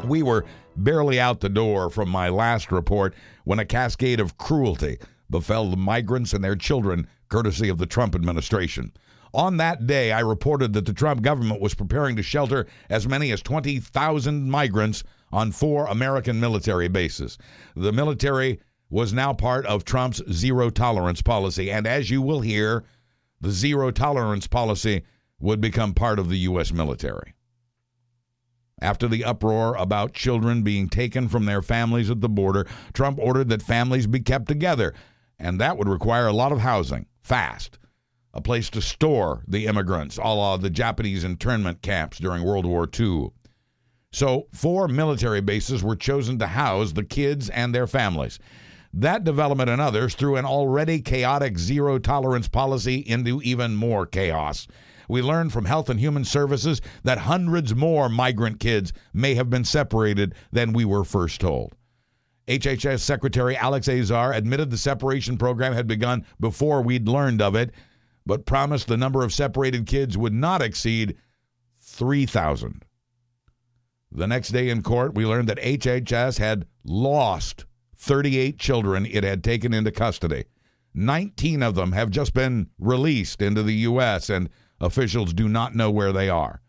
We 0.07 0.23
were 0.23 0.47
barely 0.77 1.21
out 1.21 1.41
the 1.41 1.51
door 1.51 1.91
from 1.91 2.09
my 2.09 2.31
last 2.31 2.73
report 2.73 3.15
when 3.45 3.59
a 3.59 3.67
cascade 3.67 4.19
of 4.19 4.39
cruelty 4.39 4.97
befell 5.33 5.69
the 5.69 5.77
migrants 5.77 6.33
and 6.33 6.45
their 6.45 6.55
children, 6.55 7.09
courtesy 7.33 7.69
of 7.69 7.79
the 7.79 7.87
Trump 7.87 8.15
administration. 8.15 8.93
On 9.35 9.57
that 9.57 9.87
day, 9.87 10.13
I 10.13 10.21
reported 10.21 10.75
that 10.75 10.85
the 10.85 10.93
Trump 10.93 11.23
government 11.23 11.63
was 11.63 11.75
preparing 11.75 12.15
to 12.17 12.23
shelter 12.23 12.67
as 12.91 13.09
many 13.09 13.33
as 13.33 13.41
20,000 13.41 14.51
migrants 14.51 15.03
on 15.33 15.51
four 15.51 15.87
American 15.87 16.39
military 16.39 16.89
bases. 16.89 17.39
The 17.75 17.93
military 17.93 18.61
was 18.91 19.15
now 19.15 19.33
part 19.33 19.65
of 19.65 19.85
Trump's 19.85 20.21
zero 20.31 20.69
tolerance 20.69 21.23
policy, 21.23 21.71
and 21.71 21.87
as 21.87 22.11
you 22.11 22.21
will 22.21 22.43
hear, 22.43 22.85
the 23.41 23.51
zero 23.51 23.91
tolerance 23.91 24.47
policy 24.47 25.03
would 25.41 25.63
become 25.63 25.95
part 25.95 26.19
of 26.19 26.29
the 26.29 26.39
U.S. 26.41 26.71
military. 26.71 27.33
After 28.83 29.09
the 29.09 29.25
uproar 29.25 29.75
about 29.77 30.13
children 30.13 30.63
being 30.63 30.91
taken 30.91 31.29
from 31.29 31.47
their 31.47 31.63
families 31.63 32.11
at 32.11 32.21
the 32.21 32.29
border, 32.29 32.67
Trump 32.93 33.19
ordered 33.19 33.49
that 33.49 33.63
families 33.63 34.07
be 34.07 34.21
kept 34.21 34.47
together, 34.47 34.93
and 35.39 35.59
that 35.61 35.79
would 35.79 35.89
require 35.89 36.27
a 36.27 36.33
lot 36.33 36.53
of 36.53 36.59
housing, 36.59 37.07
fast. 37.23 37.79
A 38.35 38.41
place 38.41 38.71
to 38.71 38.81
store 38.81 39.45
the 39.47 39.67
immigrants, 39.67 40.17
a 40.17 40.35
la 40.35 40.57
the 40.57 40.71
Japanese 40.71 41.25
internment 41.25 41.83
camps 41.83 42.19
during 42.19 42.43
World 42.43 42.67
War 42.67 42.89
II. 42.99 43.29
So, 44.11 44.49
four 44.53 44.89
military 44.89 45.41
bases 45.41 45.83
were 45.83 45.97
chosen 45.97 46.39
to 46.39 46.47
house 46.47 46.93
the 46.93 47.05
kids 47.05 47.49
and 47.51 47.75
their 47.75 47.87
families. 47.87 48.39
That 48.95 49.25
development 49.25 49.71
and 49.71 49.81
others 49.81 50.15
threw 50.15 50.37
an 50.37 50.45
already 50.45 51.01
chaotic 51.01 51.59
zero 51.59 51.99
tolerance 51.99 52.49
policy 52.49 52.97
into 52.97 53.41
even 53.43 53.75
more 53.75 54.05
chaos. 54.05 54.67
We 55.09 55.23
learned 55.23 55.53
from 55.53 55.65
Health 55.65 55.89
and 55.89 55.99
Human 55.99 56.25
Services 56.25 56.81
that 57.03 57.19
hundreds 57.19 57.75
more 57.75 58.09
migrant 58.09 58.61
kids 58.61 58.93
may 59.15 59.35
have 59.35 59.49
been 59.49 59.65
separated 59.65 60.35
than 60.53 60.73
we 60.73 60.85
were 60.85 61.05
first 61.05 61.41
told. 61.41 61.75
HHS 62.49 63.01
Secretary 63.01 63.57
Alex 63.57 63.89
Azar 63.89 64.33
admitted 64.33 64.71
the 64.71 64.79
separation 64.79 65.39
program 65.39 65.73
had 65.73 65.87
begun 65.87 66.25
before 66.41 66.83
we'd 66.83 67.09
learned 67.09 67.41
of 67.41 67.55
it, 67.55 67.71
but 68.27 68.47
promised 68.47 68.89
the 68.89 68.97
number 68.97 69.23
of 69.23 69.33
separated 69.33 69.87
kids 69.87 70.19
would 70.19 70.33
not 70.33 70.63
exceed 70.63 71.17
3,000. 71.81 72.85
The 74.11 74.27
next 74.27 74.51
day 74.51 74.69
in 74.69 74.83
court, 74.83 75.15
we 75.15 75.25
learned 75.25 75.49
that 75.49 75.59
HHS 75.59 76.39
had 76.39 76.67
lost 76.85 77.65
38 77.97 78.59
children 78.59 79.07
it 79.07 79.25
had 79.25 79.43
taken 79.43 79.73
into 79.73 79.91
custody. 79.91 80.45
19 80.95 81.63
of 81.63 81.75
them 81.75 81.93
have 81.93 82.11
just 82.11 82.35
been 82.35 82.69
released 82.79 83.41
into 83.41 83.63
the 83.63 83.75
U.S., 83.75 84.29
and 84.29 84.51
Officials 84.83 85.33
do 85.33 85.49
not 85.49 85.77
know 85.77 85.93
where 85.93 86.13
they 86.13 86.29
are. 86.29 86.61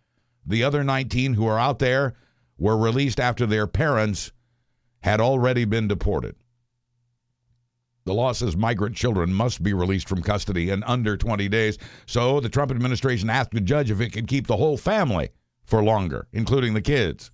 The 0.45 0.63
other 0.63 0.83
19 0.83 1.33
who 1.33 1.47
are 1.47 1.57
out 1.57 1.79
there 1.79 2.13
were 2.59 2.77
released 2.77 3.19
after 3.19 3.47
their 3.47 3.65
parents 3.65 4.31
had 5.03 5.21
already 5.21 5.65
been 5.65 5.87
deported. 5.87 6.35
The 8.05 8.13
law 8.13 8.33
says 8.33 8.57
migrant 8.57 8.95
children 8.95 9.33
must 9.33 9.63
be 9.63 9.73
released 9.73 10.09
from 10.09 10.21
custody 10.21 10.69
in 10.69 10.83
under 10.83 11.15
20 11.15 11.47
days, 11.47 11.77
so 12.05 12.39
the 12.39 12.49
Trump 12.49 12.71
administration 12.71 13.29
asked 13.29 13.51
the 13.51 13.61
judge 13.61 13.91
if 13.91 14.01
it 14.01 14.11
could 14.11 14.27
keep 14.27 14.47
the 14.47 14.57
whole 14.57 14.77
family 14.77 15.29
for 15.63 15.83
longer, 15.83 16.27
including 16.33 16.73
the 16.73 16.81
kids. 16.81 17.31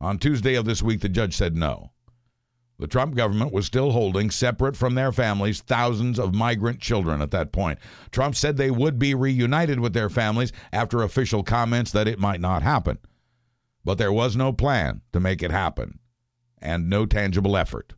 On 0.00 0.18
Tuesday 0.18 0.54
of 0.54 0.64
this 0.64 0.82
week, 0.82 1.00
the 1.00 1.08
judge 1.08 1.36
said 1.36 1.56
no. 1.56 1.92
The 2.78 2.86
Trump 2.86 3.14
government 3.14 3.52
was 3.52 3.64
still 3.64 3.92
holding, 3.92 4.30
separate 4.30 4.76
from 4.76 4.94
their 4.94 5.10
families, 5.10 5.60
thousands 5.60 6.18
of 6.18 6.34
migrant 6.34 6.80
children 6.80 7.22
at 7.22 7.30
that 7.30 7.50
point. 7.50 7.78
Trump 8.10 8.34
said 8.34 8.56
they 8.56 8.70
would 8.70 8.98
be 8.98 9.14
reunited 9.14 9.80
with 9.80 9.94
their 9.94 10.10
families 10.10 10.52
after 10.72 11.02
official 11.02 11.42
comments 11.42 11.90
that 11.92 12.08
it 12.08 12.18
might 12.18 12.40
not 12.40 12.62
happen. 12.62 12.98
But 13.84 13.96
there 13.98 14.12
was 14.12 14.36
no 14.36 14.52
plan 14.52 15.00
to 15.12 15.20
make 15.20 15.42
it 15.42 15.50
happen, 15.50 16.00
and 16.60 16.88
no 16.88 17.06
tangible 17.06 17.56
effort. 17.56 17.94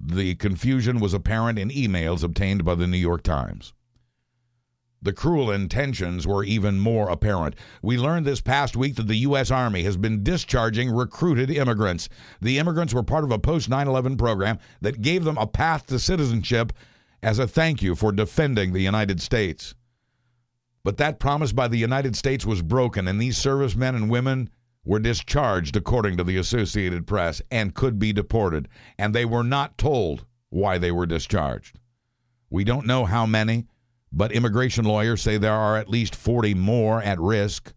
The 0.00 0.34
confusion 0.36 1.00
was 1.00 1.14
apparent 1.14 1.58
in 1.58 1.70
emails 1.70 2.22
obtained 2.22 2.64
by 2.64 2.74
the 2.74 2.86
New 2.86 2.98
York 2.98 3.22
Times. 3.22 3.72
The 5.00 5.12
cruel 5.12 5.50
intentions 5.50 6.26
were 6.26 6.42
even 6.42 6.80
more 6.80 7.08
apparent. 7.08 7.54
We 7.82 7.96
learned 7.96 8.26
this 8.26 8.40
past 8.40 8.76
week 8.76 8.96
that 8.96 9.06
the 9.06 9.18
U.S. 9.18 9.50
Army 9.50 9.84
has 9.84 9.96
been 9.96 10.24
discharging 10.24 10.90
recruited 10.90 11.50
immigrants. 11.50 12.08
The 12.40 12.58
immigrants 12.58 12.92
were 12.92 13.04
part 13.04 13.22
of 13.22 13.30
a 13.30 13.38
post 13.38 13.68
9 13.68 13.86
11 13.86 14.16
program 14.16 14.58
that 14.80 15.00
gave 15.00 15.24
them 15.24 15.38
a 15.38 15.46
path 15.46 15.86
to 15.86 16.00
citizenship 16.00 16.72
as 17.22 17.38
a 17.38 17.46
thank 17.46 17.80
you 17.80 17.94
for 17.94 18.10
defending 18.10 18.72
the 18.72 18.82
United 18.82 19.20
States. 19.22 19.74
But 20.82 20.96
that 20.96 21.20
promise 21.20 21.52
by 21.52 21.68
the 21.68 21.78
United 21.78 22.16
States 22.16 22.44
was 22.44 22.62
broken, 22.62 23.06
and 23.06 23.20
these 23.20 23.38
servicemen 23.38 23.94
and 23.94 24.10
women 24.10 24.50
were 24.88 24.98
discharged, 24.98 25.76
according 25.76 26.16
to 26.16 26.24
the 26.24 26.38
Associated 26.38 27.06
Press, 27.06 27.42
and 27.50 27.74
could 27.74 27.98
be 27.98 28.10
deported. 28.10 28.66
And 28.98 29.14
they 29.14 29.26
were 29.26 29.44
not 29.44 29.76
told 29.76 30.24
why 30.48 30.78
they 30.78 30.90
were 30.90 31.04
discharged. 31.04 31.78
We 32.48 32.64
don't 32.64 32.86
know 32.86 33.04
how 33.04 33.26
many, 33.26 33.66
but 34.10 34.32
immigration 34.32 34.86
lawyers 34.86 35.20
say 35.20 35.36
there 35.36 35.52
are 35.52 35.76
at 35.76 35.90
least 35.90 36.16
40 36.16 36.54
more 36.54 37.02
at 37.02 37.20
risk. 37.20 37.74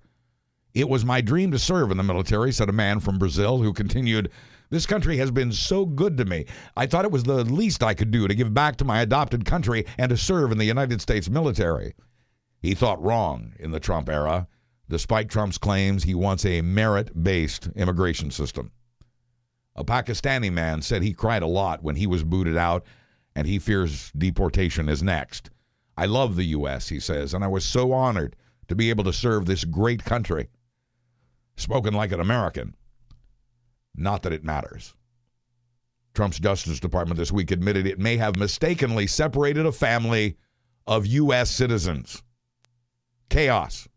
It 0.73 0.87
was 0.87 1.03
my 1.03 1.19
dream 1.19 1.51
to 1.51 1.59
serve 1.59 1.91
in 1.91 1.97
the 1.97 2.03
military, 2.03 2.53
said 2.53 2.69
a 2.69 2.73
man 2.73 3.01
from 3.01 3.19
Brazil 3.19 3.61
who 3.61 3.73
continued, 3.73 4.31
This 4.69 4.85
country 4.85 5.17
has 5.17 5.31
been 5.31 5.51
so 5.51 5.85
good 5.85 6.15
to 6.15 6.23
me. 6.23 6.45
I 6.77 6.85
thought 6.85 7.03
it 7.03 7.11
was 7.11 7.23
the 7.23 7.43
least 7.43 7.83
I 7.83 7.93
could 7.93 8.11
do 8.11 8.25
to 8.25 8.33
give 8.35 8.53
back 8.53 8.77
to 8.77 8.85
my 8.85 9.01
adopted 9.01 9.43
country 9.43 9.85
and 9.97 10.09
to 10.11 10.15
serve 10.15 10.49
in 10.53 10.57
the 10.57 10.63
United 10.63 11.01
States 11.01 11.29
military. 11.29 11.93
He 12.61 12.73
thought 12.73 13.03
wrong 13.03 13.51
in 13.59 13.71
the 13.71 13.81
Trump 13.81 14.07
era, 14.07 14.47
despite 14.91 15.29
Trump's 15.29 15.57
claims 15.57 16.03
he 16.03 16.13
wants 16.13 16.45
a 16.45 16.61
merit 16.61 17.23
based 17.23 17.69
immigration 17.77 18.29
system. 18.29 18.71
A 19.77 19.85
Pakistani 19.85 20.51
man 20.51 20.81
said 20.81 21.01
he 21.01 21.13
cried 21.13 21.43
a 21.43 21.47
lot 21.47 21.81
when 21.81 21.95
he 21.95 22.05
was 22.05 22.25
booted 22.25 22.57
out 22.57 22.85
and 23.33 23.47
he 23.47 23.57
fears 23.57 24.11
deportation 24.17 24.89
is 24.89 25.01
next. 25.01 25.49
I 25.95 26.07
love 26.07 26.35
the 26.35 26.43
U.S., 26.43 26.89
he 26.89 26.99
says, 26.99 27.33
and 27.33 27.41
I 27.41 27.47
was 27.47 27.63
so 27.63 27.93
honored 27.93 28.35
to 28.67 28.75
be 28.75 28.89
able 28.89 29.05
to 29.05 29.13
serve 29.13 29.45
this 29.45 29.63
great 29.63 30.03
country. 30.03 30.49
Spoken 31.55 31.93
like 31.93 32.11
an 32.11 32.19
American. 32.19 32.75
Not 33.95 34.23
that 34.23 34.33
it 34.33 34.43
matters. 34.43 34.93
Trump's 36.13 36.39
Justice 36.39 36.81
Department 36.81 37.17
this 37.17 37.31
week 37.31 37.51
admitted 37.51 37.87
it 37.87 37.97
may 37.97 38.17
have 38.17 38.35
mistakenly 38.35 39.07
separated 39.07 39.65
a 39.65 39.71
family 39.71 40.35
of 40.85 41.07
U.S. 41.07 41.49
citizens 41.49 42.21
chaos. 43.29 43.87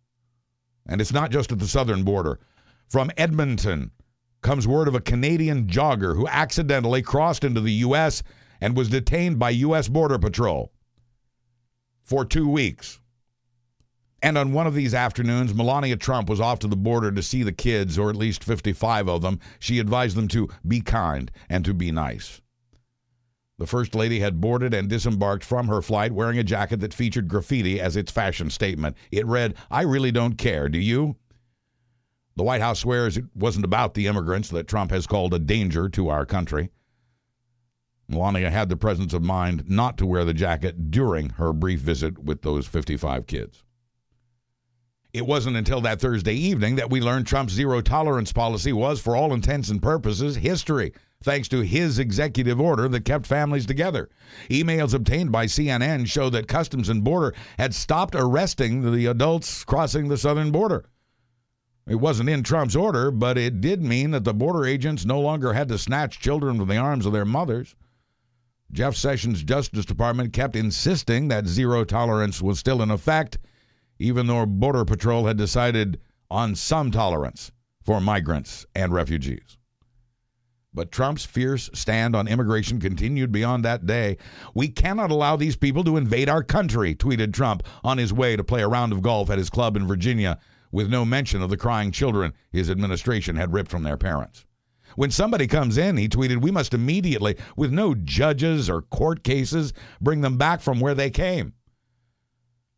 And 0.86 1.00
it's 1.00 1.12
not 1.12 1.30
just 1.30 1.52
at 1.52 1.58
the 1.58 1.66
southern 1.66 2.02
border. 2.02 2.40
From 2.88 3.10
Edmonton 3.16 3.90
comes 4.42 4.68
word 4.68 4.88
of 4.88 4.94
a 4.94 5.00
Canadian 5.00 5.66
jogger 5.66 6.14
who 6.14 6.28
accidentally 6.28 7.02
crossed 7.02 7.44
into 7.44 7.60
the 7.60 7.72
U.S. 7.72 8.22
and 8.60 8.76
was 8.76 8.90
detained 8.90 9.38
by 9.38 9.50
U.S. 9.50 9.88
Border 9.88 10.18
Patrol 10.18 10.70
for 12.02 12.24
two 12.24 12.48
weeks. 12.48 13.00
And 14.22 14.38
on 14.38 14.52
one 14.52 14.66
of 14.66 14.74
these 14.74 14.94
afternoons, 14.94 15.54
Melania 15.54 15.96
Trump 15.96 16.30
was 16.30 16.40
off 16.40 16.58
to 16.60 16.66
the 16.66 16.76
border 16.76 17.12
to 17.12 17.22
see 17.22 17.42
the 17.42 17.52
kids, 17.52 17.98
or 17.98 18.08
at 18.08 18.16
least 18.16 18.44
55 18.44 19.08
of 19.08 19.22
them. 19.22 19.38
She 19.58 19.78
advised 19.78 20.16
them 20.16 20.28
to 20.28 20.48
be 20.66 20.80
kind 20.80 21.30
and 21.48 21.64
to 21.64 21.74
be 21.74 21.90
nice. 21.90 22.40
The 23.58 23.66
First 23.66 23.94
Lady 23.94 24.18
had 24.18 24.40
boarded 24.40 24.74
and 24.74 24.88
disembarked 24.88 25.44
from 25.44 25.68
her 25.68 25.80
flight 25.80 26.12
wearing 26.12 26.38
a 26.38 26.44
jacket 26.44 26.80
that 26.80 26.92
featured 26.92 27.28
graffiti 27.28 27.80
as 27.80 27.96
its 27.96 28.10
fashion 28.10 28.50
statement. 28.50 28.96
It 29.12 29.26
read, 29.26 29.54
I 29.70 29.82
really 29.82 30.10
don't 30.10 30.36
care, 30.36 30.68
do 30.68 30.78
you? 30.78 31.16
The 32.36 32.42
White 32.42 32.60
House 32.60 32.80
swears 32.80 33.16
it 33.16 33.26
wasn't 33.34 33.64
about 33.64 33.94
the 33.94 34.08
immigrants 34.08 34.48
that 34.48 34.66
Trump 34.66 34.90
has 34.90 35.06
called 35.06 35.32
a 35.34 35.38
danger 35.38 35.88
to 35.90 36.08
our 36.08 36.26
country. 36.26 36.70
Melania 38.08 38.50
had 38.50 38.68
the 38.68 38.76
presence 38.76 39.14
of 39.14 39.22
mind 39.22 39.64
not 39.68 39.96
to 39.98 40.06
wear 40.06 40.24
the 40.24 40.34
jacket 40.34 40.90
during 40.90 41.30
her 41.30 41.52
brief 41.52 41.80
visit 41.80 42.18
with 42.18 42.42
those 42.42 42.66
55 42.66 43.26
kids. 43.26 43.62
It 45.14 45.24
wasn't 45.24 45.56
until 45.56 45.80
that 45.82 46.00
Thursday 46.00 46.34
evening 46.34 46.74
that 46.74 46.90
we 46.90 47.00
learned 47.00 47.28
Trump's 47.28 47.52
zero 47.52 47.80
tolerance 47.80 48.32
policy 48.32 48.72
was, 48.72 49.00
for 49.00 49.14
all 49.14 49.32
intents 49.32 49.68
and 49.68 49.80
purposes, 49.80 50.34
history 50.34 50.92
thanks 51.22 51.46
to 51.48 51.60
his 51.60 52.00
executive 52.00 52.60
order 52.60 52.88
that 52.88 53.04
kept 53.04 53.24
families 53.24 53.64
together. 53.64 54.10
Emails 54.50 54.92
obtained 54.92 55.30
by 55.30 55.46
CNN 55.46 56.08
show 56.08 56.28
that 56.30 56.48
Customs 56.48 56.88
and 56.88 57.04
Border 57.04 57.32
had 57.58 57.72
stopped 57.72 58.16
arresting 58.16 58.92
the 58.92 59.06
adults 59.06 59.62
crossing 59.62 60.08
the 60.08 60.18
southern 60.18 60.50
border. 60.50 60.84
It 61.86 61.94
wasn't 61.94 62.28
in 62.28 62.42
Trump's 62.42 62.74
order, 62.74 63.12
but 63.12 63.38
it 63.38 63.60
did 63.60 63.82
mean 63.82 64.10
that 64.10 64.24
the 64.24 64.34
border 64.34 64.66
agents 64.66 65.04
no 65.04 65.20
longer 65.20 65.52
had 65.52 65.68
to 65.68 65.78
snatch 65.78 66.18
children 66.18 66.58
from 66.58 66.68
the 66.68 66.76
arms 66.76 67.06
of 67.06 67.12
their 67.12 67.24
mothers. 67.24 67.76
Jeff 68.72 68.96
Sessions' 68.96 69.44
Justice 69.44 69.84
Department 69.84 70.32
kept 70.32 70.56
insisting 70.56 71.28
that 71.28 71.46
zero 71.46 71.84
tolerance 71.84 72.42
was 72.42 72.58
still 72.58 72.82
in 72.82 72.90
effect, 72.90 73.38
even 73.98 74.26
though 74.26 74.46
Border 74.46 74.84
Patrol 74.84 75.26
had 75.26 75.36
decided 75.36 76.00
on 76.30 76.54
some 76.54 76.90
tolerance 76.90 77.52
for 77.82 78.00
migrants 78.00 78.66
and 78.74 78.92
refugees. 78.92 79.58
But 80.72 80.90
Trump's 80.90 81.24
fierce 81.24 81.70
stand 81.72 82.16
on 82.16 82.26
immigration 82.26 82.80
continued 82.80 83.30
beyond 83.30 83.64
that 83.64 83.86
day. 83.86 84.16
We 84.54 84.68
cannot 84.68 85.12
allow 85.12 85.36
these 85.36 85.54
people 85.54 85.84
to 85.84 85.96
invade 85.96 86.28
our 86.28 86.42
country, 86.42 86.96
tweeted 86.96 87.32
Trump 87.32 87.62
on 87.84 87.98
his 87.98 88.12
way 88.12 88.34
to 88.34 88.42
play 88.42 88.62
a 88.62 88.68
round 88.68 88.92
of 88.92 89.00
golf 89.00 89.30
at 89.30 89.38
his 89.38 89.50
club 89.50 89.76
in 89.76 89.86
Virginia, 89.86 90.38
with 90.72 90.90
no 90.90 91.04
mention 91.04 91.40
of 91.42 91.50
the 91.50 91.56
crying 91.56 91.92
children 91.92 92.32
his 92.50 92.68
administration 92.68 93.36
had 93.36 93.52
ripped 93.52 93.70
from 93.70 93.84
their 93.84 93.96
parents. 93.96 94.44
When 94.96 95.12
somebody 95.12 95.46
comes 95.46 95.78
in, 95.78 95.96
he 95.96 96.08
tweeted, 96.08 96.42
we 96.42 96.50
must 96.50 96.74
immediately, 96.74 97.36
with 97.56 97.72
no 97.72 97.94
judges 97.94 98.68
or 98.68 98.82
court 98.82 99.22
cases, 99.22 99.72
bring 100.00 100.20
them 100.20 100.38
back 100.38 100.60
from 100.60 100.80
where 100.80 100.94
they 100.94 101.10
came. 101.10 101.52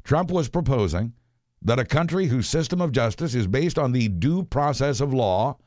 Trump 0.07 0.31
was 0.31 0.49
proposing 0.49 1.13
that 1.61 1.79
a 1.79 1.85
country 1.85 2.27
whose 2.27 2.49
system 2.49 2.81
of 2.81 2.93
justice 2.93 3.35
is 3.35 3.47
based 3.47 3.79
on 3.79 3.93
the 3.93 4.09
due 4.09 4.45
process 4.45 5.01
of 5.01 5.13
law 5.13 5.59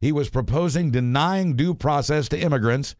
he 0.00 0.12
was 0.12 0.28
proposing 0.28 0.90
denying 0.90 1.56
due 1.56 1.74
process 1.74 2.28
to 2.28 2.38
immigrants, 2.38 2.96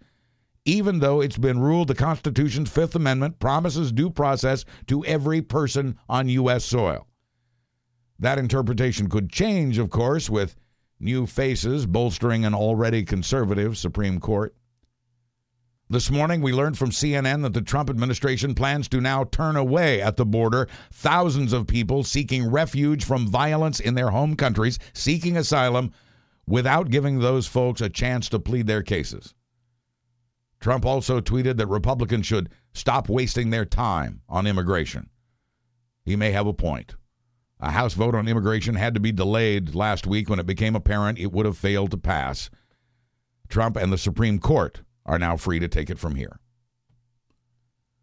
even 0.65 1.01
though 1.01 1.21
it's 1.21 1.37
been 1.37 1.61
ruled 1.61 1.89
the 1.89 1.95
Constitution's 1.95 2.71
Fifth 2.71 2.95
Amendment 2.95 3.39
promises 3.39 3.93
due 3.93 4.11
process 4.11 4.65
to 4.87 5.05
every 5.05 5.43
person 5.43 5.99
on 6.09 6.29
U.S. 6.29 6.65
soil. 6.65 7.07
That 8.19 8.39
interpretation 8.39 9.09
could 9.09 9.29
change, 9.29 9.77
of 9.79 9.91
course, 9.91 10.31
with 10.31 10.57
new 10.99 11.27
faces 11.27 11.85
bolstering 11.85 12.45
an 12.45 12.55
already 12.55 13.05
conservative 13.05 13.77
Supreme 13.77 14.19
Court. 14.19 14.55
This 15.89 16.11
morning, 16.11 16.41
we 16.41 16.53
learned 16.53 16.77
from 16.77 16.91
CNN 16.91 17.43
that 17.43 17.53
the 17.53 17.63
Trump 17.63 17.89
administration 17.89 18.57
plans 18.57 18.89
to 18.89 19.01
now 19.01 19.23
turn 19.23 19.55
away 19.55 20.03
at 20.03 20.17
the 20.17 20.27
border 20.27 20.67
thousands 20.93 21.53
of 21.53 21.69
people 21.69 22.03
seeking 22.03 22.51
refuge 22.51 23.05
from 23.05 23.29
violence 23.29 23.79
in 23.79 23.95
their 23.95 24.11
home 24.11 24.35
countries, 24.35 24.81
seeking 24.93 25.37
asylum 25.37 25.93
without 26.45 26.91
giving 26.91 27.21
those 27.21 27.47
folks 27.47 27.81
a 27.81 27.89
chance 27.89 28.29
to 28.31 28.41
plead 28.41 28.67
their 28.67 28.83
cases. 28.83 29.33
Trump 30.59 30.85
also 30.85 31.21
tweeted 31.21 31.57
that 31.57 31.69
Republicans 31.69 32.27
should 32.27 32.49
stop 32.75 33.09
wasting 33.09 33.51
their 33.51 33.65
time 33.65 34.23
on 34.29 34.49
immigration. 34.49 35.09
He 36.05 36.17
may 36.17 36.33
have 36.33 36.49
a 36.49 36.53
point. 36.53 36.97
A 37.61 37.71
House 37.71 37.95
vote 37.95 38.17
on 38.17 38.27
immigration 38.27 38.75
had 38.75 38.95
to 38.95 39.01
be 39.01 39.13
delayed 39.13 39.77
last 39.77 40.05
week 40.05 40.29
when 40.29 40.41
it 40.41 40.47
became 40.47 40.75
apparent 40.75 41.21
it 41.21 41.31
would 41.31 41.47
have 41.47 41.57
failed 41.57 41.93
to 41.93 41.97
pass. 41.97 42.51
Trump 43.49 43.77
and 43.77 43.93
the 43.93 43.99
Supreme 43.99 44.41
Court 44.41 44.83
are 45.07 45.19
now 45.19 45.37
free 45.37 45.59
to 45.59 45.69
take 45.69 45.89
it 45.89 45.99
from 45.99 46.17
here. 46.17 46.39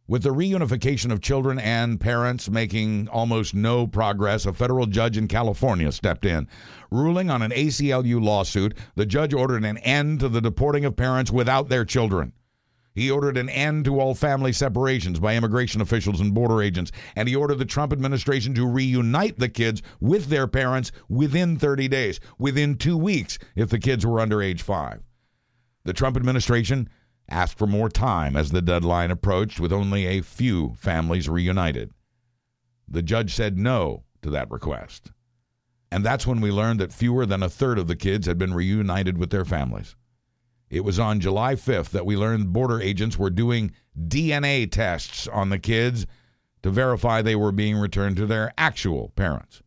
With 0.05 0.23
the 0.23 0.33
reunification 0.33 1.13
of 1.13 1.21
children 1.21 1.59
and 1.59 1.99
parents 1.99 2.49
making 2.49 3.07
almost 3.07 3.53
no 3.53 3.87
progress, 3.87 4.45
a 4.45 4.51
federal 4.51 4.85
judge 4.85 5.17
in 5.17 5.29
California 5.29 5.91
stepped 5.93 6.25
in. 6.25 6.49
Ruling 6.91 7.29
on 7.29 7.41
an 7.41 7.51
ACLU 7.51 8.21
lawsuit, 8.21 8.77
the 8.95 9.05
judge 9.05 9.33
ordered 9.33 9.63
an 9.63 9.77
end 9.77 10.19
to 10.19 10.27
the 10.27 10.41
deporting 10.41 10.83
of 10.83 10.97
parents 10.97 11.31
without 11.31 11.69
their 11.69 11.85
children. 11.85 12.33
He 12.93 13.09
ordered 13.09 13.37
an 13.37 13.47
end 13.49 13.85
to 13.85 13.99
all 13.99 14.13
family 14.13 14.51
separations 14.51 15.19
by 15.19 15.35
immigration 15.35 15.79
officials 15.79 16.19
and 16.19 16.33
border 16.33 16.61
agents, 16.61 16.91
and 17.15 17.29
he 17.29 17.35
ordered 17.35 17.59
the 17.59 17.65
Trump 17.65 17.93
administration 17.93 18.53
to 18.55 18.67
reunite 18.67 19.39
the 19.39 19.49
kids 19.49 19.81
with 20.01 20.27
their 20.27 20.47
parents 20.47 20.91
within 21.07 21.57
30 21.57 21.87
days, 21.87 22.19
within 22.37 22.75
two 22.75 22.97
weeks 22.97 23.39
if 23.55 23.69
the 23.69 23.79
kids 23.79 24.05
were 24.05 24.19
under 24.19 24.41
age 24.41 24.61
five. 24.61 25.01
The 25.85 25.93
Trump 25.93 26.15
administration 26.15 26.89
asked 27.29 27.57
for 27.57 27.67
more 27.67 27.89
time 27.89 28.35
as 28.35 28.51
the 28.51 28.61
deadline 28.61 29.11
approached, 29.11 29.59
with 29.59 29.73
only 29.73 30.05
a 30.05 30.21
few 30.21 30.73
families 30.75 31.29
reunited. 31.29 31.91
The 32.87 33.01
judge 33.01 33.33
said 33.33 33.57
no 33.57 34.03
to 34.21 34.29
that 34.29 34.51
request. 34.51 35.11
And 35.91 36.05
that's 36.05 36.25
when 36.25 36.41
we 36.41 36.51
learned 36.51 36.79
that 36.79 36.91
fewer 36.91 37.25
than 37.25 37.43
a 37.43 37.49
third 37.49 37.77
of 37.77 37.87
the 37.87 37.95
kids 37.95 38.27
had 38.27 38.37
been 38.37 38.53
reunited 38.53 39.17
with 39.17 39.29
their 39.29 39.45
families. 39.45 39.95
It 40.69 40.83
was 40.83 40.99
on 40.99 41.19
July 41.19 41.55
5th 41.55 41.89
that 41.89 42.05
we 42.05 42.17
learned 42.17 42.51
border 42.51 42.81
agents 42.81 43.19
were 43.19 43.29
doing 43.29 43.73
DNA 43.95 44.71
tests 44.71 45.27
on 45.27 45.49
the 45.49 45.59
kids 45.59 46.07
to 46.63 46.71
verify 46.71 47.21
they 47.21 47.35
were 47.35 47.51
being 47.51 47.77
returned 47.77 48.15
to 48.17 48.25
their 48.25 48.53
actual 48.57 49.09
parents. 49.09 49.61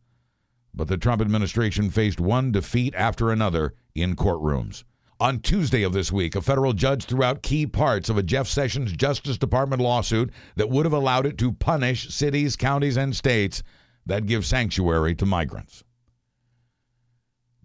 But 0.73 0.89
the 0.89 0.97
Trump 0.97 1.21
administration 1.21 1.89
faced 1.89 2.19
one 2.19 2.51
defeat 2.51 2.93
after 2.95 3.31
another 3.31 3.73
in 3.95 4.15
courtrooms. 4.15 4.83
On 5.19 5.39
Tuesday 5.39 5.81
of 5.81 5.93
this 5.93 6.11
week, 6.11 6.35
a 6.35 6.41
federal 6.41 6.73
judge 6.73 7.05
threw 7.05 7.23
out 7.23 7.41
key 7.41 7.65
parts 7.65 8.07
of 8.07 8.19
a 8.19 8.23
Jeff 8.23 8.47
Sessions 8.47 8.91
Justice 8.91 9.39
Department 9.39 9.81
lawsuit 9.81 10.31
that 10.57 10.69
would 10.69 10.85
have 10.85 10.93
allowed 10.93 11.25
it 11.25 11.39
to 11.39 11.53
punish 11.53 12.13
cities, 12.13 12.55
counties, 12.55 12.97
and 12.97 13.15
states 13.15 13.63
that 14.05 14.27
give 14.27 14.45
sanctuary 14.45 15.15
to 15.15 15.25
migrants. 15.25 15.83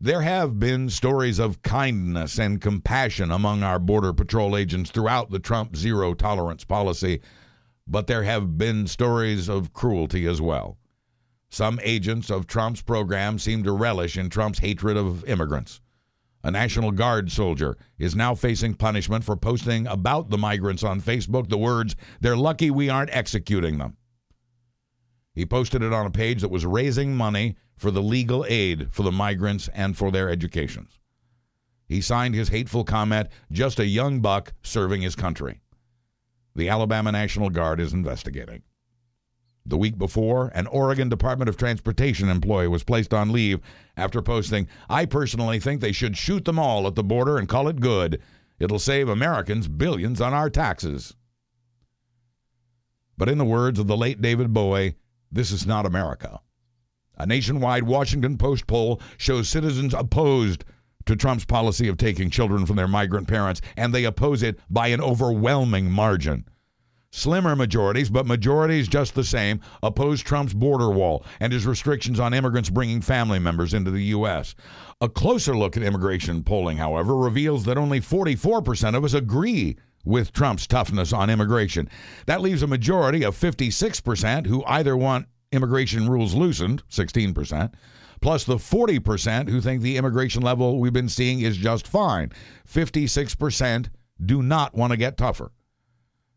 There 0.01 0.23
have 0.23 0.59
been 0.59 0.89
stories 0.89 1.39
of 1.39 1.61
kindness 1.61 2.39
and 2.39 2.59
compassion 2.59 3.31
among 3.31 3.63
our 3.63 3.79
Border 3.79 4.15
Patrol 4.15 4.57
agents 4.57 4.91
throughout 4.91 5.31
the 5.31 5.39
Trump 5.39 5.77
zero 5.77 6.15
tolerance 6.15 6.65
policy, 6.65 7.21
but 7.87 8.07
there 8.07 8.23
have 8.23 8.57
been 8.57 8.87
stories 8.87 9.51
of 9.51 9.75
cruelty 9.75 10.27
as 10.27 10.41
well. 10.41 10.79
Some 11.51 11.79
agents 11.83 12.31
of 12.31 12.47
Trump's 12.47 12.81
program 12.81 13.39
seem 13.39 13.63
to 13.65 13.73
relish 13.73 14.17
in 14.17 14.31
Trump's 14.31 14.61
hatred 14.61 14.97
of 14.97 15.23
immigrants. 15.27 15.82
A 16.45 16.51
National 16.51 16.91
Guard 16.91 17.31
soldier 17.31 17.77
is 17.99 18.17
now 18.17 18.35
facing 18.35 18.75
punishment 18.75 19.23
for 19.23 19.37
posting 19.37 19.87
about 19.87 20.31
the 20.31 20.39
migrants 20.39 20.83
on 20.83 21.01
Facebook 21.01 21.49
the 21.49 21.59
words, 21.59 21.95
They're 22.21 22.37
lucky 22.37 22.71
we 22.71 22.89
aren't 22.89 23.15
executing 23.15 23.79
them. 23.79 23.97
He 25.35 25.47
posted 25.47 25.83
it 25.83 25.93
on 25.93 26.05
a 26.05 26.11
page 26.11 26.41
that 26.41 26.51
was 26.51 26.67
raising 26.67 27.17
money 27.17 27.57
for 27.77 27.91
the 27.91 28.03
legal 28.03 28.45
aid 28.49 28.89
for 28.91 29.03
the 29.03 29.13
migrants 29.13 29.69
and 29.73 29.97
for 29.97 30.11
their 30.11 30.29
educations. 30.29 30.99
He 31.87 32.01
signed 32.01 32.35
his 32.35 32.49
hateful 32.49 32.85
comment, 32.85 33.29
just 33.51 33.79
a 33.79 33.87
young 33.87 34.21
buck 34.21 34.53
serving 34.63 35.03
his 35.03 35.15
country. 35.15 35.61
The 36.55 36.69
Alabama 36.69 37.13
National 37.13 37.51
Guard 37.51 37.81
is 37.81 37.93
investigating. 37.93 38.63
The 39.65 39.79
week 39.79 39.97
before, 39.97 40.51
an 40.55 40.67
Oregon 40.67 41.09
Department 41.09 41.49
of 41.49 41.57
Transportation 41.57 42.29
employee 42.29 42.67
was 42.67 42.83
placed 42.83 43.15
on 43.15 43.31
leave 43.31 43.61
after 43.97 44.21
posting, 44.21 44.67
I 44.89 45.07
personally 45.07 45.61
think 45.61 45.81
they 45.81 45.93
should 45.93 46.17
shoot 46.17 46.45
them 46.45 46.59
all 46.59 46.87
at 46.87 46.97
the 46.97 47.05
border 47.05 47.39
and 47.39 47.49
call 47.49 47.69
it 47.69 47.81
good. 47.81 48.21
It'll 48.59 48.81
save 48.81 49.09
Americans 49.09 49.69
billions 49.69 50.21
on 50.21 50.35
our 50.35 50.51
taxes. 50.51 51.15
But 53.17 53.29
in 53.29 53.39
the 53.39 53.45
words 53.45 53.79
of 53.79 53.87
the 53.87 53.97
late 53.97 54.21
David 54.21 54.53
Bowie, 54.53 54.97
this 55.31 55.53
is 55.53 55.67
not 55.67 55.87
America. 55.87 56.41
A 57.17 57.27
nationwide 57.27 57.85
Washington 57.85 58.37
Post 58.39 58.67
poll 58.67 59.01
shows 59.17 59.49
citizens 59.49 59.95
opposed 59.95 60.65
to 61.07 61.15
Trump's 61.15 61.45
policy 61.45 61.89
of 61.89 61.97
taking 61.97 62.31
children 62.31 62.67
from 62.67 62.77
their 62.77 62.89
migrant 62.89 63.29
parents, 63.29 63.61
and 63.77 63.95
they 63.95 64.05
oppose 64.05 64.43
it 64.43 64.59
by 64.71 64.89
an 64.89 65.01
overwhelming 65.01 65.91
margin. 65.91 66.47
Slimmer 67.15 67.55
majorities, 67.55 68.09
but 68.09 68.27
majorities 68.27 68.89
just 68.89 69.15
the 69.15 69.23
same, 69.23 69.61
oppose 69.83 70.23
Trump's 70.23 70.55
border 70.55 70.91
wall 70.91 71.25
and 71.41 71.53
his 71.53 71.67
restrictions 71.67 72.19
on 72.19 72.33
immigrants 72.33 72.71
bringing 72.71 73.03
family 73.03 73.39
members 73.39 73.75
into 73.75 73.91
the 73.91 74.05
U.S. 74.05 74.55
A 75.03 75.11
closer 75.11 75.55
look 75.55 75.77
at 75.77 75.83
immigration 75.83 76.43
polling, 76.43 76.79
however, 76.79 77.15
reveals 77.15 77.67
that 77.67 77.77
only 77.77 78.01
44% 78.01 78.97
of 78.97 79.05
us 79.05 79.13
agree 79.13 79.77
with 80.07 80.33
Trump's 80.33 80.67
toughness 80.67 81.13
on 81.13 81.29
immigration. 81.29 81.87
That 82.25 82.41
leaves 82.41 82.63
a 82.63 82.67
majority 82.67 83.25
of 83.25 83.37
56% 83.37 84.47
who 84.47 84.65
either 84.65 84.97
want 84.97 85.29
immigration 85.53 86.09
rules 86.09 86.35
loosened, 86.35 86.83
16%, 86.89 87.75
plus 88.23 88.45
the 88.45 88.57
40% 88.57 89.51
who 89.51 89.61
think 89.61 89.83
the 89.83 89.99
immigration 89.99 90.41
level 90.41 90.81
we've 90.81 90.95
been 90.95 91.11
seeing 91.11 91.41
is 91.41 91.59
just 91.59 91.87
fine. 91.87 92.33
56% 92.67 93.91
do 94.25 94.43
not 94.43 94.75
want 94.75 94.93
to 94.93 94.97
get 94.97 95.19
tougher. 95.19 95.53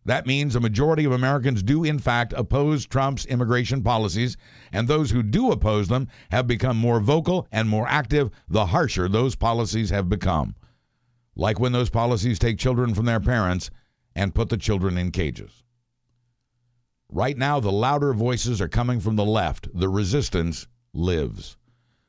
That 0.05 0.27
means 0.27 0.55
a 0.55 0.59
majority 0.59 1.03
of 1.03 1.11
Americans 1.11 1.63
do, 1.63 1.83
in 1.83 1.97
fact, 1.97 2.31
oppose 2.37 2.85
Trump's 2.85 3.25
immigration 3.25 3.81
policies, 3.81 4.37
and 4.71 4.87
those 4.87 5.09
who 5.09 5.23
do 5.23 5.51
oppose 5.51 5.87
them 5.87 6.07
have 6.29 6.45
become 6.45 6.77
more 6.77 6.99
vocal 6.99 7.47
and 7.51 7.67
more 7.67 7.87
active 7.87 8.29
the 8.47 8.67
harsher 8.67 9.09
those 9.09 9.35
policies 9.35 9.89
have 9.89 10.07
become. 10.07 10.55
Like 11.35 11.59
when 11.59 11.71
those 11.71 11.89
policies 11.89 12.37
take 12.37 12.59
children 12.59 12.93
from 12.93 13.05
their 13.05 13.19
parents 13.19 13.71
and 14.15 14.35
put 14.35 14.49
the 14.49 14.57
children 14.57 14.97
in 14.97 15.09
cages. 15.09 15.63
Right 17.09 17.37
now, 17.37 17.59
the 17.59 17.71
louder 17.71 18.13
voices 18.13 18.61
are 18.61 18.67
coming 18.67 18.99
from 18.99 19.15
the 19.15 19.25
left. 19.25 19.67
The 19.73 19.89
resistance 19.89 20.67
lives. 20.93 21.57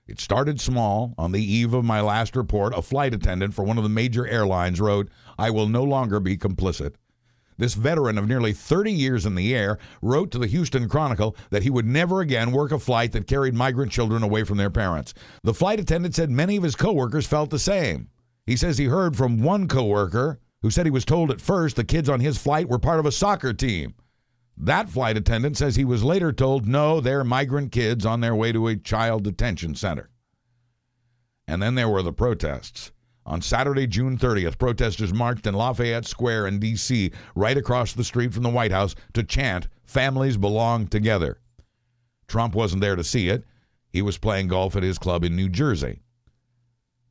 It 0.06 0.20
started 0.20 0.60
small. 0.60 1.14
On 1.18 1.32
the 1.32 1.42
eve 1.42 1.74
of 1.74 1.84
my 1.84 2.00
last 2.00 2.36
report, 2.36 2.76
a 2.76 2.82
flight 2.82 3.14
attendant 3.14 3.54
for 3.54 3.64
one 3.64 3.78
of 3.78 3.82
the 3.82 3.90
major 3.90 4.26
airlines 4.26 4.80
wrote, 4.80 5.08
I 5.38 5.50
will 5.50 5.68
no 5.68 5.82
longer 5.82 6.20
be 6.20 6.36
complicit. 6.36 6.94
This 7.58 7.74
veteran 7.74 8.18
of 8.18 8.28
nearly 8.28 8.52
30 8.52 8.92
years 8.92 9.24
in 9.24 9.34
the 9.34 9.54
air 9.54 9.78
wrote 10.02 10.30
to 10.32 10.38
the 10.38 10.46
Houston 10.46 10.88
Chronicle 10.88 11.36
that 11.50 11.62
he 11.62 11.70
would 11.70 11.86
never 11.86 12.20
again 12.20 12.52
work 12.52 12.70
a 12.70 12.78
flight 12.78 13.12
that 13.12 13.26
carried 13.26 13.54
migrant 13.54 13.92
children 13.92 14.22
away 14.22 14.44
from 14.44 14.58
their 14.58 14.70
parents. 14.70 15.14
The 15.42 15.54
flight 15.54 15.80
attendant 15.80 16.14
said 16.14 16.30
many 16.30 16.56
of 16.56 16.62
his 16.62 16.76
coworkers 16.76 17.26
felt 17.26 17.50
the 17.50 17.58
same. 17.58 18.08
He 18.44 18.56
says 18.56 18.78
he 18.78 18.86
heard 18.86 19.16
from 19.16 19.42
one 19.42 19.68
coworker 19.68 20.38
who 20.62 20.70
said 20.70 20.86
he 20.86 20.90
was 20.90 21.04
told 21.04 21.30
at 21.30 21.40
first 21.40 21.76
the 21.76 21.84
kids 21.84 22.08
on 22.08 22.20
his 22.20 22.38
flight 22.38 22.68
were 22.68 22.78
part 22.78 23.00
of 23.00 23.06
a 23.06 23.12
soccer 23.12 23.52
team. 23.52 23.94
That 24.56 24.88
flight 24.88 25.16
attendant 25.16 25.56
says 25.56 25.76
he 25.76 25.84
was 25.84 26.02
later 26.02 26.32
told 26.32 26.66
no, 26.66 27.00
they're 27.00 27.24
migrant 27.24 27.72
kids 27.72 28.06
on 28.06 28.20
their 28.20 28.34
way 28.34 28.52
to 28.52 28.68
a 28.68 28.76
child 28.76 29.24
detention 29.24 29.74
center. 29.74 30.10
And 31.46 31.62
then 31.62 31.74
there 31.74 31.88
were 31.88 32.02
the 32.02 32.12
protests. 32.12 32.90
On 33.26 33.42
Saturday, 33.42 33.88
June 33.88 34.16
30th, 34.16 34.56
protesters 34.56 35.12
marched 35.12 35.48
in 35.48 35.54
Lafayette 35.54 36.06
Square 36.06 36.46
in 36.46 36.60
D.C., 36.60 37.10
right 37.34 37.56
across 37.56 37.92
the 37.92 38.04
street 38.04 38.32
from 38.32 38.44
the 38.44 38.48
White 38.48 38.70
House, 38.70 38.94
to 39.14 39.24
chant, 39.24 39.66
Families 39.84 40.36
belong 40.36 40.86
together. 40.86 41.38
Trump 42.28 42.54
wasn't 42.54 42.82
there 42.82 42.96
to 42.96 43.04
see 43.04 43.28
it. 43.28 43.44
He 43.88 44.02
was 44.02 44.18
playing 44.18 44.48
golf 44.48 44.76
at 44.76 44.82
his 44.82 44.98
club 44.98 45.24
in 45.24 45.34
New 45.34 45.48
Jersey. 45.48 46.02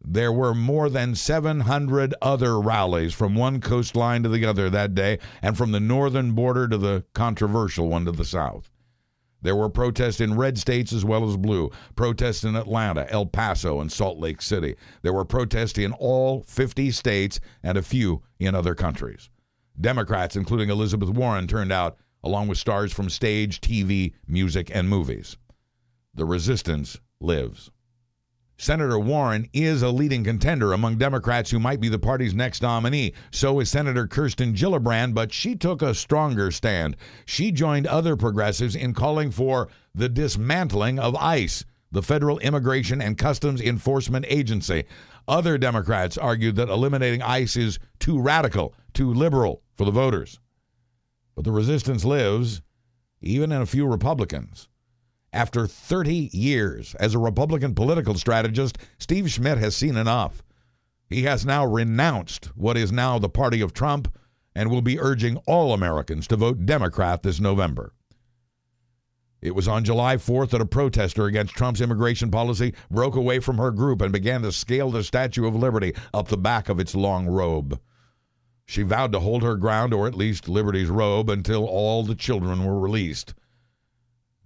There 0.04 0.32
were 0.32 0.54
more 0.54 0.90
than 0.90 1.16
700 1.16 2.14
other 2.22 2.62
rallies 2.62 3.14
from 3.14 3.36
one 3.36 3.60
coastline 3.60 4.24
to 4.24 4.30
the 4.30 4.46
other 4.46 4.70
that 4.70 4.94
day, 4.94 5.20
and 5.42 5.58
from 5.58 5.72
the 5.72 5.80
northern 5.80 6.34
border 6.34 6.68
to 6.68 6.78
the 6.78 7.04
controversial 7.14 7.90
one 7.90 8.06
to 8.06 8.12
the 8.12 8.26
south. 8.26 8.70
There 9.46 9.56
were 9.56 9.70
protests 9.70 10.22
in 10.22 10.38
red 10.38 10.58
states 10.58 10.92
as 10.92 11.06
well 11.06 11.30
as 11.30 11.38
blue, 11.38 11.70
protests 11.96 12.44
in 12.44 12.56
Atlanta, 12.56 13.06
El 13.12 13.28
Paso, 13.28 13.80
and 13.80 13.92
Salt 13.92 14.18
Lake 14.18 14.42
City. 14.42 14.76
There 15.04 15.14
were 15.14 15.24
protests 15.24 15.78
in 15.78 15.92
all 15.94 16.42
50 16.42 16.90
states 16.90 17.40
and 17.62 17.78
a 17.78 17.84
few 17.84 18.24
in 18.40 18.56
other 18.56 18.74
countries. 18.74 19.30
Democrats, 19.80 20.36
including 20.36 20.72
Elizabeth 20.72 21.10
Warren, 21.10 21.46
turned 21.46 21.72
out, 21.72 21.96
along 22.24 22.48
with 22.48 22.58
stars 22.58 22.92
from 22.92 23.08
stage, 23.08 23.62
TV, 23.62 24.14
music, 24.26 24.72
and 24.74 24.90
movies. 24.90 25.38
The 26.16 26.26
resistance 26.26 27.00
lives. 27.22 27.70
Senator 28.58 28.98
Warren 28.98 29.50
is 29.52 29.82
a 29.82 29.90
leading 29.90 30.24
contender 30.24 30.72
among 30.72 30.98
Democrats 30.98 31.52
who 31.52 31.60
might 31.60 31.82
be 31.82 31.90
the 31.90 32.00
party's 32.00 32.34
next 32.34 32.62
nominee. 32.62 33.14
So 33.30 33.60
is 33.60 33.70
Senator 33.70 34.08
Kirsten 34.08 34.54
Gillibrand, 34.54 35.14
but 35.14 35.34
she 35.34 35.56
took 35.56 35.82
a 35.82 35.94
stronger 35.94 36.52
stand. 36.52 36.96
She 37.26 37.52
joined 37.52 37.86
other 37.86 38.16
progressives 38.16 38.76
in 38.76 38.94
calling 38.94 39.30
for 39.30 39.68
the 39.94 40.08
dismantling 40.08 41.00
of 41.00 41.18
ICE, 41.18 41.66
the 41.92 42.02
Federal 42.02 42.40
Immigration 42.40 43.02
and 43.02 43.18
Customs 43.18 43.62
Enforcement 43.62 44.26
Agency. 44.30 44.86
Other 45.28 45.58
Democrats 45.58 46.18
argued 46.18 46.56
that 46.56 46.70
eliminating 46.70 47.22
ICE 47.22 47.58
is 47.58 47.80
too 48.00 48.22
radical, 48.22 48.74
too 48.94 49.14
liberal 49.14 49.64
for 49.74 49.84
the 49.84 49.92
voters. 49.92 50.40
But 51.36 51.44
the 51.44 51.52
resistance 51.52 52.06
lives, 52.06 52.62
even 53.22 53.52
in 53.52 53.62
a 53.62 53.66
few 53.66 53.86
Republicans. 53.86 54.70
After 55.36 55.68
30 55.68 56.30
years 56.32 56.96
as 56.96 57.14
a 57.14 57.20
Republican 57.20 57.76
political 57.76 58.14
strategist, 58.14 58.78
Steve 59.00 59.30
Schmidt 59.30 59.58
has 59.58 59.76
seen 59.76 59.98
enough. 59.98 60.42
He 61.10 61.24
has 61.24 61.46
now 61.46 61.66
renounced 61.66 62.46
what 62.56 62.78
is 62.78 62.90
now 62.90 63.20
the 63.20 63.28
party 63.28 63.60
of 63.60 63.74
Trump 63.74 64.08
and 64.56 64.72
will 64.72 64.82
be 64.82 64.98
urging 64.98 65.36
all 65.46 65.74
Americans 65.74 66.26
to 66.28 66.38
vote 66.38 66.66
Democrat 66.66 67.22
this 67.22 67.42
November. 67.42 67.92
It 69.42 69.54
was 69.54 69.68
on 69.68 69.84
July 69.84 70.16
4th 70.16 70.52
that 70.52 70.62
a 70.62 70.66
protester 70.66 71.26
against 71.26 71.54
Trump's 71.54 71.82
immigration 71.82 72.32
policy 72.32 72.74
broke 72.90 73.18
away 73.18 73.40
from 73.40 73.58
her 73.58 73.72
group 73.72 74.02
and 74.02 74.14
began 74.14 74.42
to 74.44 74.54
scale 74.54 74.90
the 74.90 75.04
Statue 75.04 75.46
of 75.46 75.54
Liberty 75.54 75.94
up 76.14 76.30
the 76.30 76.38
back 76.38 76.70
of 76.70 76.80
its 76.80 76.96
long 76.96 77.28
robe. 77.28 77.78
She 78.66 78.84
vowed 78.84 79.12
to 79.12 79.20
hold 79.20 79.44
her 79.44 79.58
ground, 79.58 79.94
or 79.94 80.08
at 80.08 80.16
least 80.16 80.48
Liberty's 80.48 80.90
robe, 80.90 81.30
until 81.30 81.66
all 81.66 82.04
the 82.04 82.16
children 82.16 82.64
were 82.64 82.80
released. 82.80 83.34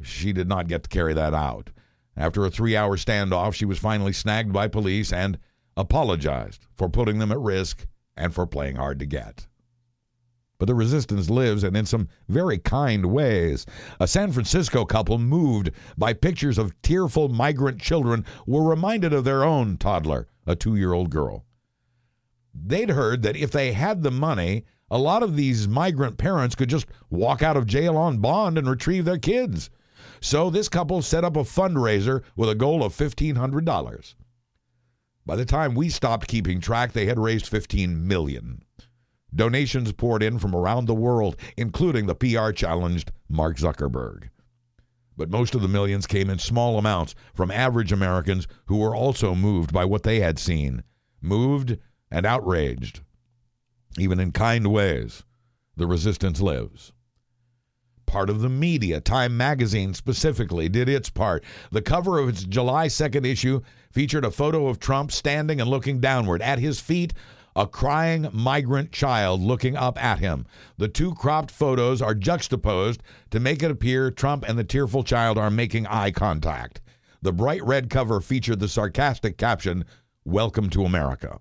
She 0.02 0.34
did 0.34 0.48
not 0.48 0.68
get 0.68 0.84
to 0.84 0.90
carry 0.90 1.14
that 1.14 1.34
out. 1.34 1.72
After 2.16 2.46
a 2.46 2.52
three 2.52 2.76
hour 2.76 2.98
standoff, 2.98 3.54
she 3.54 3.66
was 3.66 3.80
finally 3.80 4.14
snagged 4.14 4.52
by 4.52 4.68
police 4.68 5.14
and 5.14 5.40
apologized 5.78 6.66
for 6.76 6.90
putting 6.90 7.20
them 7.20 7.32
at 7.32 7.40
risk 7.40 7.86
and 8.18 8.34
for 8.34 8.46
playing 8.46 8.76
hard 8.76 9.00
to 9.00 9.06
get. 9.06 9.48
But 10.58 10.68
the 10.68 10.76
resistance 10.76 11.30
lives 11.30 11.64
and 11.64 11.78
in 11.78 11.86
some 11.86 12.10
very 12.28 12.58
kind 12.58 13.06
ways. 13.06 13.66
A 14.00 14.08
San 14.08 14.34
Francisco 14.34 14.84
couple 14.84 15.18
moved 15.18 15.72
by 15.98 16.12
pictures 16.12 16.58
of 16.58 16.80
tearful 16.82 17.30
migrant 17.30 17.80
children 17.80 18.26
were 18.46 18.64
reminded 18.64 19.14
of 19.14 19.24
their 19.24 19.46
own 19.46 19.78
toddler, 19.78 20.28
a 20.46 20.58
two 20.58 20.76
year 20.76 20.92
old 20.92 21.10
girl. 21.10 21.46
They'd 22.54 22.90
heard 22.90 23.22
that 23.22 23.38
if 23.38 23.52
they 23.52 23.72
had 23.72 24.04
the 24.04 24.12
money, 24.12 24.66
a 24.92 24.98
lot 24.98 25.24
of 25.24 25.38
these 25.38 25.68
migrant 25.68 26.18
parents 26.18 26.56
could 26.56 26.70
just 26.70 26.88
walk 27.10 27.42
out 27.42 27.56
of 27.56 27.66
jail 27.66 27.96
on 27.96 28.18
bond 28.18 28.58
and 28.58 28.70
retrieve 28.70 29.06
their 29.06 29.18
kids. 29.18 29.70
So 30.22 30.50
this 30.50 30.70
couple 30.70 31.02
set 31.02 31.24
up 31.24 31.36
a 31.36 31.44
fundraiser 31.44 32.24
with 32.36 32.50
a 32.50 32.56
goal 32.56 32.84
of 32.84 32.96
$1,500. 32.96 34.16
By 35.26 35.36
the 35.36 35.46
time 35.46 35.76
we 35.76 35.90
stopped 35.90 36.28
keeping 36.28 36.60
track, 36.60 36.94
they 36.94 37.06
had 37.06 37.20
raised 37.20 37.48
15 37.48 38.08
million. 38.08 38.64
Donations 39.34 39.92
poured 39.92 40.24
in 40.24 40.40
from 40.40 40.56
around 40.56 40.86
the 40.86 40.96
world, 40.96 41.36
including 41.56 42.08
the 42.08 42.16
PR 42.16 42.52
challenged 42.52 43.12
Mark 43.30 43.58
Zuckerberg. 43.58 44.30
But 45.16 45.30
most 45.30 45.54
of 45.54 45.62
the 45.62 45.68
millions 45.68 46.08
came 46.08 46.30
in 46.30 46.40
small 46.40 46.78
amounts 46.80 47.14
from 47.34 47.52
average 47.52 47.92
Americans 47.92 48.48
who 48.66 48.78
were 48.78 48.96
also 48.96 49.36
moved 49.36 49.72
by 49.72 49.86
what 49.86 50.04
they 50.04 50.20
had 50.20 50.40
seen, 50.40 50.84
moved 51.22 51.78
and 52.10 52.26
outraged. 52.26 53.02
Even 53.98 54.20
in 54.20 54.32
kind 54.32 54.68
ways, 54.68 55.24
the 55.76 55.88
resistance 55.88 56.42
lives. 56.42 56.92
Part 58.10 58.30
of 58.30 58.42
the 58.42 58.50
media. 58.50 59.00
Time 59.00 59.38
magazine 59.38 59.94
specifically 59.94 60.68
did 60.68 60.90
its 60.90 61.12
part. 61.12 61.44
The 61.72 61.84
cover 61.84 62.18
of 62.18 62.28
its 62.28 62.44
July 62.44 62.88
2nd 62.88 63.24
issue 63.24 63.62
featured 63.92 64.26
a 64.26 64.32
photo 64.32 64.68
of 64.68 64.80
Trump 64.80 65.12
standing 65.12 65.62
and 65.62 65.70
looking 65.70 66.00
downward. 66.00 66.42
At 66.42 66.58
his 66.58 66.80
feet, 66.80 67.14
a 67.56 67.68
crying 67.68 68.28
migrant 68.34 68.92
child 68.92 69.42
looking 69.42 69.78
up 69.78 70.04
at 70.04 70.18
him. 70.18 70.48
The 70.78 70.88
two 70.88 71.14
cropped 71.14 71.52
photos 71.52 72.02
are 72.02 72.16
juxtaposed 72.16 73.04
to 73.30 73.40
make 73.40 73.62
it 73.62 73.70
appear 73.70 74.10
Trump 74.10 74.44
and 74.48 74.58
the 74.58 74.64
tearful 74.64 75.04
child 75.04 75.38
are 75.38 75.52
making 75.52 75.86
eye 75.86 76.10
contact. 76.10 76.82
The 77.22 77.32
bright 77.32 77.64
red 77.64 77.92
cover 77.92 78.22
featured 78.22 78.60
the 78.60 78.68
sarcastic 78.68 79.38
caption, 79.38 79.86
Welcome 80.26 80.72
to 80.72 80.84
America. 80.84 81.40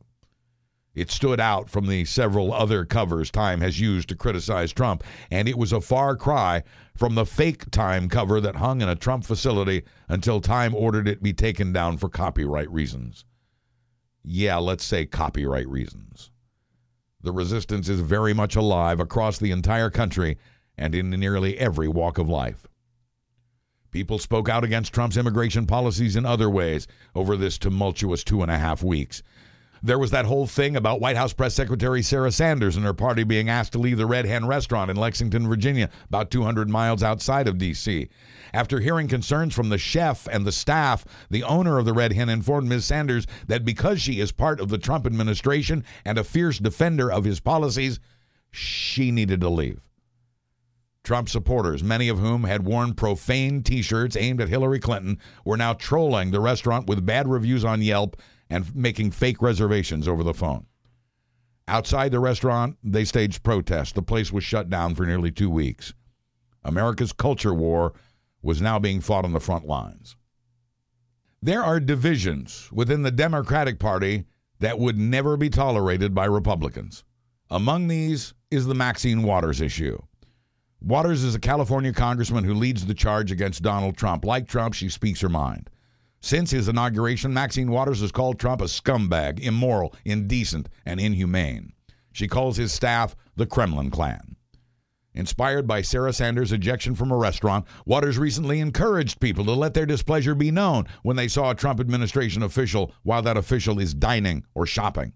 It 0.99 1.13
stood 1.13 1.39
out 1.39 1.71
from 1.71 1.87
the 1.87 2.05
several 2.05 2.53
other 2.53 2.85
covers 2.85 3.31
Time 3.31 3.61
has 3.61 3.79
used 3.79 4.09
to 4.09 4.17
criticize 4.17 4.73
Trump, 4.73 5.05
and 5.31 5.49
it 5.49 5.57
was 5.57 5.73
a 5.73 5.81
far 5.81 6.17
cry 6.17 6.65
from 6.97 7.15
the 7.15 7.25
fake 7.25 7.71
Time 7.71 8.09
cover 8.09 8.41
that 8.41 8.57
hung 8.57 8.83
in 8.83 8.89
a 8.89 8.97
Trump 8.97 9.25
facility 9.25 9.85
until 10.09 10.41
Time 10.41 10.75
ordered 10.75 11.07
it 11.07 11.23
be 11.23 11.33
taken 11.33 11.73
down 11.73 11.99
for 11.99 12.09
copyright 12.09 12.69
reasons. 12.73 13.25
Yeah, 14.25 14.57
let's 14.57 14.85
say 14.85 15.07
copyright 15.07 15.69
reasons. 15.69 16.33
The 17.23 17.31
resistance 17.31 17.89
is 17.89 18.01
very 18.01 18.35
much 18.35 18.57
alive 18.57 18.99
across 18.99 19.39
the 19.39 19.53
entire 19.53 19.91
country 19.91 20.37
and 20.77 20.97
in 20.97 21.11
nearly 21.11 21.57
every 21.59 21.87
walk 21.87 22.19
of 22.19 22.29
life. 22.29 22.67
People 23.93 24.19
spoke 24.19 24.49
out 24.49 24.65
against 24.65 24.93
Trump's 24.93 25.17
immigration 25.17 25.65
policies 25.65 26.17
in 26.17 26.27
other 26.27 26.51
ways 26.51 26.89
over 27.15 27.37
this 27.37 27.57
tumultuous 27.57 28.25
two 28.25 28.43
and 28.43 28.51
a 28.51 28.59
half 28.59 28.83
weeks. 28.83 29.23
There 29.83 29.99
was 29.99 30.11
that 30.11 30.25
whole 30.25 30.47
thing 30.47 30.77
about 30.77 31.01
White 31.01 31.17
House 31.17 31.33
Press 31.33 31.55
Secretary 31.55 32.03
Sarah 32.03 32.33
Sanders 32.33 32.77
and 32.77 32.85
her 32.85 32.95
party 32.95 33.23
being 33.23 33.49
asked 33.49 33.73
to 33.73 33.79
leave 33.79 33.99
the 33.99 34.07
Red 34.07 34.27
Hen 34.27 34.47
restaurant 34.47 34.91
in 34.91 34.97
Lexington, 34.97 35.49
Virginia, 35.49 35.89
about 36.09 36.31
200 36.31 36.69
miles 36.69 37.03
outside 37.03 37.47
of 37.47 37.59
D.C. 37.59 38.09
After 38.53 38.81
hearing 38.81 39.09
concerns 39.09 39.55
from 39.55 39.69
the 39.69 39.79
chef 39.79 40.27
and 40.29 40.45
the 40.45 40.53
staff, 40.53 41.05
the 41.31 41.45
owner 41.45 41.79
of 41.79 41.85
the 41.85 41.93
Red 41.93 42.13
Hen 42.13 42.29
informed 42.29 42.69
Ms. 42.69 42.87
Sanders 42.87 43.27
that 43.47 43.65
because 43.65 44.01
she 44.01 44.21
is 44.21 44.33
part 44.33 44.61
of 44.61 44.69
the 44.69 44.79
Trump 44.79 45.07
administration 45.07 45.85
and 46.05 46.19
a 46.19 46.25
fierce 46.25 46.59
defender 46.59 47.11
of 47.13 47.25
his 47.25 47.41
policies, 47.41 48.01
she 48.51 49.11
needed 49.11 49.41
to 49.41 49.49
leave. 49.49 49.81
Trump 51.05 51.29
supporters, 51.29 51.83
many 51.83 52.09
of 52.09 52.19
whom 52.19 52.45
had 52.45 52.67
worn 52.67 52.93
profane 52.93 53.63
t 53.63 53.81
shirts 53.81 54.17
aimed 54.17 54.41
at 54.41 54.49
Hillary 54.49 54.81
Clinton, 54.81 55.19
were 55.45 55.57
now 55.57 55.73
trolling 55.73 56.31
the 56.31 56.41
restaurant 56.41 56.87
with 56.87 57.07
bad 57.07 57.29
reviews 57.29 57.65
on 57.65 57.81
Yelp 57.81 58.21
and 58.51 58.75
making 58.75 59.11
fake 59.11 59.43
reservations 59.43 60.09
over 60.09 60.23
the 60.23 60.35
phone. 60.35 60.67
Outside 61.67 62.13
the 62.13 62.21
restaurant, 62.21 62.79
they 62.83 63.05
staged 63.05 63.43
protests. 63.43 63.93
The 63.93 64.03
place 64.03 64.33
was 64.33 64.43
shut 64.43 64.71
down 64.71 64.95
for 64.95 65.05
nearly 65.05 65.31
two 65.31 65.51
weeks. 65.51 65.93
America's 66.65 67.13
culture 67.13 67.53
war 67.53 67.93
was 68.43 68.63
now 68.63 68.79
being 68.79 69.01
fought 69.01 69.25
on 69.25 69.33
the 69.33 69.41
front 69.41 69.67
lines. 69.67 70.17
There 71.43 71.63
are 71.63 71.79
divisions 71.79 72.71
within 72.73 73.03
the 73.03 73.11
Democratic 73.11 73.79
Party 73.79 74.25
that 74.61 74.79
would 74.79 74.99
never 74.99 75.37
be 75.37 75.51
tolerated 75.51 76.15
by 76.15 76.25
Republicans. 76.25 77.05
Among 77.51 77.89
these 77.89 78.35
is 78.51 78.67
the 78.67 78.75
Maxine 78.75 79.23
Waters 79.23 79.61
issue. 79.61 79.99
Waters 80.81 81.23
is 81.23 81.35
a 81.35 81.41
California 81.41 81.93
congressman 81.93 82.45
who 82.45 82.55
leads 82.55 82.87
the 82.87 82.95
charge 82.95 83.31
against 83.33 83.63
Donald 83.63 83.97
Trump. 83.97 84.25
Like 84.25 84.49
Trump, 84.49 84.75
she 84.75 84.89
speaks 84.89 85.21
her 85.21 85.29
mind. 85.29 85.71
Since 86.21 86.51
his 86.51 86.69
inauguration, 86.69 87.33
Maxine 87.33 87.71
Waters 87.71 88.01
has 88.01 88.13
called 88.13 88.39
Trump 88.39 88.61
a 88.61 88.65
scumbag, 88.65 89.41
immoral, 89.41 89.95
indecent, 90.05 90.69
and 90.85 91.01
inhumane. 91.01 91.73
She 92.13 92.27
calls 92.27 92.57
his 92.57 92.73
staff 92.73 93.15
the 93.37 93.47
Kremlin 93.47 93.91
clan. 93.91 94.37
Inspired 95.15 95.67
by 95.67 95.83
Sarah 95.83 96.13
Sanders' 96.13 96.53
ejection 96.53 96.95
from 96.95 97.11
a 97.11 97.17
restaurant, 97.17 97.67
Waters 97.87 98.19
recently 98.19 98.61
encouraged 98.61 99.21
people 99.21 99.45
to 99.47 99.53
let 99.53 99.75
their 99.75 99.87
displeasure 99.87 100.35
be 100.35 100.51
known 100.51 100.87
when 101.03 101.17
they 101.17 101.29
saw 101.29 101.51
a 101.51 101.55
Trump 101.55 101.81
administration 101.81 102.43
official 102.43 102.93
while 103.03 103.23
that 103.23 103.37
official 103.37 103.79
is 103.79 103.95
dining 103.95 104.45
or 104.55 104.67
shopping. 104.67 105.13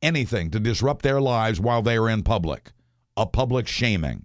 Anything 0.00 0.50
to 0.50 0.60
disrupt 0.60 1.02
their 1.02 1.20
lives 1.20 1.60
while 1.60 1.82
they 1.82 1.96
are 1.96 2.08
in 2.08 2.22
public. 2.22 2.72
A 3.16 3.26
public 3.26 3.66
shaming. 3.66 4.24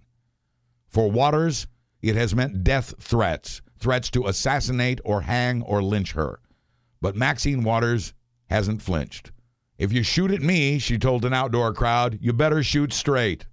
For 0.88 1.10
Waters, 1.10 1.66
it 2.02 2.16
has 2.16 2.34
meant 2.34 2.64
death 2.64 2.94
threats, 2.98 3.62
threats 3.80 4.10
to 4.10 4.26
assassinate 4.26 5.00
or 5.04 5.22
hang 5.22 5.62
or 5.62 5.82
lynch 5.82 6.12
her. 6.12 6.38
But 7.00 7.16
Maxine 7.16 7.64
Waters 7.64 8.12
hasn't 8.50 8.82
flinched. 8.82 9.32
If 9.78 9.92
you 9.92 10.02
shoot 10.02 10.30
at 10.30 10.42
me, 10.42 10.78
she 10.78 10.98
told 10.98 11.24
an 11.24 11.32
outdoor 11.32 11.72
crowd, 11.72 12.18
you 12.20 12.32
better 12.34 12.62
shoot 12.62 12.92
straight. 12.92 13.46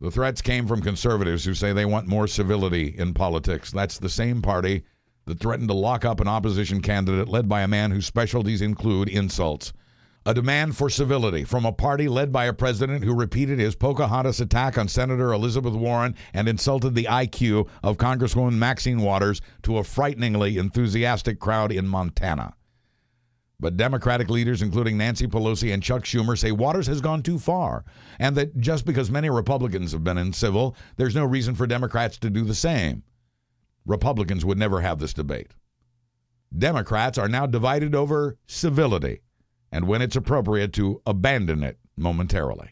The 0.00 0.10
threats 0.10 0.42
came 0.42 0.66
from 0.66 0.82
conservatives 0.82 1.44
who 1.44 1.54
say 1.54 1.72
they 1.72 1.84
want 1.84 2.06
more 2.08 2.26
civility 2.26 2.94
in 2.98 3.14
politics. 3.14 3.70
That's 3.70 3.98
the 3.98 4.08
same 4.08 4.42
party 4.42 4.84
that 5.26 5.40
threatened 5.40 5.68
to 5.68 5.74
lock 5.74 6.04
up 6.04 6.20
an 6.20 6.28
opposition 6.28 6.80
candidate 6.80 7.28
led 7.28 7.48
by 7.48 7.62
a 7.62 7.68
man 7.68 7.90
whose 7.90 8.06
specialties 8.06 8.62
include 8.62 9.08
insults 9.08 9.72
a 10.26 10.34
demand 10.34 10.76
for 10.76 10.90
civility 10.90 11.44
from 11.44 11.64
a 11.64 11.72
party 11.72 12.08
led 12.08 12.32
by 12.32 12.46
a 12.46 12.52
president 12.52 13.04
who 13.04 13.14
repeated 13.14 13.60
his 13.60 13.76
Pocahontas 13.76 14.40
attack 14.40 14.76
on 14.76 14.88
Senator 14.88 15.32
Elizabeth 15.32 15.74
Warren 15.74 16.16
and 16.34 16.48
insulted 16.48 16.96
the 16.96 17.04
IQ 17.04 17.68
of 17.84 17.96
Congresswoman 17.96 18.54
Maxine 18.54 19.02
Waters 19.02 19.40
to 19.62 19.78
a 19.78 19.84
frighteningly 19.84 20.58
enthusiastic 20.58 21.38
crowd 21.38 21.70
in 21.70 21.86
Montana. 21.86 22.54
But 23.60 23.76
Democratic 23.76 24.28
leaders, 24.28 24.62
including 24.62 24.98
Nancy 24.98 25.28
Pelosi 25.28 25.72
and 25.72 25.80
Chuck 25.80 26.02
Schumer, 26.02 26.36
say 26.36 26.50
Waters 26.50 26.88
has 26.88 27.00
gone 27.00 27.22
too 27.22 27.38
far, 27.38 27.84
and 28.18 28.36
that 28.36 28.58
just 28.58 28.84
because 28.84 29.12
many 29.12 29.30
Republicans 29.30 29.92
have 29.92 30.02
been 30.02 30.16
incivil, 30.16 30.74
there's 30.96 31.14
no 31.14 31.24
reason 31.24 31.54
for 31.54 31.68
Democrats 31.68 32.18
to 32.18 32.30
do 32.30 32.42
the 32.42 32.54
same. 32.54 33.04
Republicans 33.86 34.44
would 34.44 34.58
never 34.58 34.80
have 34.80 34.98
this 34.98 35.14
debate. 35.14 35.52
Democrats 36.56 37.16
are 37.16 37.28
now 37.28 37.46
divided 37.46 37.94
over 37.94 38.36
civility 38.46 39.20
and 39.76 39.86
when 39.86 40.00
it's 40.00 40.16
appropriate 40.16 40.72
to 40.72 41.02
abandon 41.04 41.62
it 41.62 41.78
momentarily. 41.98 42.70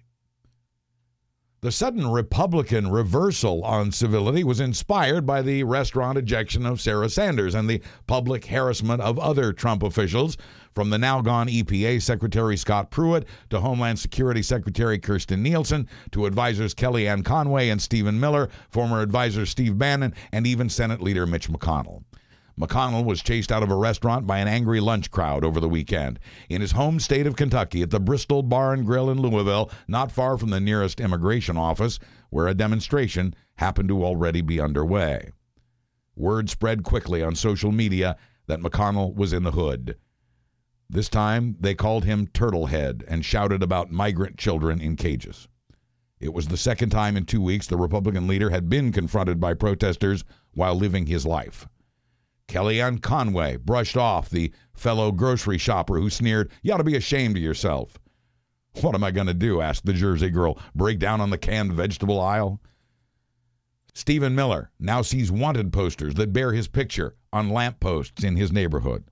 The 1.61 1.71
sudden 1.71 2.11
Republican 2.11 2.91
reversal 2.91 3.63
on 3.63 3.93
civility 3.93 4.43
was 4.43 4.59
inspired 4.59 5.27
by 5.27 5.43
the 5.43 5.65
restaurant 5.65 6.17
ejection 6.17 6.65
of 6.65 6.81
Sarah 6.81 7.11
Sanders 7.11 7.55
and 7.55 7.69
the 7.69 7.83
public 8.07 8.47
harassment 8.47 9.03
of 9.03 9.19
other 9.19 9.53
Trump 9.53 9.83
officials, 9.83 10.39
from 10.75 10.89
the 10.89 10.97
now 10.97 11.21
gone 11.21 11.49
EPA 11.49 12.01
Secretary 12.01 12.57
Scott 12.57 12.91
Pruitt 12.91 13.27
to 13.51 13.61
Homeland 13.61 13.99
Security 13.99 14.43
Secretary 14.43 14.99
Kirstjen 14.99 15.41
Nielsen 15.41 15.87
to 16.13 16.25
advisors 16.25 16.75
Kellyanne 16.75 17.23
Conway 17.23 17.69
and 17.69 17.83
Stephen 17.83 18.19
Miller, 18.19 18.49
former 18.71 19.03
advisor 19.03 19.45
Steve 19.45 19.77
Bannon, 19.77 20.15
and 20.33 20.47
even 20.47 20.71
Senate 20.71 21.03
Leader 21.03 21.27
Mitch 21.27 21.51
McConnell. 21.51 22.03
McConnell 22.59 23.05
was 23.05 23.23
chased 23.23 23.51
out 23.51 23.63
of 23.65 23.71
a 23.71 23.77
restaurant 23.77 24.27
by 24.27 24.39
an 24.39 24.47
angry 24.47 24.79
lunch 24.79 25.11
crowd 25.11 25.45
over 25.45 25.59
the 25.59 25.69
weekend. 25.69 26.21
In 26.49 26.61
his 26.61 26.73
home 26.73 27.01
state 27.01 27.27
of 27.27 27.35
Kentucky, 27.35 27.83
at 27.83 27.91
the 27.91 27.99
Bristol 27.99 28.43
Bar 28.43 28.73
and 28.73 28.87
Grill 28.87 29.11
in 29.11 29.21
Louisville, 29.21 29.71
not 29.89 30.13
far 30.13 30.39
from 30.39 30.51
the 30.51 30.61
nearest 30.61 31.01
immigration 31.01 31.57
office, 31.57 31.99
where 32.31 32.47
a 32.47 32.55
demonstration 32.55 33.35
happened 33.57 33.89
to 33.89 34.05
already 34.05 34.41
be 34.41 34.61
underway. 34.61 35.33
Word 36.15 36.49
spread 36.49 36.85
quickly 36.85 37.23
on 37.25 37.35
social 37.35 37.73
media 37.73 38.17
that 38.47 38.61
McConnell 38.61 39.15
was 39.15 39.33
in 39.33 39.43
the 39.43 39.53
hood. 39.53 39.97
This 40.89 41.09
time, 41.09 41.57
they 41.59 41.75
called 41.75 42.05
him 42.05 42.29
Turtlehead 42.29 43.03
and 43.09 43.25
shouted 43.25 43.65
about 43.65 43.91
migrant 43.91 44.39
children 44.39 44.81
in 44.81 44.95
cages. 44.95 45.49
It 46.21 46.33
was 46.33 46.47
the 46.47 46.57
second 46.57 46.91
time 46.91 47.17
in 47.17 47.25
two 47.25 47.43
weeks 47.43 47.67
the 47.67 47.77
Republican 47.77 48.29
leader 48.29 48.51
had 48.51 48.69
been 48.69 48.93
confronted 48.93 49.41
by 49.41 49.55
protesters 49.55 50.25
while 50.53 50.75
living 50.75 51.07
his 51.07 51.27
life. 51.27 51.67
Kellyanne 52.49 53.01
Conway 53.01 53.57
brushed 53.57 53.97
off 53.97 54.29
the 54.29 54.53
fellow 54.75 55.13
grocery 55.13 55.59
shopper 55.59 55.99
who 55.99 56.11
sneered, 56.11 56.51
You 56.63 56.73
ought 56.73 56.79
to 56.79 56.85
be 56.85 56.97
ashamed 56.97 57.37
of 57.37 57.43
yourself. 57.43 57.99
What 58.81 58.95
am 58.95 59.05
I 59.05 59.11
going 59.11 59.27
to 59.29 59.35
do? 59.35 59.61
asked 59.61 59.87
the 59.87 59.93
Jersey 59.93 60.31
girl. 60.31 60.59
Break 60.75 60.99
down 60.99 61.21
on 61.21 61.31
the 61.31 61.39
canned 61.39 61.73
vegetable 61.73 62.21
aisle? 62.21 62.61
Stephen 63.95 64.35
Miller 64.35 64.71
now 64.81 65.03
sees 65.03 65.31
wanted 65.31 65.73
posters 65.73 66.15
that 66.15 66.33
bear 66.33 66.53
his 66.53 66.67
picture 66.67 67.15
on 67.33 67.51
lampposts 67.51 68.25
in 68.25 68.37
his 68.37 68.51
neighborhood. 68.51 69.05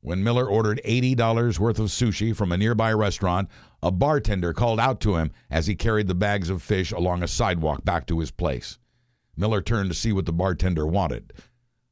When 0.00 0.24
Miller 0.24 0.46
ordered 0.46 0.80
$80 0.84 1.58
worth 1.58 1.78
of 1.78 1.88
sushi 1.88 2.34
from 2.34 2.52
a 2.52 2.56
nearby 2.56 2.92
restaurant, 2.92 3.48
a 3.82 3.92
bartender 3.92 4.52
called 4.52 4.80
out 4.80 4.98
to 5.00 5.16
him 5.16 5.30
as 5.50 5.66
he 5.66 5.76
carried 5.76 6.08
the 6.08 6.14
bags 6.14 6.50
of 6.50 6.62
fish 6.62 6.90
along 6.90 7.22
a 7.22 7.28
sidewalk 7.28 7.84
back 7.84 8.06
to 8.06 8.18
his 8.18 8.30
place. 8.30 8.78
Miller 9.36 9.62
turned 9.62 9.90
to 9.90 9.94
see 9.94 10.12
what 10.12 10.26
the 10.26 10.32
bartender 10.32 10.86
wanted. 10.86 11.32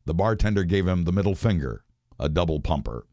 The 0.09 0.15
bartender 0.15 0.65
gave 0.65 0.89
him 0.89 1.05
the 1.05 1.13
middle 1.13 1.35
finger, 1.35 1.85
a 2.19 2.31
double 2.31 2.61
pumper. 2.61 3.07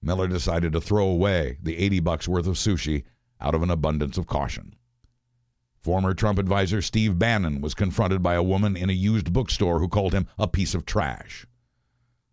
Miller 0.00 0.26
decided 0.26 0.72
to 0.72 0.80
throw 0.80 1.06
away 1.06 1.58
the 1.62 1.76
80 1.76 2.00
bucks 2.00 2.26
worth 2.26 2.46
of 2.46 2.54
sushi 2.54 3.04
out 3.38 3.54
of 3.54 3.62
an 3.62 3.70
abundance 3.70 4.16
of 4.16 4.26
caution. 4.26 4.76
Former 5.78 6.14
Trump 6.14 6.38
advisor 6.38 6.80
Steve 6.80 7.18
Bannon 7.18 7.60
was 7.60 7.74
confronted 7.74 8.22
by 8.22 8.32
a 8.32 8.42
woman 8.42 8.78
in 8.78 8.88
a 8.88 8.94
used 8.94 9.34
bookstore 9.34 9.78
who 9.78 9.88
called 9.88 10.14
him 10.14 10.26
a 10.38 10.48
piece 10.48 10.74
of 10.74 10.86
trash. 10.86 11.44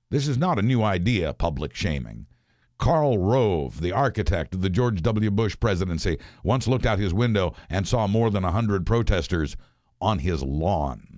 This 0.10 0.30
is 0.30 0.38
not 0.38 0.58
a 0.58 0.62
new 0.62 0.82
idea, 0.82 1.34
public 1.34 1.76
shaming. 1.76 2.28
Karl 2.78 3.18
Rove, 3.18 3.82
the 3.82 3.92
architect 3.92 4.56
of 4.56 4.62
the 4.62 4.70
George 4.70 5.02
W. 5.02 5.30
Bush 5.30 5.58
presidency, 5.60 6.20
once 6.42 6.70
looked 6.70 6.86
out 6.86 7.00
his 7.00 7.14
window 7.14 7.54
and 7.70 7.86
saw 7.86 8.08
more 8.08 8.30
than 8.30 8.46
a 8.46 8.52
hundred 8.54 8.86
protesters 8.86 9.58
on 10.00 10.20
his 10.20 10.42
lawn. 10.42 11.13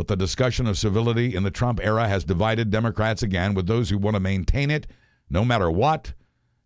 But 0.00 0.08
the 0.08 0.16
discussion 0.16 0.66
of 0.66 0.78
civility 0.78 1.34
in 1.34 1.42
the 1.42 1.50
Trump 1.50 1.78
era 1.82 2.08
has 2.08 2.24
divided 2.24 2.70
Democrats 2.70 3.22
again, 3.22 3.52
with 3.52 3.66
those 3.66 3.90
who 3.90 3.98
want 3.98 4.14
to 4.14 4.20
maintain 4.20 4.70
it 4.70 4.86
no 5.28 5.44
matter 5.44 5.70
what, 5.70 6.14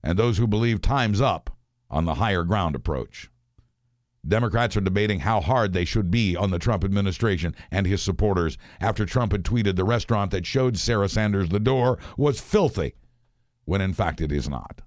and 0.04 0.16
those 0.16 0.38
who 0.38 0.46
believe 0.46 0.80
time's 0.80 1.20
up 1.20 1.50
on 1.90 2.04
the 2.04 2.14
higher 2.14 2.44
ground 2.44 2.76
approach. 2.76 3.28
Democrats 4.24 4.76
are 4.76 4.80
debating 4.80 5.18
how 5.18 5.40
hard 5.40 5.72
they 5.72 5.84
should 5.84 6.12
be 6.12 6.36
on 6.36 6.52
the 6.52 6.60
Trump 6.60 6.84
administration 6.84 7.56
and 7.72 7.88
his 7.88 8.00
supporters 8.00 8.56
after 8.80 9.04
Trump 9.04 9.32
had 9.32 9.42
tweeted 9.42 9.74
the 9.74 9.82
restaurant 9.82 10.30
that 10.30 10.46
showed 10.46 10.78
Sarah 10.78 11.08
Sanders 11.08 11.48
the 11.48 11.58
door 11.58 11.98
was 12.16 12.40
filthy, 12.40 12.94
when 13.64 13.80
in 13.80 13.94
fact 13.94 14.20
it 14.20 14.30
is 14.30 14.48
not. 14.48 14.82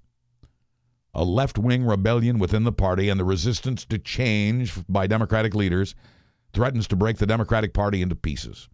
A 1.14 1.26
left 1.26 1.58
wing 1.58 1.84
rebellion 1.84 2.40
within 2.40 2.64
the 2.64 2.72
party 2.72 3.10
and 3.10 3.20
the 3.20 3.26
resistance 3.26 3.84
to 3.84 4.00
change 4.00 4.74
by 4.88 5.06
Democratic 5.06 5.54
leaders 5.54 5.96
threatens 6.54 6.88
to 6.88 6.96
break 6.96 7.18
the 7.18 7.26
Democratic 7.26 7.74
Party 7.74 8.02
into 8.02 8.16
pieces. 8.16 8.70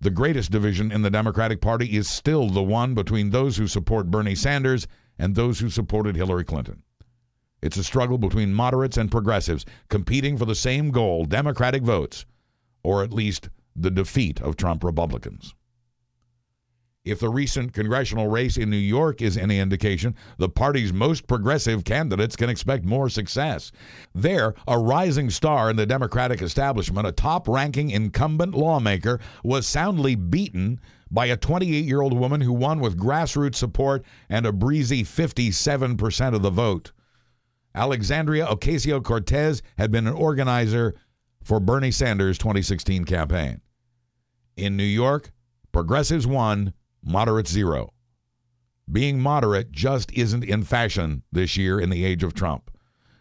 The 0.00 0.10
greatest 0.10 0.50
division 0.50 0.90
in 0.90 1.02
the 1.02 1.10
Democratic 1.10 1.60
Party 1.60 1.96
is 1.96 2.08
still 2.08 2.48
the 2.48 2.62
one 2.62 2.94
between 2.94 3.30
those 3.30 3.56
who 3.56 3.68
support 3.68 4.10
Bernie 4.10 4.34
Sanders 4.34 4.88
and 5.18 5.34
those 5.34 5.60
who 5.60 5.70
supported 5.70 6.16
Hillary 6.16 6.44
Clinton. 6.44 6.82
It's 7.62 7.76
a 7.76 7.84
struggle 7.84 8.18
between 8.18 8.52
moderates 8.52 8.96
and 8.96 9.10
progressives 9.10 9.64
competing 9.88 10.36
for 10.36 10.44
the 10.44 10.56
same 10.56 10.90
goal 10.90 11.24
Democratic 11.24 11.84
votes, 11.84 12.26
or 12.82 13.04
at 13.04 13.12
least 13.12 13.48
the 13.76 13.90
defeat 13.90 14.40
of 14.42 14.56
Trump 14.56 14.82
Republicans. 14.82 15.54
If 17.04 17.18
the 17.18 17.30
recent 17.30 17.72
congressional 17.72 18.28
race 18.28 18.56
in 18.56 18.70
New 18.70 18.76
York 18.76 19.22
is 19.22 19.36
any 19.36 19.58
indication, 19.58 20.14
the 20.38 20.48
party's 20.48 20.92
most 20.92 21.26
progressive 21.26 21.82
candidates 21.82 22.36
can 22.36 22.48
expect 22.48 22.84
more 22.84 23.08
success. 23.08 23.72
There, 24.14 24.54
a 24.68 24.78
rising 24.78 25.28
star 25.28 25.68
in 25.68 25.74
the 25.74 25.84
Democratic 25.84 26.40
establishment, 26.40 27.08
a 27.08 27.12
top 27.12 27.48
ranking 27.48 27.90
incumbent 27.90 28.54
lawmaker, 28.54 29.18
was 29.42 29.66
soundly 29.66 30.14
beaten 30.14 30.80
by 31.10 31.26
a 31.26 31.36
28 31.36 31.84
year 31.84 32.02
old 32.02 32.16
woman 32.16 32.40
who 32.40 32.52
won 32.52 32.78
with 32.78 32.96
grassroots 32.96 33.56
support 33.56 34.04
and 34.28 34.46
a 34.46 34.52
breezy 34.52 35.02
57% 35.02 36.34
of 36.36 36.42
the 36.42 36.50
vote. 36.50 36.92
Alexandria 37.74 38.46
Ocasio 38.46 39.02
Cortez 39.02 39.60
had 39.76 39.90
been 39.90 40.06
an 40.06 40.14
organizer 40.14 40.94
for 41.42 41.58
Bernie 41.58 41.90
Sanders' 41.90 42.38
2016 42.38 43.04
campaign. 43.06 43.60
In 44.56 44.76
New 44.76 44.84
York, 44.84 45.32
progressives 45.72 46.28
won 46.28 46.72
moderate 47.02 47.48
zero. 47.48 47.92
Being 48.90 49.20
moderate 49.20 49.72
just 49.72 50.12
isn't 50.12 50.44
in 50.44 50.64
fashion 50.64 51.22
this 51.32 51.56
year 51.56 51.80
in 51.80 51.90
the 51.90 52.04
age 52.04 52.22
of 52.22 52.34
Trump. 52.34 52.70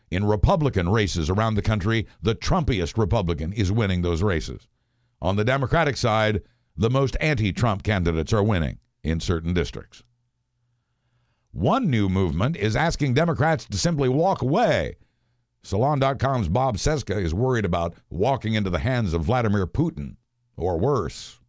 In 0.09 0.25
Republican 0.25 0.89
races 0.89 1.29
around 1.29 1.55
the 1.55 1.61
country, 1.61 2.07
the 2.21 2.35
Trumpiest 2.35 2.97
Republican 2.97 3.53
is 3.53 3.71
winning 3.71 4.01
those 4.01 4.21
races. 4.21 4.67
On 5.21 5.35
the 5.35 5.45
Democratic 5.45 5.95
side, 5.95 6.41
the 6.75 6.89
most 6.89 7.15
anti 7.21 7.53
Trump 7.53 7.83
candidates 7.83 8.33
are 8.33 8.43
winning 8.43 8.79
in 9.03 9.19
certain 9.19 9.53
districts. 9.53 10.03
One 11.51 11.89
new 11.89 12.07
movement 12.07 12.55
is 12.55 12.75
asking 12.75 13.13
Democrats 13.13 13.65
to 13.65 13.77
simply 13.77 14.09
walk 14.09 14.41
away. 14.41 14.95
Salon.com's 15.63 16.47
Bob 16.47 16.77
Cesca 16.77 17.15
is 17.21 17.33
worried 17.33 17.65
about 17.65 17.93
walking 18.09 18.53
into 18.53 18.69
the 18.69 18.79
hands 18.79 19.13
of 19.13 19.25
Vladimir 19.25 19.67
Putin, 19.67 20.15
or 20.57 20.79
worse. 20.79 21.40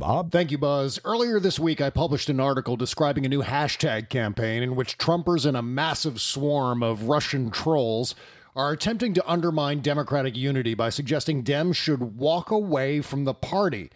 Bob? 0.00 0.32
Thank 0.32 0.50
you, 0.50 0.56
Buzz. 0.56 0.98
Earlier 1.04 1.38
this 1.38 1.60
week, 1.60 1.82
I 1.82 1.90
published 1.90 2.30
an 2.30 2.40
article 2.40 2.74
describing 2.74 3.26
a 3.26 3.28
new 3.28 3.42
hashtag 3.42 4.08
campaign 4.08 4.62
in 4.62 4.74
which 4.74 4.96
Trumpers 4.96 5.44
and 5.44 5.54
a 5.54 5.62
massive 5.62 6.22
swarm 6.22 6.82
of 6.82 7.02
Russian 7.02 7.50
trolls 7.50 8.14
are 8.56 8.72
attempting 8.72 9.12
to 9.12 9.30
undermine 9.30 9.80
Democratic 9.80 10.38
unity 10.38 10.72
by 10.72 10.88
suggesting 10.88 11.44
Dems 11.44 11.76
should 11.76 12.16
walk 12.16 12.50
away 12.50 13.02
from 13.02 13.24
the 13.24 13.34
party 13.34 13.90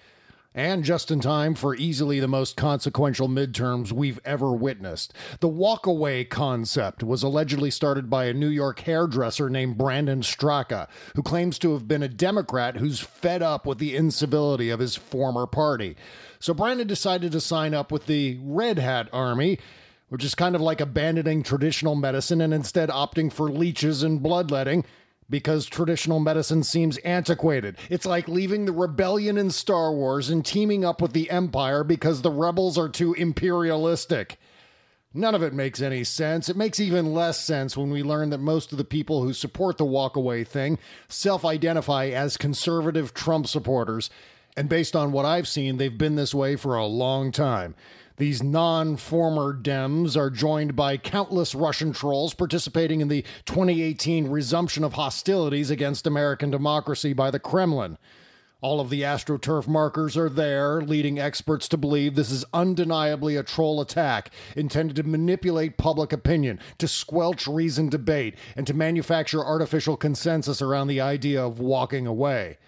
and 0.55 0.85
just 0.85 1.11
in 1.11 1.21
time 1.21 1.55
for 1.55 1.75
easily 1.75 2.21
the 2.21 2.29
most 2.29 2.57
consequential 2.57 3.29
midterms 3.29 3.91
we've 3.91 4.21
ever 4.25 4.53
witnessed. 4.53 5.13
The 5.41 5.49
walkaway 5.49 6.29
concept 6.29 7.03
was 7.03 7.23
allegedly 7.23 7.71
started 7.71 8.09
by 8.09 8.27
a 8.27 8.35
New 8.35 8.49
York 8.49 8.81
hairdresser 8.81 9.51
named 9.51 9.77
Brandon 9.77 10.21
Straka, 10.21 10.89
who 11.17 11.23
claims 11.23 11.59
to 11.59 11.73
have 11.73 11.89
been 11.89 12.03
a 12.03 12.09
Democrat 12.09 12.77
who's 12.77 13.01
fed 13.01 13.43
up 13.43 13.67
with 13.67 13.79
the 13.79 13.97
incivility 13.97 14.71
of 14.71 14.81
his 14.81 14.95
former 14.95 15.47
party. 15.47 15.97
So 16.39 16.55
Brandon 16.55 16.87
decided 16.87 17.33
to 17.33 17.41
sign 17.41 17.75
up 17.75 17.91
with 17.91 18.07
the 18.07 18.39
Red 18.43 18.79
Hat 18.79 19.09
Army 19.13 19.59
which 20.11 20.23
is 20.23 20.35
kind 20.37 20.55
of 20.55 20.61
like 20.61 20.81
abandoning 20.81 21.43
traditional 21.43 21.97
medicine 21.97 22.41
and 22.41 22.55
instead 22.55 22.89
opting 22.89 23.33
for 23.33 23.51
leeches 23.51 24.05
and 24.05 24.23
bloodletting 24.23 24.85
because 25.35 25.67
traditional 25.67 26.21
medicine 26.21 26.63
seems 26.63 26.97
antiquated. 26.99 27.77
It's 27.91 28.07
like 28.07 28.29
leaving 28.29 28.67
the 28.67 28.73
rebellion 28.73 29.37
in 29.37 29.51
Star 29.51 29.93
Wars 29.93 30.31
and 30.31 30.47
teaming 30.47 30.85
up 30.85 31.03
with 31.03 31.13
the 31.13 31.29
Empire 31.29 31.83
because 31.83 32.23
the 32.23 32.31
rebels 32.31 32.79
are 32.79 32.89
too 32.89 33.15
imperialistic. 33.15 34.39
None 35.13 35.35
of 35.35 35.43
it 35.43 35.53
makes 35.53 35.83
any 35.83 36.05
sense. 36.05 36.49
It 36.49 36.57
makes 36.57 36.79
even 36.79 37.15
less 37.15 37.41
sense 37.41 37.77
when 37.77 37.91
we 37.91 38.05
learn 38.05 38.31
that 38.31 38.39
most 38.39 38.71
of 38.71 38.79
the 38.79 38.85
people 38.85 39.25
who 39.25 39.33
support 39.33 39.77
the 39.77 39.85
walkaway 39.85 40.47
thing 40.47 40.79
self 41.09 41.45
identify 41.45 42.07
as 42.07 42.37
conservative 42.37 43.13
Trump 43.13 43.49
supporters. 43.49 44.11
And 44.57 44.69
based 44.69 44.95
on 44.95 45.11
what 45.11 45.25
I've 45.25 45.49
seen, 45.49 45.79
they've 45.79 45.99
been 45.99 46.15
this 46.15 46.33
way 46.33 46.55
for 46.55 46.77
a 46.77 46.87
long 46.87 47.33
time. 47.33 47.75
These 48.17 48.45
non 48.45 48.97
former 48.97 49.53
Dems 49.53 50.17
are 50.17 50.31
joined 50.31 50.77
by 50.77 50.97
countless 50.97 51.53
Russian 51.53 51.93
trolls 51.93 52.33
participating 52.33 53.01
in 53.01 53.09
the 53.09 53.25
2018 53.47 54.29
resumption 54.29 54.85
of 54.85 54.93
hostilities 54.93 55.69
against 55.69 56.07
American 56.07 56.49
democracy 56.49 57.13
by 57.13 57.33
the 57.33 57.41
Kremlin. 57.41 57.99
All 58.61 58.81
of 58.81 58.89
the 58.89 59.03
AstroTurf 59.03 59.67
markers 59.67 60.17
are 60.17 60.31
there, 60.31 60.81
leading 60.81 61.19
experts 61.19 61.69
to 61.69 61.77
believe 61.77 62.15
this 62.15 62.31
is 62.31 62.47
undeniably 62.55 63.35
a 63.35 63.43
troll 63.43 63.81
attack 63.81 64.31
intended 64.55 64.97
to 64.97 65.03
manipulate 65.03 65.77
public 65.77 66.13
opinion, 66.13 66.61
to 66.79 66.87
squelch 66.87 67.49
reasoned 67.49 67.91
debate, 67.91 68.37
and 68.57 68.67
to 68.67 68.73
manufacture 68.73 69.45
artificial 69.45 69.97
consensus 69.97 70.63
around 70.63 70.87
the 70.87 71.01
idea 71.01 71.45
of 71.45 71.59
walking 71.59 72.07
away. 72.07 72.59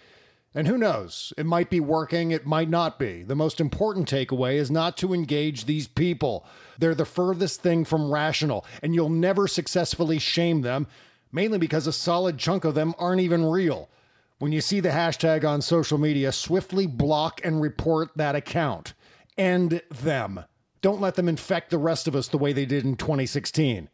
And 0.56 0.66
who 0.66 0.78
knows? 0.78 1.34
It 1.36 1.44
might 1.44 1.68
be 1.68 1.80
working, 1.80 2.30
it 2.30 2.46
might 2.46 2.70
not 2.70 2.98
be. 2.98 3.22
The 3.22 3.34
most 3.34 3.60
important 3.60 4.08
takeaway 4.08 4.54
is 4.54 4.70
not 4.70 4.96
to 4.96 5.12
engage 5.12 5.66
these 5.66 5.86
people. 5.86 6.46
They're 6.78 6.94
the 6.94 7.04
furthest 7.04 7.60
thing 7.60 7.84
from 7.84 8.10
rational, 8.10 8.64
and 8.82 8.94
you'll 8.94 9.10
never 9.10 9.46
successfully 9.48 10.18
shame 10.18 10.62
them, 10.62 10.86
mainly 11.30 11.58
because 11.58 11.86
a 11.86 11.92
solid 11.92 12.38
chunk 12.38 12.64
of 12.64 12.74
them 12.74 12.94
aren't 12.98 13.20
even 13.20 13.44
real. 13.44 13.90
When 14.38 14.50
you 14.50 14.62
see 14.62 14.80
the 14.80 14.88
hashtag 14.88 15.46
on 15.46 15.60
social 15.60 15.98
media, 15.98 16.32
swiftly 16.32 16.86
block 16.86 17.42
and 17.44 17.60
report 17.60 18.12
that 18.16 18.34
account. 18.34 18.94
End 19.36 19.82
them. 19.90 20.42
Don't 20.80 21.02
let 21.02 21.16
them 21.16 21.28
infect 21.28 21.68
the 21.68 21.76
rest 21.76 22.08
of 22.08 22.16
us 22.16 22.28
the 22.28 22.38
way 22.38 22.54
they 22.54 22.64
did 22.64 22.82
in 22.82 22.96
2016. 22.96 23.90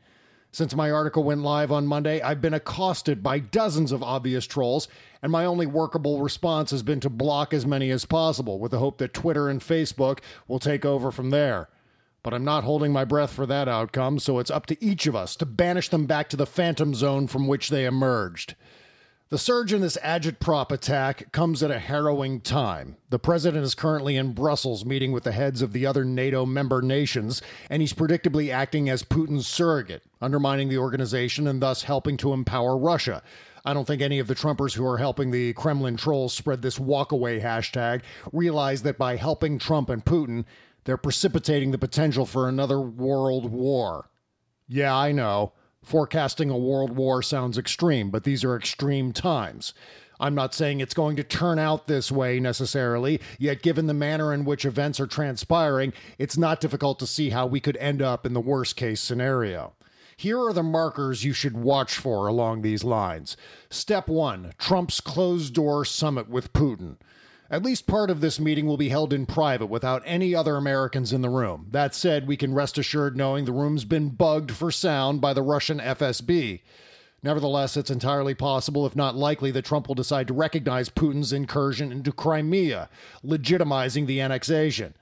Since 0.55 0.77
my 0.77 0.91
article 0.91 1.25
went 1.25 1.41
live 1.41 1.73
on 1.73 1.87
Monday, 1.87 2.21
I've 2.21 2.43
been 2.43 2.53
accosted 2.53 3.23
by 3.23 3.39
dozens 3.39 3.91
of 3.91 4.03
obvious 4.03 4.47
trolls, 4.47 4.87
and 5.23 5.33
my 5.33 5.47
only 5.47 5.65
workable 5.65 6.21
response 6.21 6.71
has 6.73 6.83
been 6.83 7.01
to 7.01 7.09
block 7.09 7.55
as 7.55 7.65
many 7.65 7.91
as 7.91 8.05
possible, 8.05 8.59
with 8.59 8.71
the 8.71 8.79
hope 8.79 8.99
that 8.99 9.15
Twitter 9.15 9.49
and 9.49 9.63
Facebook 9.63 10.19
will 10.47 10.59
take 10.59 10.85
over 10.85 11.11
from 11.11 11.31
there. 11.31 11.71
But 12.23 12.35
I'm 12.35 12.45
not 12.45 12.65
holding 12.65 12.93
my 12.93 13.07
breath 13.07 13.33
for 13.33 13.47
that 13.47 13.67
outcome, 13.67 14.19
so 14.19 14.39
it's 14.39 14.51
up 14.51 14.67
to 14.67 14.85
each 14.85 15.07
of 15.07 15.17
us 15.17 15.37
to 15.37 15.47
banish 15.47 15.89
them 15.89 16.05
back 16.05 16.29
to 16.29 16.37
the 16.37 16.45
phantom 16.45 16.95
zone 16.95 17.29
from 17.29 17.49
which 17.49 17.71
they 17.71 17.87
emerged. 17.87 18.55
The 19.33 19.39
surge 19.39 19.73
in 19.73 19.81
this 19.81 19.97
agitprop 20.05 20.71
attack 20.71 21.33
comes 21.33 21.63
at 21.63 21.71
a 21.71 21.79
harrowing 21.79 22.43
time. 22.43 22.99
The 23.09 23.19
president 23.19 23.65
is 23.65 23.75
currently 23.75 24.15
in 24.15 24.35
Brussels 24.35 24.85
meeting 24.85 25.11
with 25.11 25.25
the 25.25 25.33
heads 25.33 25.63
of 25.63 25.73
the 25.73 25.87
other 25.87 26.05
NATO 26.05 26.45
member 26.45 26.83
nations, 26.83 27.41
and 27.71 27.81
he's 27.81 27.95
predictably 27.95 28.53
acting 28.53 28.91
as 28.91 29.03
Putin's 29.03 29.47
surrogate, 29.47 30.03
undermining 30.21 30.69
the 30.69 30.77
organization 30.77 31.47
and 31.47 31.63
thus 31.63 31.85
helping 31.85 32.19
to 32.19 32.35
empower 32.35 32.77
Russia. 32.77 33.23
I 33.65 33.73
don't 33.73 33.87
think 33.87 34.03
any 34.03 34.19
of 34.19 34.27
the 34.27 34.35
Trumpers 34.35 34.75
who 34.75 34.85
are 34.85 34.99
helping 34.99 35.31
the 35.31 35.55
Kremlin 35.55 35.97
trolls 35.97 36.35
spread 36.35 36.61
this 36.61 36.79
walkaway 36.79 37.43
hashtag 37.43 38.03
realize 38.35 38.83
that 38.83 38.99
by 38.99 39.17
helping 39.17 39.59
Trump 39.59 39.89
and 39.89 40.05
Putin, 40.05 40.45
they're 40.85 40.99
precipitating 40.99 41.71
the 41.71 41.79
potential 41.79 42.27
for 42.27 42.51
another 42.51 42.83
world 42.83 43.51
war. 43.51 44.11
Yeah, 44.69 44.95
I 44.95 45.13
know. 45.13 45.55
Forecasting 45.83 46.49
a 46.49 46.57
world 46.57 46.97
war 46.97 47.23
sounds 47.23 47.59
extreme, 47.59 48.11
but 48.11 48.25
these 48.25 48.45
are 48.45 48.57
extreme 48.57 49.13
times. 49.13 49.75
I'm 50.21 50.35
not 50.35 50.55
saying 50.55 50.81
it's 50.81 50.95
going 50.95 51.17
to 51.17 51.25
turn 51.25 51.59
out 51.59 51.89
this 51.89 52.13
way 52.13 52.39
necessarily, 52.39 53.21
yet, 53.39 53.63
given 53.63 53.89
the 53.89 53.95
manner 53.95 54.33
in 54.33 54.45
which 54.45 54.65
events 54.65 55.01
are 55.01 55.07
transpiring, 55.09 55.93
it's 56.19 56.39
not 56.39 56.61
difficult 56.61 57.01
to 57.01 57.07
see 57.09 57.31
how 57.31 57.47
we 57.47 57.59
could 57.59 57.77
end 57.79 58.01
up 58.01 58.25
in 58.25 58.33
the 58.33 58.41
worst 58.41 58.77
case 58.77 59.01
scenario. 59.01 59.73
Here 60.17 60.39
are 60.41 60.53
the 60.53 60.63
markers 60.63 61.25
you 61.25 61.33
should 61.33 61.57
watch 61.57 61.97
for 61.97 62.29
along 62.29 62.63
these 62.63 62.85
lines. 62.85 63.37
Step 63.69 64.07
one 64.07 64.53
Trump's 64.59 65.01
closed 65.01 65.55
door 65.55 65.85
summit 65.85 66.29
with 66.29 66.53
Putin. 66.53 66.99
At 67.53 67.63
least 67.63 67.87
part 67.87 68.09
of 68.09 68.23
this 68.23 68.41
meeting 68.41 68.65
will 68.67 68.79
be 68.79 68.89
held 68.89 69.13
in 69.13 69.27
private 69.27 69.67
without 69.67 70.03
any 70.07 70.35
other 70.35 70.57
Americans 70.57 71.13
in 71.13 71.21
the 71.21 71.29
room. 71.29 71.67
That 71.71 71.95
said, 71.95 72.27
we 72.27 72.39
can 72.39 72.55
rest 72.55 72.79
assured 72.79 73.15
knowing 73.15 73.45
the 73.45 73.53
room's 73.53 73.85
been 73.85 74.09
bugged 74.09 74.53
for 74.53 74.71
sound 74.71 75.21
by 75.21 75.35
the 75.35 75.43
Russian 75.43 75.79
FSB. 75.79 76.63
Nevertheless, 77.23 77.77
it's 77.77 77.91
entirely 77.91 78.35
possible, 78.35 78.87
if 78.87 78.97
not 78.97 79.17
likely, 79.17 79.51
that 79.51 79.67
Trump 79.67 79.87
will 79.87 79.95
decide 79.95 80.29
to 80.29 80.35
recognize 80.35 80.89
Putin's 80.89 81.31
incursion 81.31 81.93
into 81.93 82.11
Crimea, 82.11 82.89
legitimizing 83.23 84.07
the 84.07 84.23
annexation. 84.23 84.95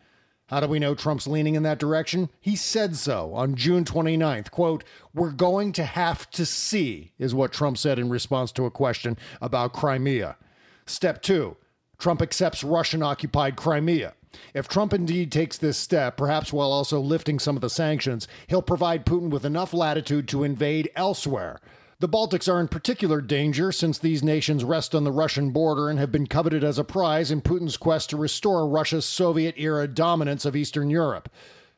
How 0.48 0.58
do 0.58 0.66
we 0.66 0.80
know 0.80 0.96
Trump's 0.96 1.28
leaning 1.28 1.54
in 1.54 1.62
that 1.62 1.78
direction? 1.78 2.30
He 2.40 2.56
said 2.56 2.96
so 2.96 3.32
on 3.32 3.54
June 3.54 3.84
29th. 3.84 4.50
Quote, 4.50 4.82
We're 5.14 5.30
going 5.30 5.70
to 5.74 5.84
have 5.84 6.28
to 6.32 6.44
see, 6.44 7.12
is 7.16 7.32
what 7.32 7.52
Trump 7.52 7.78
said 7.78 8.00
in 8.00 8.10
response 8.10 8.50
to 8.52 8.66
a 8.66 8.72
question 8.72 9.16
about 9.40 9.72
Crimea. 9.72 10.36
Step 10.84 11.22
two 11.22 11.56
Trump 12.00 12.20
accepts 12.20 12.64
Russian 12.64 13.02
occupied 13.02 13.56
Crimea. 13.56 14.14
If 14.54 14.68
Trump 14.68 14.92
indeed 14.92 15.30
takes 15.30 15.58
this 15.58 15.76
step, 15.76 16.16
perhaps 16.16 16.52
while 16.52 16.72
also 16.72 16.98
lifting 16.98 17.38
some 17.38 17.56
of 17.56 17.60
the 17.60 17.70
sanctions, 17.70 18.26
he'll 18.46 18.62
provide 18.62 19.06
Putin 19.06 19.30
with 19.30 19.44
enough 19.44 19.74
latitude 19.74 20.26
to 20.28 20.44
invade 20.44 20.90
elsewhere. 20.96 21.60
The 21.98 22.08
Baltics 22.08 22.50
are 22.50 22.58
in 22.58 22.68
particular 22.68 23.20
danger 23.20 23.70
since 23.72 23.98
these 23.98 24.22
nations 24.22 24.64
rest 24.64 24.94
on 24.94 25.04
the 25.04 25.12
Russian 25.12 25.50
border 25.50 25.90
and 25.90 25.98
have 25.98 26.10
been 26.10 26.26
coveted 26.26 26.64
as 26.64 26.78
a 26.78 26.84
prize 26.84 27.30
in 27.30 27.42
Putin's 27.42 27.76
quest 27.76 28.08
to 28.10 28.16
restore 28.16 28.66
Russia's 28.66 29.04
Soviet 29.04 29.54
era 29.58 29.86
dominance 29.86 30.46
of 30.46 30.56
Eastern 30.56 30.88
Europe. 30.88 31.28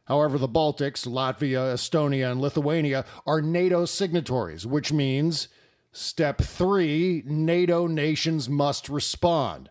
However, 0.05 0.39
the 0.39 0.49
Baltics, 0.49 1.09
Latvia, 1.09 1.75
Estonia, 1.75 2.31
and 2.31 2.41
Lithuania 2.41 3.05
are 3.27 3.43
NATO 3.43 3.85
signatories, 3.85 4.65
which 4.65 4.93
means 4.93 5.49
step 5.91 6.41
three 6.41 7.25
NATO 7.27 7.89
nations 7.89 8.49
must 8.49 8.89
respond. 8.89 9.71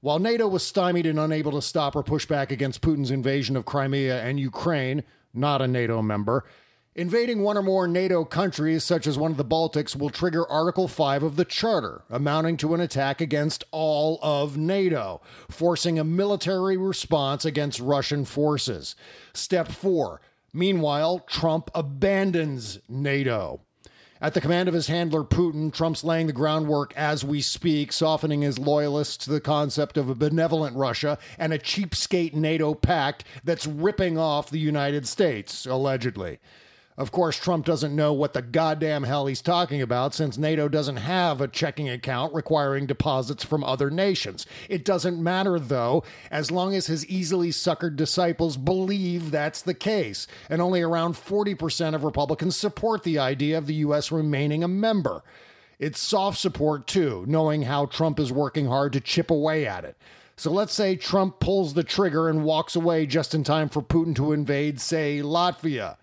While 0.00 0.18
NATO 0.18 0.48
was 0.48 0.66
stymied 0.66 1.06
and 1.06 1.18
unable 1.18 1.52
to 1.52 1.62
stop 1.62 1.94
or 1.94 2.02
push 2.02 2.26
back 2.26 2.50
against 2.50 2.80
Putin's 2.80 3.10
invasion 3.10 3.56
of 3.56 3.66
Crimea 3.66 4.22
and 4.22 4.40
Ukraine, 4.40 5.04
not 5.34 5.60
a 5.60 5.68
NATO 5.68 6.00
member, 6.00 6.44
Invading 6.96 7.42
one 7.42 7.56
or 7.56 7.62
more 7.62 7.86
NATO 7.86 8.24
countries, 8.24 8.82
such 8.82 9.06
as 9.06 9.16
one 9.16 9.30
of 9.30 9.36
the 9.36 9.44
Baltics, 9.44 9.94
will 9.94 10.10
trigger 10.10 10.46
Article 10.50 10.88
5 10.88 11.22
of 11.22 11.36
the 11.36 11.44
Charter, 11.44 12.02
amounting 12.10 12.56
to 12.58 12.74
an 12.74 12.80
attack 12.80 13.20
against 13.20 13.62
all 13.70 14.18
of 14.22 14.56
NATO, 14.56 15.20
forcing 15.48 16.00
a 16.00 16.04
military 16.04 16.76
response 16.76 17.44
against 17.44 17.78
Russian 17.78 18.24
forces. 18.24 18.96
Step 19.32 19.68
4. 19.68 20.20
Meanwhile, 20.52 21.20
Trump 21.28 21.70
abandons 21.76 22.80
NATO. 22.88 23.60
At 24.22 24.34
the 24.34 24.40
command 24.42 24.68
of 24.68 24.74
his 24.74 24.88
handler 24.88 25.24
Putin, 25.24 25.72
Trump's 25.72 26.04
laying 26.04 26.26
the 26.26 26.34
groundwork 26.34 26.92
as 26.94 27.24
we 27.24 27.40
speak, 27.40 27.90
softening 27.90 28.42
his 28.42 28.58
loyalists 28.58 29.16
to 29.24 29.30
the 29.30 29.40
concept 29.40 29.96
of 29.96 30.10
a 30.10 30.14
benevolent 30.14 30.76
Russia 30.76 31.18
and 31.38 31.54
a 31.54 31.58
cheapskate 31.58 32.34
NATO 32.34 32.74
pact 32.74 33.24
that's 33.44 33.66
ripping 33.66 34.18
off 34.18 34.50
the 34.50 34.58
United 34.58 35.08
States, 35.08 35.64
allegedly. 35.64 36.38
Of 36.98 37.12
course, 37.12 37.38
Trump 37.38 37.64
doesn't 37.64 37.96
know 37.96 38.12
what 38.12 38.34
the 38.34 38.42
goddamn 38.42 39.04
hell 39.04 39.26
he's 39.26 39.40
talking 39.40 39.80
about 39.80 40.12
since 40.12 40.36
NATO 40.36 40.68
doesn't 40.68 40.96
have 40.96 41.40
a 41.40 41.48
checking 41.48 41.88
account 41.88 42.34
requiring 42.34 42.84
deposits 42.84 43.42
from 43.42 43.64
other 43.64 43.90
nations. 43.90 44.44
It 44.68 44.84
doesn't 44.84 45.22
matter, 45.22 45.58
though, 45.58 46.02
as 46.30 46.50
long 46.50 46.74
as 46.74 46.88
his 46.88 47.06
easily 47.06 47.50
suckered 47.50 47.96
disciples 47.96 48.58
believe 48.58 49.30
that's 49.30 49.62
the 49.62 49.72
case. 49.72 50.26
And 50.50 50.60
only 50.60 50.82
around 50.82 51.14
40% 51.14 51.94
of 51.94 52.04
Republicans 52.04 52.56
support 52.56 53.02
the 53.02 53.18
idea 53.18 53.56
of 53.56 53.66
the 53.66 53.74
U.S. 53.74 54.12
remaining 54.12 54.62
a 54.62 54.68
member. 54.68 55.22
It's 55.78 56.00
soft 56.00 56.38
support, 56.38 56.86
too, 56.86 57.24
knowing 57.26 57.62
how 57.62 57.86
Trump 57.86 58.20
is 58.20 58.30
working 58.30 58.66
hard 58.66 58.92
to 58.92 59.00
chip 59.00 59.30
away 59.30 59.66
at 59.66 59.84
it. 59.84 59.96
So 60.36 60.50
let's 60.50 60.74
say 60.74 60.96
Trump 60.96 61.40
pulls 61.40 61.72
the 61.72 61.84
trigger 61.84 62.28
and 62.28 62.44
walks 62.44 62.76
away 62.76 63.06
just 63.06 63.34
in 63.34 63.44
time 63.44 63.70
for 63.70 63.80
Putin 63.80 64.14
to 64.16 64.32
invade, 64.32 64.80
say, 64.80 65.20
Latvia. 65.20 65.96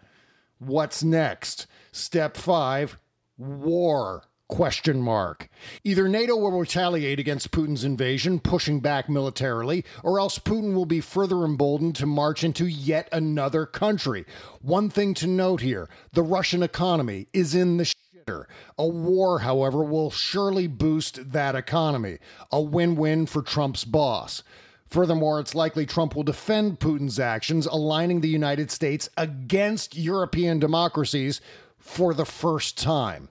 What's 0.60 1.04
next? 1.04 1.68
Step 1.92 2.36
5, 2.36 2.98
war 3.38 4.24
question 4.48 5.02
mark. 5.02 5.50
Either 5.84 6.08
NATO 6.08 6.36
will 6.36 6.58
retaliate 6.58 7.20
against 7.20 7.52
Putin's 7.52 7.84
invasion, 7.84 8.40
pushing 8.40 8.80
back 8.80 9.10
militarily, 9.10 9.84
or 10.04 10.20
else 10.20 10.40
Putin 10.40 10.74
will 10.74 10.86
be 10.86 11.02
further 11.02 11.44
emboldened 11.44 11.96
to 11.98 12.06
march 12.06 12.44
into 12.44 12.66
yet 12.66 13.10
another 13.12 13.66
country. 13.66 14.26
One 14.62 14.90
thing 14.90 15.14
to 15.16 15.28
note 15.28 15.62
here, 15.62 15.90
the 16.14 16.24
Russian 16.24 16.64
economy 16.64 17.28
is 17.34 17.54
in 17.54 17.78
the 17.78 17.84
shitter. 17.84 18.46
A 18.78 18.88
war, 18.88 19.40
however, 19.40 19.84
will 19.84 20.12
surely 20.12 20.68
boost 20.68 21.32
that 21.32 21.56
economy. 21.56 22.18
A 22.52 22.62
win-win 22.62 23.26
for 23.26 23.42
Trump's 23.42 23.84
boss. 23.84 24.44
Furthermore, 24.90 25.40
it's 25.40 25.56
likely 25.56 25.86
Trump 25.86 26.16
will 26.16 26.24
defend 26.24 26.80
Putin's 26.80 27.20
actions, 27.20 27.66
aligning 27.66 28.22
the 28.22 28.30
United 28.30 28.72
States 28.72 29.10
against 29.18 29.98
European 29.98 30.60
democracies 30.60 31.42
for 31.78 32.14
the 32.14 32.26
first 32.26 32.78
time. 32.78 33.30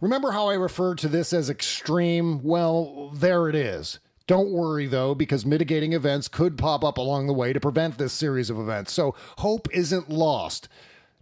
Remember 0.00 0.32
how 0.32 0.48
I 0.48 0.54
referred 0.54 0.98
to 0.98 1.08
this 1.08 1.32
as 1.32 1.50
extreme? 1.50 2.42
Well, 2.42 3.10
there 3.14 3.48
it 3.48 3.54
is. 3.54 3.98
Don't 4.26 4.52
worry, 4.52 4.86
though, 4.86 5.14
because 5.14 5.46
mitigating 5.46 5.92
events 5.92 6.28
could 6.28 6.58
pop 6.58 6.84
up 6.84 6.98
along 6.98 7.26
the 7.26 7.32
way 7.32 7.52
to 7.52 7.60
prevent 7.60 7.96
this 7.96 8.12
series 8.12 8.50
of 8.50 8.58
events, 8.58 8.92
so 8.92 9.14
hope 9.38 9.68
isn't 9.72 10.10
lost. 10.10 10.68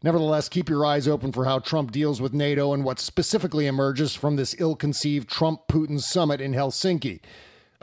Nevertheless, 0.03 0.49
keep 0.49 0.69
your 0.69 0.85
eyes 0.85 1.07
open 1.07 1.33
for 1.33 1.45
how 1.45 1.59
Trump 1.59 1.91
deals 1.93 2.21
with 2.21 2.35
NATO 2.35 2.73
and 2.73 2.85
what 2.85 2.99
specifically 2.99 3.67
emerges 3.67 4.15
from 4.15 4.37
this 4.37 4.55
ill 4.59 4.75
conceived 4.75 5.31
Trump 5.31 5.69
Putin 5.69 6.01
summit 6.01 6.41
in 6.41 6.53
Helsinki. 6.53 7.21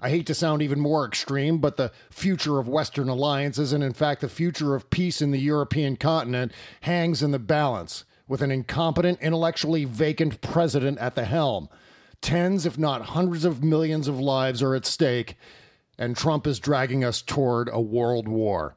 I 0.02 0.10
hate 0.10 0.26
to 0.28 0.34
sound 0.34 0.64
even 0.64 0.80
more 0.80 1.06
extreme, 1.06 1.60
but 1.60 1.78
the 1.78 1.92
future 2.10 2.58
of 2.58 2.68
Western 2.68 3.08
alliances 3.08 3.72
and, 3.72 3.84
in 3.84 3.94
fact, 3.94 4.22
the 4.22 4.30
future 4.30 4.74
of 4.74 4.90
peace 4.90 5.22
in 5.22 5.30
the 5.30 5.40
European 5.40 5.96
continent 5.96 6.52
hangs 6.82 7.22
in 7.22 7.30
the 7.30 7.40
balance 7.40 8.04
with 8.28 8.42
an 8.42 8.50
incompetent, 8.50 9.20
intellectually 9.22 9.86
vacant 9.86 10.42
president 10.42 10.98
at 10.98 11.14
the 11.14 11.26
helm. 11.26 11.70
Tens, 12.20 12.66
if 12.66 12.80
not 12.80 13.02
hundreds 13.02 13.46
of 13.46 13.64
millions 13.64 14.08
of 14.08 14.20
lives 14.20 14.64
are 14.64 14.74
at 14.74 14.86
stake, 14.88 15.36
and 16.00 16.18
Trump 16.18 16.48
is 16.48 16.60
dragging 16.60 17.04
us 17.04 17.22
toward 17.22 17.70
a 17.72 17.80
world 17.80 18.28
war. 18.28 18.76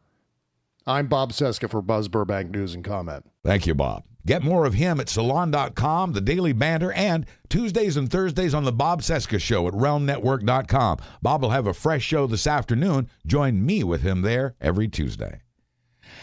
I'm 0.86 1.06
Bob 1.06 1.32
Cesca 1.32 1.70
for 1.70 1.80
Buzz 1.80 2.08
Burbank 2.08 2.50
News 2.50 2.74
and 2.74 2.84
Comment. 2.84 3.24
Thank 3.42 3.66
you, 3.66 3.74
Bob. 3.74 4.04
Get 4.26 4.42
more 4.42 4.64
of 4.64 4.74
him 4.74 5.00
at 5.00 5.08
salon.com, 5.08 6.12
the 6.12 6.20
Daily 6.20 6.52
Banter, 6.52 6.92
and 6.92 7.26
Tuesdays 7.48 7.96
and 7.96 8.10
Thursdays 8.10 8.54
on 8.54 8.64
the 8.64 8.72
Bob 8.72 9.02
Cesca 9.02 9.38
Show 9.38 9.68
at 9.68 9.74
realmnetwork.com. 9.74 10.98
Bob 11.20 11.42
will 11.42 11.50
have 11.50 11.66
a 11.66 11.74
fresh 11.74 12.02
show 12.02 12.26
this 12.26 12.46
afternoon. 12.46 13.10
Join 13.26 13.64
me 13.64 13.84
with 13.84 14.02
him 14.02 14.22
there 14.22 14.54
every 14.60 14.88
Tuesday. 14.88 15.40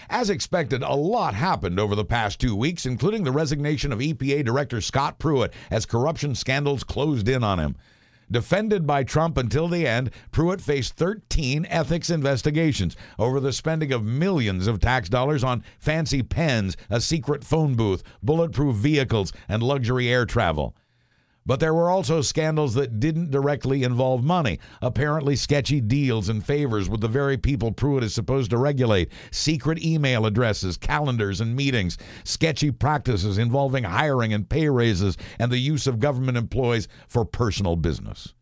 As 0.10 0.30
expected, 0.30 0.82
a 0.82 0.94
lot 0.94 1.34
happened 1.34 1.80
over 1.80 1.96
the 1.96 2.06
past 2.06 2.40
two 2.40 2.56
weeks, 2.56 2.86
including 2.86 3.24
the 3.24 3.32
resignation 3.32 3.92
of 3.92 4.00
EPA 4.00 4.44
Director 4.46 4.82
Scott 4.82 5.20
Pruitt 5.20 5.54
as 5.70 5.86
corruption 5.86 6.34
scandals 6.36 6.84
closed 6.84 7.30
in 7.30 7.44
on 7.44 7.60
him. 7.60 7.76
Defended 8.32 8.88
by 8.88 9.04
Trump 9.04 9.38
until 9.38 9.68
the 9.68 9.86
end, 9.86 10.10
Pruitt 10.32 10.62
faced 10.62 10.94
13 10.96 11.66
ethics 11.70 12.10
investigations 12.10 12.96
over 13.20 13.42
the 13.42 13.52
spending 13.52 13.92
of 13.92 14.06
millions 14.06 14.68
of 14.68 14.80
tax 14.80 15.10
dollars 15.10 15.44
on 15.44 15.66
fancy 15.80 16.24
pens, 16.24 16.78
a 16.90 17.02
secret 17.02 17.44
phone 17.44 17.76
booth, 17.76 18.04
bulletproof 18.24 18.78
vehicles, 18.78 19.34
and 19.50 19.62
luxury 19.62 20.08
air 20.08 20.26
travel. 20.26 20.78
But 21.46 21.60
there 21.60 21.74
were 21.74 21.90
also 21.90 22.22
scandals 22.22 22.76
that 22.76 23.00
didn't 23.00 23.32
directly 23.32 23.84
involve 23.84 24.24
money. 24.24 24.60
Apparently, 24.82 25.36
sketchy 25.36 25.82
deals 25.82 26.30
and 26.30 26.46
favors 26.46 26.88
with 26.88 27.02
the 27.02 27.08
very 27.08 27.38
people 27.38 27.72
Pruitt 27.72 28.04
is 28.04 28.14
supposed 28.14 28.52
to 28.52 28.58
regulate, 28.58 29.12
secret 29.32 29.84
email 29.84 30.28
addresses, 30.28 30.78
calendars, 30.78 31.42
and 31.42 31.56
meetings, 31.56 31.98
sketchy 32.24 32.70
practices 32.70 33.40
involving 33.40 33.84
hiring 33.84 34.34
and 34.34 34.48
pay 34.48 34.70
raises, 34.70 35.18
and 35.40 35.52
the 35.52 35.58
use 35.58 35.88
of 35.88 36.00
government 36.00 36.38
employees 36.38 36.88
for 37.08 37.26
personal 37.26 37.76
business. 37.76 38.36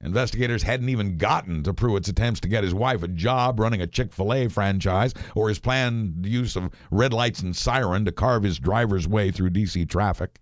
Investigators 0.00 0.64
hadn't 0.64 0.88
even 0.88 1.16
gotten 1.16 1.62
to 1.62 1.72
Pruitt's 1.72 2.08
attempts 2.08 2.40
to 2.40 2.48
get 2.48 2.64
his 2.64 2.74
wife 2.74 3.02
a 3.02 3.08
job 3.08 3.60
running 3.60 3.80
a 3.80 3.86
Chick 3.86 4.12
fil 4.12 4.32
A 4.32 4.48
franchise 4.48 5.14
or 5.34 5.48
his 5.48 5.60
planned 5.60 6.26
use 6.26 6.56
of 6.56 6.70
red 6.90 7.12
lights 7.12 7.40
and 7.40 7.54
siren 7.54 8.04
to 8.04 8.12
carve 8.12 8.42
his 8.42 8.58
driver's 8.58 9.06
way 9.06 9.30
through 9.30 9.50
D.C. 9.50 9.84
traffic. 9.86 10.40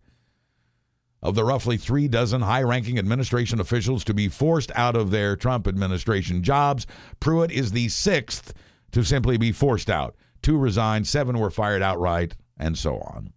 Of 1.23 1.35
the 1.35 1.45
roughly 1.45 1.77
three 1.77 2.09
dozen 2.09 2.41
high 2.41 2.63
ranking 2.63 2.99
administration 2.99 3.61
officials 3.61 4.05
to 4.05 4.15
be 4.15 4.29
forced 4.29 4.73
out 4.75 4.97
of 4.97 5.11
their 5.11 5.37
Trump 5.37 5.69
administration 5.69 6.43
jobs, 6.43 6.87
Pruitt 7.21 7.51
is 7.51 7.73
the 7.73 7.89
sixth 7.89 8.55
to 8.93 9.05
simply 9.05 9.37
be 9.37 9.53
forced 9.53 9.91
out. 9.91 10.17
Two 10.43 10.57
resigned, 10.57 11.07
seven 11.07 11.39
were 11.39 11.51
fired 11.51 11.83
outright, 11.83 12.37
and 12.59 12.79
so 12.79 12.97
on. 12.99 13.33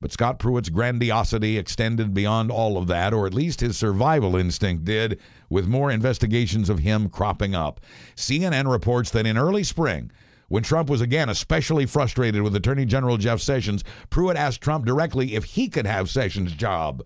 But 0.00 0.12
Scott 0.12 0.38
Pruitt's 0.38 0.68
grandiosity 0.68 1.58
extended 1.58 2.14
beyond 2.14 2.50
all 2.50 2.76
of 2.76 2.86
that, 2.86 3.12
or 3.12 3.26
at 3.26 3.34
least 3.34 3.60
his 3.60 3.76
survival 3.76 4.36
instinct 4.36 4.84
did, 4.84 5.18
with 5.50 5.66
more 5.66 5.90
investigations 5.90 6.68
of 6.68 6.80
him 6.80 7.08
cropping 7.08 7.54
up. 7.54 7.80
CNN 8.14 8.70
reports 8.70 9.10
that 9.10 9.26
in 9.26 9.36
early 9.36 9.64
spring, 9.64 10.12
when 10.48 10.62
Trump 10.62 10.90
was 10.90 11.00
again 11.00 11.28
especially 11.28 11.86
frustrated 11.86 12.42
with 12.42 12.56
Attorney 12.56 12.84
General 12.84 13.16
Jeff 13.16 13.40
Sessions, 13.40 13.84
Pruitt 14.10 14.36
asked 14.36 14.60
Trump 14.60 14.84
directly 14.84 15.34
if 15.34 15.44
he 15.44 15.68
could 15.68 15.86
have 15.86 16.10
Sessions' 16.10 16.52
job 16.52 17.02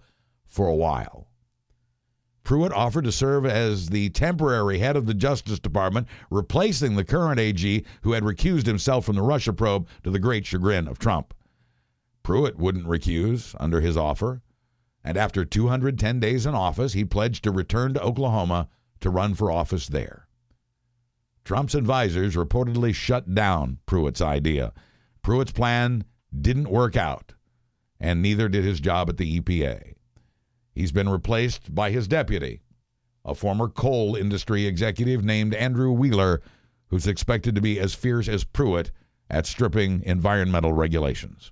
for 0.46 0.66
a 0.66 0.74
while. 0.74 1.28
Pruitt 2.44 2.72
offered 2.72 3.04
to 3.04 3.12
serve 3.12 3.46
as 3.46 3.88
the 3.88 4.10
temporary 4.10 4.78
head 4.78 4.96
of 4.96 5.06
the 5.06 5.14
Justice 5.14 5.60
Department, 5.60 6.08
replacing 6.30 6.96
the 6.96 7.04
current 7.04 7.38
AG 7.38 7.84
who 8.02 8.12
had 8.12 8.24
recused 8.24 8.66
himself 8.66 9.04
from 9.04 9.14
the 9.14 9.22
Russia 9.22 9.52
probe 9.52 9.86
to 10.02 10.10
the 10.10 10.18
great 10.18 10.44
chagrin 10.44 10.88
of 10.88 10.98
Trump. 10.98 11.34
Pruitt 12.22 12.58
wouldn't 12.58 12.86
recuse 12.86 13.54
under 13.60 13.80
his 13.80 13.96
offer. 13.96 14.42
And 15.04 15.16
after 15.16 15.44
210 15.44 16.20
days 16.20 16.46
in 16.46 16.54
office, 16.54 16.92
he 16.92 17.04
pledged 17.04 17.42
to 17.44 17.50
return 17.50 17.94
to 17.94 18.02
Oklahoma 18.02 18.68
to 19.00 19.10
run 19.10 19.34
for 19.34 19.50
office 19.50 19.88
there. 19.88 20.28
Trump's 21.44 21.74
advisors 21.74 22.36
reportedly 22.36 22.94
shut 22.94 23.34
down 23.34 23.78
Pruitt's 23.86 24.20
idea. 24.20 24.72
Pruitt's 25.22 25.52
plan 25.52 26.04
didn't 26.40 26.70
work 26.70 26.96
out, 26.96 27.34
and 27.98 28.22
neither 28.22 28.48
did 28.48 28.64
his 28.64 28.80
job 28.80 29.08
at 29.08 29.16
the 29.16 29.40
EPA. 29.40 29.94
He's 30.74 30.92
been 30.92 31.08
replaced 31.08 31.74
by 31.74 31.90
his 31.90 32.08
deputy, 32.08 32.62
a 33.24 33.34
former 33.34 33.68
coal 33.68 34.16
industry 34.16 34.66
executive 34.66 35.24
named 35.24 35.54
Andrew 35.54 35.92
Wheeler, 35.92 36.40
who's 36.88 37.06
expected 37.06 37.54
to 37.54 37.60
be 37.60 37.78
as 37.78 37.94
fierce 37.94 38.28
as 38.28 38.44
Pruitt 38.44 38.90
at 39.28 39.46
stripping 39.46 40.02
environmental 40.04 40.72
regulations. 40.72 41.50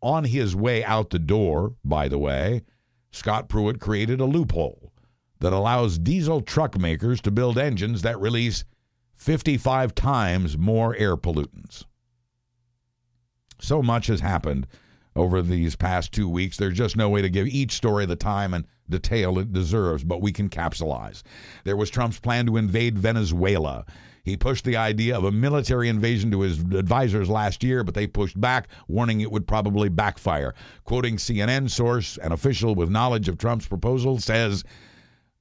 On 0.00 0.24
his 0.24 0.54
way 0.54 0.84
out 0.84 1.10
the 1.10 1.18
door, 1.18 1.74
by 1.84 2.08
the 2.08 2.18
way, 2.18 2.62
Scott 3.10 3.48
Pruitt 3.48 3.80
created 3.80 4.20
a 4.20 4.26
loophole 4.26 4.92
that 5.44 5.52
allows 5.52 5.98
diesel 5.98 6.40
truck 6.40 6.78
makers 6.78 7.20
to 7.20 7.30
build 7.30 7.58
engines 7.58 8.00
that 8.00 8.18
release 8.18 8.64
55 9.16 9.94
times 9.94 10.56
more 10.56 10.96
air 10.96 11.18
pollutants. 11.18 11.84
So 13.60 13.82
much 13.82 14.06
has 14.06 14.20
happened 14.20 14.66
over 15.14 15.42
these 15.42 15.76
past 15.76 16.12
two 16.12 16.30
weeks. 16.30 16.56
There's 16.56 16.78
just 16.78 16.96
no 16.96 17.10
way 17.10 17.20
to 17.20 17.28
give 17.28 17.46
each 17.46 17.72
story 17.72 18.06
the 18.06 18.16
time 18.16 18.54
and 18.54 18.64
detail 18.88 19.38
it 19.38 19.52
deserves, 19.52 20.02
but 20.02 20.22
we 20.22 20.32
can 20.32 20.48
capsulize. 20.48 21.22
There 21.64 21.76
was 21.76 21.90
Trump's 21.90 22.18
plan 22.18 22.46
to 22.46 22.56
invade 22.56 22.98
Venezuela. 22.98 23.84
He 24.24 24.38
pushed 24.38 24.64
the 24.64 24.78
idea 24.78 25.14
of 25.14 25.24
a 25.24 25.30
military 25.30 25.90
invasion 25.90 26.30
to 26.30 26.40
his 26.40 26.60
advisors 26.60 27.28
last 27.28 27.62
year, 27.62 27.84
but 27.84 27.92
they 27.92 28.06
pushed 28.06 28.40
back, 28.40 28.68
warning 28.88 29.20
it 29.20 29.30
would 29.30 29.46
probably 29.46 29.90
backfire. 29.90 30.54
Quoting 30.84 31.16
CNN 31.18 31.68
source, 31.68 32.16
an 32.16 32.32
official 32.32 32.74
with 32.74 32.88
knowledge 32.88 33.28
of 33.28 33.36
Trump's 33.36 33.68
proposal 33.68 34.18
says, 34.18 34.64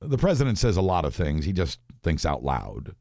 The 0.06 0.18
president 0.18 0.58
says 0.58 0.78
a 0.78 0.82
lot 0.82 1.06
of 1.06 1.16
things. 1.16 1.46
He 1.46 1.54
just 1.54 1.80
thinks 2.02 2.26
out 2.26 2.44
loud. 2.44 2.96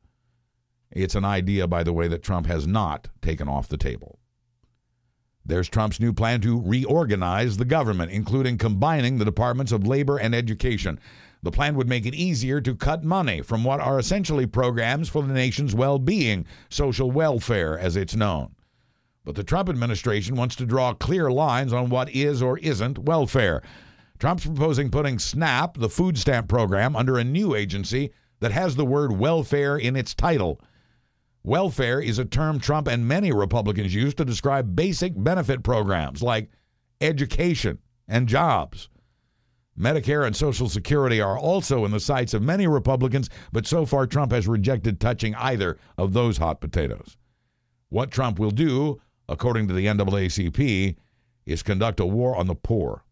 It's 0.90 1.14
an 1.14 1.24
idea, 1.24 1.66
by 1.66 1.82
the 1.82 1.92
way, 1.92 2.06
that 2.08 2.22
Trump 2.22 2.46
has 2.46 2.66
not 2.66 3.08
taken 3.20 3.48
off 3.48 3.68
the 3.68 3.78
table. 3.78 4.18
There's 5.44 5.68
Trump's 5.68 5.98
new 5.98 6.12
plan 6.12 6.40
to 6.42 6.60
reorganize 6.60 7.56
the 7.56 7.64
government, 7.64 8.12
including 8.12 8.58
combining 8.58 9.18
the 9.18 9.24
departments 9.24 9.72
of 9.72 9.86
labor 9.86 10.18
and 10.18 10.34
education. 10.34 11.00
The 11.42 11.50
plan 11.50 11.74
would 11.74 11.88
make 11.88 12.06
it 12.06 12.14
easier 12.14 12.60
to 12.60 12.76
cut 12.76 13.02
money 13.02 13.42
from 13.42 13.64
what 13.64 13.80
are 13.80 13.98
essentially 13.98 14.46
programs 14.46 15.08
for 15.08 15.22
the 15.22 15.34
nation's 15.34 15.74
well 15.74 15.98
being, 15.98 16.46
social 16.68 17.10
welfare, 17.10 17.76
as 17.76 17.96
it's 17.96 18.14
known. 18.14 18.54
But 19.24 19.34
the 19.34 19.44
Trump 19.44 19.68
administration 19.68 20.36
wants 20.36 20.54
to 20.56 20.66
draw 20.66 20.94
clear 20.94 21.32
lines 21.32 21.72
on 21.72 21.90
what 21.90 22.10
is 22.10 22.42
or 22.42 22.58
isn't 22.58 22.98
welfare. 22.98 23.62
Trump's 24.22 24.46
proposing 24.46 24.88
putting 24.88 25.18
SNAP, 25.18 25.78
the 25.78 25.88
food 25.88 26.16
stamp 26.16 26.46
program, 26.46 26.94
under 26.94 27.18
a 27.18 27.24
new 27.24 27.56
agency 27.56 28.12
that 28.38 28.52
has 28.52 28.76
the 28.76 28.84
word 28.84 29.10
welfare 29.10 29.76
in 29.76 29.96
its 29.96 30.14
title. 30.14 30.60
Welfare 31.42 32.00
is 32.00 32.20
a 32.20 32.24
term 32.24 32.60
Trump 32.60 32.86
and 32.86 33.08
many 33.08 33.32
Republicans 33.32 33.92
use 33.92 34.14
to 34.14 34.24
describe 34.24 34.76
basic 34.76 35.12
benefit 35.16 35.64
programs 35.64 36.22
like 36.22 36.52
education 37.00 37.80
and 38.06 38.28
jobs. 38.28 38.88
Medicare 39.76 40.24
and 40.24 40.36
Social 40.36 40.68
Security 40.68 41.20
are 41.20 41.36
also 41.36 41.84
in 41.84 41.90
the 41.90 41.98
sights 41.98 42.32
of 42.32 42.42
many 42.42 42.68
Republicans, 42.68 43.28
but 43.50 43.66
so 43.66 43.84
far 43.84 44.06
Trump 44.06 44.30
has 44.30 44.46
rejected 44.46 45.00
touching 45.00 45.34
either 45.34 45.78
of 45.98 46.12
those 46.12 46.38
hot 46.38 46.60
potatoes. 46.60 47.16
What 47.88 48.12
Trump 48.12 48.38
will 48.38 48.52
do, 48.52 49.02
according 49.28 49.66
to 49.66 49.74
the 49.74 49.86
NAACP, 49.86 50.94
is 51.44 51.64
conduct 51.64 51.98
a 51.98 52.06
war 52.06 52.36
on 52.36 52.46
the 52.46 52.54
poor. 52.54 53.02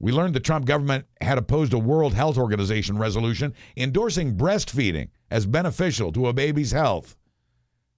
We 0.00 0.12
learned 0.12 0.34
the 0.34 0.40
Trump 0.40 0.64
government 0.64 1.06
had 1.20 1.38
opposed 1.38 1.72
a 1.72 1.78
World 1.78 2.14
Health 2.14 2.38
Organization 2.38 2.98
resolution 2.98 3.52
endorsing 3.76 4.36
breastfeeding 4.36 5.08
as 5.30 5.46
beneficial 5.46 6.12
to 6.12 6.28
a 6.28 6.32
baby's 6.32 6.70
health. 6.70 7.16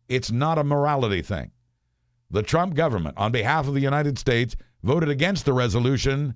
It's 0.08 0.30
not 0.30 0.58
a 0.58 0.64
morality 0.64 1.22
thing. 1.22 1.50
The 2.30 2.42
Trump 2.42 2.74
government, 2.74 3.18
on 3.18 3.32
behalf 3.32 3.68
of 3.68 3.74
the 3.74 3.80
United 3.80 4.18
States, 4.18 4.56
voted 4.82 5.08
against 5.08 5.44
the 5.44 5.52
resolution 5.52 6.34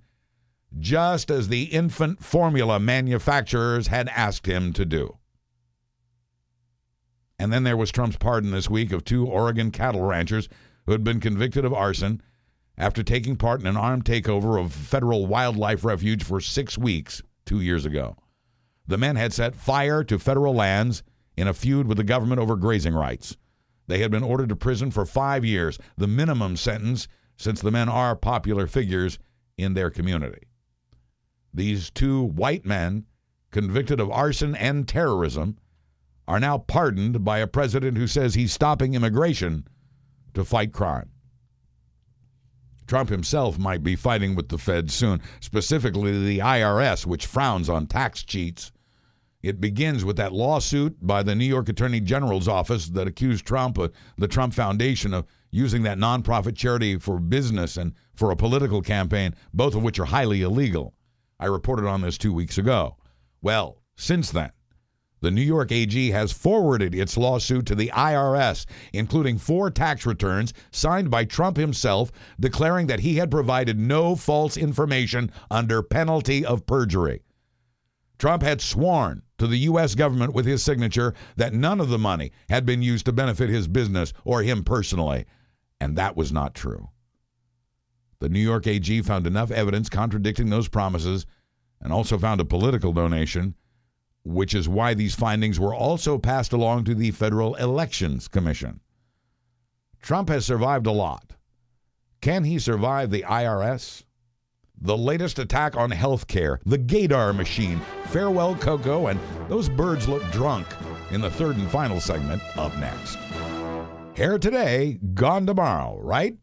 just 0.79 1.31
as 1.31 1.49
the 1.49 1.65
infant 1.65 2.23
formula 2.23 2.79
manufacturers 2.79 3.87
had 3.87 4.09
asked 4.09 4.47
him 4.47 4.73
to 4.73 4.85
do. 4.85 5.19
And 7.39 7.53
then 7.53 7.65
there 7.65 7.77
was 7.77 7.91
Trump's 7.91 8.17
pardon 8.17 8.51
this 8.51 8.69
week 8.69 8.93
of 8.93 9.05
two 9.05 9.27
Oregon 9.27 9.71
cattle 9.71 10.03
ranchers 10.03 10.49
who 10.87 10.93
had 10.93 11.05
been 11.05 11.21
convicted 11.21 11.65
of 11.65 11.73
arson 11.73 12.23
after 12.77 13.03
taking 13.03 13.37
part 13.37 13.61
in 13.61 13.67
an 13.67 13.77
armed 13.77 14.05
takeover 14.05 14.61
of 14.61 14.73
federal 14.73 15.27
wildlife 15.27 15.85
refuge 15.85 16.25
for 16.25 16.41
six 16.41 16.77
weeks 16.77 17.23
two 17.47 17.61
years 17.61 17.85
ago. 17.85 18.17
The 18.87 18.99
men 18.99 19.17
had 19.17 19.33
set 19.33 19.55
fire 19.55 20.05
to 20.05 20.19
federal 20.19 20.55
lands 20.55 21.03
in 21.37 21.49
a 21.49 21.55
feud 21.55 21.87
with 21.87 21.97
the 21.97 22.05
government 22.05 22.41
over 22.41 22.57
grazing 22.57 22.95
rights. 22.95 23.37
They 23.87 23.99
had 24.01 24.11
been 24.11 24.23
ordered 24.23 24.49
to 24.49 24.57
prison 24.57 24.91
for 24.91 25.05
five 25.05 25.45
years, 25.45 25.79
the 25.97 26.07
minimum 26.07 26.57
sentence 26.57 27.09
since 27.37 27.61
the 27.61 27.71
men 27.71 27.89
are 27.89 28.17
popular 28.17 28.67
figures 28.67 29.19
in 29.57 29.75
their 29.75 29.91
community. 29.91 30.47
These 31.53 31.91
two 31.91 32.23
white 32.23 32.65
men, 32.65 33.07
convicted 33.51 34.01
of 34.01 34.11
arson 34.11 34.55
and 34.57 34.89
terrorism, 34.89 35.59
are 36.27 36.41
now 36.41 36.59
pardoned 36.59 37.25
by 37.25 37.39
a 37.39 37.47
president 37.47 37.97
who 37.97 38.07
says 38.07 38.35
he's 38.35 38.53
stopping 38.53 38.95
immigration 38.95 39.67
to 40.33 40.45
fight 40.45 40.73
crime. 40.73 41.11
Trump 42.87 43.09
himself 43.09 43.59
might 43.59 43.83
be 43.83 43.97
fighting 43.97 44.35
with 44.35 44.49
the 44.49 44.59
Fed 44.59 44.91
soon, 44.91 45.21
specifically 45.41 46.25
the 46.25 46.39
IRS, 46.39 47.07
which 47.07 47.27
frowns 47.27 47.69
on 47.69 47.87
tax 47.87 48.23
cheats. 48.23 48.73
It 49.43 49.61
begins 49.61 50.05
with 50.05 50.17
that 50.17 50.33
lawsuit 50.33 50.97
by 51.07 51.23
the 51.23 51.35
New 51.35 51.45
York 51.45 51.69
Attorney 51.69 52.01
General's 52.01 52.49
office 52.49 52.87
that 52.89 53.07
accused 53.07 53.45
Trump, 53.45 53.79
uh, 53.79 53.89
the 54.17 54.29
Trump 54.29 54.55
Foundation, 54.55 55.13
of 55.13 55.27
using 55.51 55.83
that 55.83 55.99
nonprofit 55.99 56.57
charity 56.57 56.99
for 56.99 57.21
business 57.21 57.77
and 57.77 57.93
for 58.15 58.31
a 58.31 58.37
political 58.37 58.81
campaign, 58.81 59.35
both 59.53 59.75
of 59.75 59.83
which 59.83 59.99
are 59.99 60.07
highly 60.07 60.43
illegal. 60.43 60.95
I 61.39 61.47
reported 61.47 61.87
on 61.87 62.01
this 62.01 62.17
two 62.17 62.33
weeks 62.33 62.59
ago. 62.59 62.97
Well, 63.43 63.83
since 63.97 64.31
then, 64.31 64.51
the 65.25 65.31
New 65.31 65.41
York 65.41 65.73
AG 65.73 66.11
has 66.11 66.33
forwarded 66.33 66.95
its 66.95 67.17
lawsuit 67.17 67.65
to 67.65 67.75
the 67.75 67.91
IRS, 67.95 68.67
including 68.93 69.39
four 69.39 69.71
tax 69.71 70.05
returns 70.05 70.53
signed 70.71 71.11
by 71.11 71.25
Trump 71.25 71.57
himself, 71.57 72.13
declaring 72.39 72.89
that 72.89 73.01
he 73.01 73.17
had 73.17 73.31
provided 73.31 73.79
no 73.79 74.17
false 74.17 74.59
information 74.59 75.33
under 75.51 75.83
penalty 75.83 76.45
of 76.45 76.67
perjury. 76.67 77.23
Trump 78.19 78.43
had 78.43 78.61
sworn 78.61 79.23
to 79.39 79.47
the 79.47 79.61
U.S. 79.61 79.95
government 79.95 80.35
with 80.35 80.45
his 80.45 80.63
signature 80.63 81.15
that 81.37 81.55
none 81.55 81.81
of 81.81 81.89
the 81.89 81.99
money 81.99 82.31
had 82.51 82.67
been 82.67 82.83
used 82.83 83.07
to 83.07 83.13
benefit 83.13 83.49
his 83.49 83.67
business 83.67 84.13
or 84.27 84.43
him 84.43 84.63
personally, 84.63 85.25
and 85.81 85.97
that 85.97 86.17
was 86.17 86.33
not 86.33 86.55
true. 86.55 86.91
The 88.21 88.29
New 88.29 88.41
York 88.41 88.67
AG 88.67 89.01
found 89.03 89.27
enough 89.27 89.51
evidence 89.51 89.89
contradicting 89.89 90.51
those 90.51 90.69
promises 90.69 91.25
and 91.81 91.95
also 91.95 92.19
found 92.19 92.43
a 92.43 92.45
political 92.45 92.93
donation 92.93 93.55
which 94.25 94.55
is 94.55 94.69
why 94.69 94.95
these 94.95 95.15
findings 95.15 95.61
were 95.61 95.75
also 95.75 96.19
passed 96.19 96.53
along 96.53 96.85
to 96.85 96.95
the 96.95 97.11
Federal 97.11 97.55
Elections 97.57 98.27
Commission. 98.27 98.81
Trump 100.01 100.29
has 100.29 100.45
survived 100.45 100.87
a 100.87 100.93
lot. 100.93 101.33
Can 102.21 102.45
he 102.45 102.59
survive 102.59 103.11
the 103.11 103.23
IRS? 103.23 104.05
The 104.81 104.97
latest 104.97 105.39
attack 105.39 105.77
on 105.77 105.91
health 105.91 106.27
care, 106.27 106.61
the 106.67 106.79
Gaydar 106.79 107.35
machine, 107.35 107.81
farewell 108.07 108.55
Koko, 108.57 109.07
and 109.07 109.21
those 109.49 109.69
birds 109.69 110.09
look 110.09 110.23
drunk 110.33 110.67
in 111.11 111.21
the 111.21 111.31
third 111.31 111.57
and 111.57 111.71
final 111.71 112.01
segment 112.01 112.43
up 112.59 112.77
next. 112.79 113.17
Hair 114.17 114.39
today, 114.39 114.99
gone 115.15 115.47
tomorrow, 115.47 115.99
right? 116.01 116.37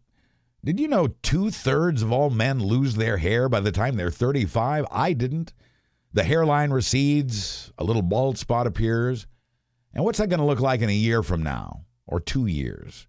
Did 0.63 0.79
you 0.79 0.88
know 0.88 1.07
two 1.23 1.49
thirds 1.49 2.03
of 2.03 2.11
all 2.11 2.29
men 2.29 2.59
lose 2.63 2.95
their 2.95 3.17
hair 3.17 3.49
by 3.49 3.59
the 3.59 3.71
time 3.71 3.95
they're 3.95 4.11
35? 4.11 4.86
I 4.91 5.13
didn't. 5.13 5.53
The 6.14 6.24
hairline 6.24 6.72
recedes, 6.72 7.72
a 7.78 7.84
little 7.84 8.01
bald 8.01 8.38
spot 8.38 8.68
appears. 8.68 9.28
And 9.93 10.03
what's 10.03 10.20
that 10.20 10.30
going 10.30 10.39
to 10.39 10.45
look 10.45 10.59
like 10.59 10.82
in 10.82 10.89
a 10.89 10.93
year 10.93 11.24
from 11.24 11.43
now 11.43 11.86
or 12.07 12.20
two 12.20 12.45
years? 12.47 13.07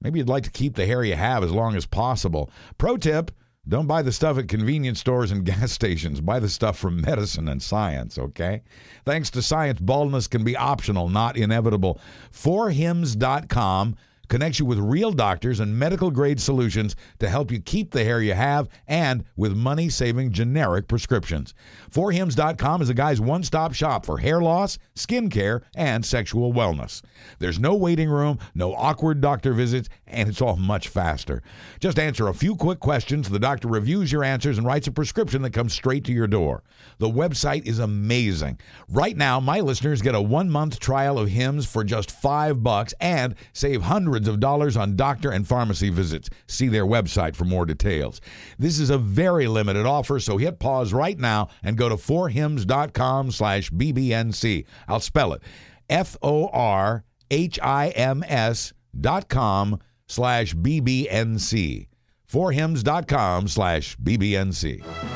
Maybe 0.00 0.18
you'd 0.18 0.28
like 0.28 0.44
to 0.44 0.50
keep 0.50 0.74
the 0.74 0.86
hair 0.86 1.02
you 1.02 1.16
have 1.16 1.42
as 1.42 1.50
long 1.50 1.76
as 1.76 1.86
possible. 1.86 2.50
Pro 2.78 2.96
tip 2.96 3.30
don't 3.68 3.88
buy 3.88 4.02
the 4.02 4.12
stuff 4.12 4.38
at 4.38 4.46
convenience 4.48 5.00
stores 5.00 5.32
and 5.32 5.44
gas 5.44 5.72
stations. 5.72 6.20
Buy 6.20 6.38
the 6.38 6.48
stuff 6.48 6.78
from 6.78 7.00
medicine 7.00 7.48
and 7.48 7.62
science, 7.62 8.18
okay? 8.18 8.62
Thanks 9.04 9.30
to 9.30 9.42
science, 9.42 9.80
baldness 9.80 10.28
can 10.28 10.44
be 10.44 10.56
optional, 10.56 11.08
not 11.08 11.36
inevitable. 11.36 12.00
Forhims.com 12.32 13.96
connects 14.28 14.58
you 14.58 14.66
with 14.66 14.78
real 14.78 15.12
doctors 15.12 15.60
and 15.60 15.78
medical 15.78 16.10
grade 16.10 16.40
solutions 16.40 16.96
to 17.18 17.28
help 17.28 17.50
you 17.50 17.60
keep 17.60 17.90
the 17.90 18.04
hair 18.04 18.20
you 18.20 18.34
have 18.34 18.68
and 18.86 19.24
with 19.36 19.54
money 19.54 19.88
saving 19.88 20.32
generic 20.32 20.88
prescriptions. 20.88 21.54
forhims.com 21.90 22.82
is 22.82 22.88
a 22.88 22.94
guy's 22.94 23.20
one 23.20 23.42
stop 23.42 23.72
shop 23.72 24.04
for 24.04 24.18
hair 24.18 24.40
loss, 24.40 24.78
skin 24.94 25.30
care, 25.30 25.62
and 25.74 26.04
sexual 26.04 26.52
wellness. 26.52 27.02
There's 27.38 27.58
no 27.58 27.74
waiting 27.74 28.08
room, 28.08 28.38
no 28.54 28.74
awkward 28.74 29.20
doctor 29.20 29.52
visits, 29.52 29.88
and 30.06 30.28
it's 30.28 30.42
all 30.42 30.56
much 30.56 30.88
faster. 30.88 31.42
Just 31.80 31.98
answer 31.98 32.28
a 32.28 32.34
few 32.34 32.56
quick 32.56 32.80
questions. 32.80 33.28
The 33.28 33.38
doctor 33.38 33.68
reviews 33.68 34.10
your 34.10 34.24
answers 34.24 34.58
and 34.58 34.66
writes 34.66 34.86
a 34.86 34.92
prescription 34.92 35.42
that 35.42 35.52
comes 35.52 35.72
straight 35.72 36.04
to 36.04 36.12
your 36.12 36.26
door. 36.26 36.62
The 36.98 37.08
website 37.08 37.66
is 37.66 37.78
amazing. 37.78 38.58
Right 38.88 39.16
now, 39.16 39.40
my 39.40 39.60
listeners 39.60 40.02
get 40.02 40.14
a 40.14 40.20
one 40.20 40.50
month 40.50 40.78
trial 40.78 41.18
of 41.18 41.28
Hims 41.28 41.66
for 41.66 41.84
just 41.84 42.10
five 42.10 42.62
bucks 42.62 42.94
and 43.00 43.34
save 43.52 43.82
hundreds 43.82 44.15
of 44.28 44.40
dollars 44.40 44.76
on 44.76 44.96
doctor 44.96 45.30
and 45.30 45.46
pharmacy 45.46 45.90
visits. 45.90 46.30
See 46.46 46.68
their 46.68 46.86
website 46.86 47.36
for 47.36 47.44
more 47.44 47.66
details. 47.66 48.20
This 48.58 48.78
is 48.78 48.90
a 48.90 48.98
very 48.98 49.46
limited 49.46 49.86
offer, 49.86 50.18
so 50.18 50.36
hit 50.36 50.58
pause 50.58 50.92
right 50.92 51.18
now 51.18 51.48
and 51.62 51.76
go 51.76 51.88
to 51.88 51.96
forhims.com 51.96 53.30
slash 53.30 53.70
BBNC. 53.70 54.64
I'll 54.88 55.00
spell 55.00 55.32
it. 55.32 55.42
F 55.88 56.16
O 56.22 56.48
R 56.48 57.04
H 57.30 57.58
I 57.62 57.88
M 57.90 58.24
S 58.26 58.72
dot 58.98 59.28
com 59.28 59.78
slash 60.08 60.54
BBNC. 60.54 61.86
Forhims.com 62.26 63.48
slash 63.48 63.96
BBNC. 63.98 65.15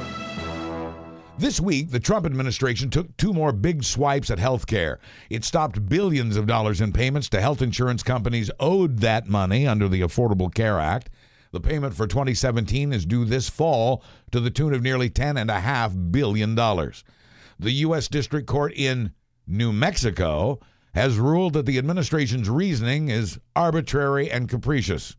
This 1.40 1.58
week, 1.58 1.88
the 1.88 2.00
Trump 2.00 2.26
administration 2.26 2.90
took 2.90 3.16
two 3.16 3.32
more 3.32 3.50
big 3.50 3.82
swipes 3.82 4.30
at 4.30 4.38
health 4.38 4.66
care. 4.66 4.98
It 5.30 5.42
stopped 5.42 5.88
billions 5.88 6.36
of 6.36 6.46
dollars 6.46 6.82
in 6.82 6.92
payments 6.92 7.30
to 7.30 7.40
health 7.40 7.62
insurance 7.62 8.02
companies 8.02 8.50
owed 8.60 8.98
that 8.98 9.26
money 9.26 9.66
under 9.66 9.88
the 9.88 10.02
Affordable 10.02 10.52
Care 10.52 10.78
Act. 10.78 11.08
The 11.52 11.60
payment 11.62 11.94
for 11.94 12.06
2017 12.06 12.92
is 12.92 13.06
due 13.06 13.24
this 13.24 13.48
fall 13.48 14.04
to 14.32 14.40
the 14.40 14.50
tune 14.50 14.74
of 14.74 14.82
nearly 14.82 15.08
$10.5 15.08 16.12
billion. 16.12 16.54
The 16.54 17.72
U.S. 17.72 18.08
District 18.08 18.46
Court 18.46 18.74
in 18.76 19.14
New 19.46 19.72
Mexico 19.72 20.60
has 20.94 21.16
ruled 21.16 21.54
that 21.54 21.64
the 21.64 21.78
administration's 21.78 22.50
reasoning 22.50 23.08
is 23.08 23.38
arbitrary 23.56 24.30
and 24.30 24.46
capricious. 24.46 25.16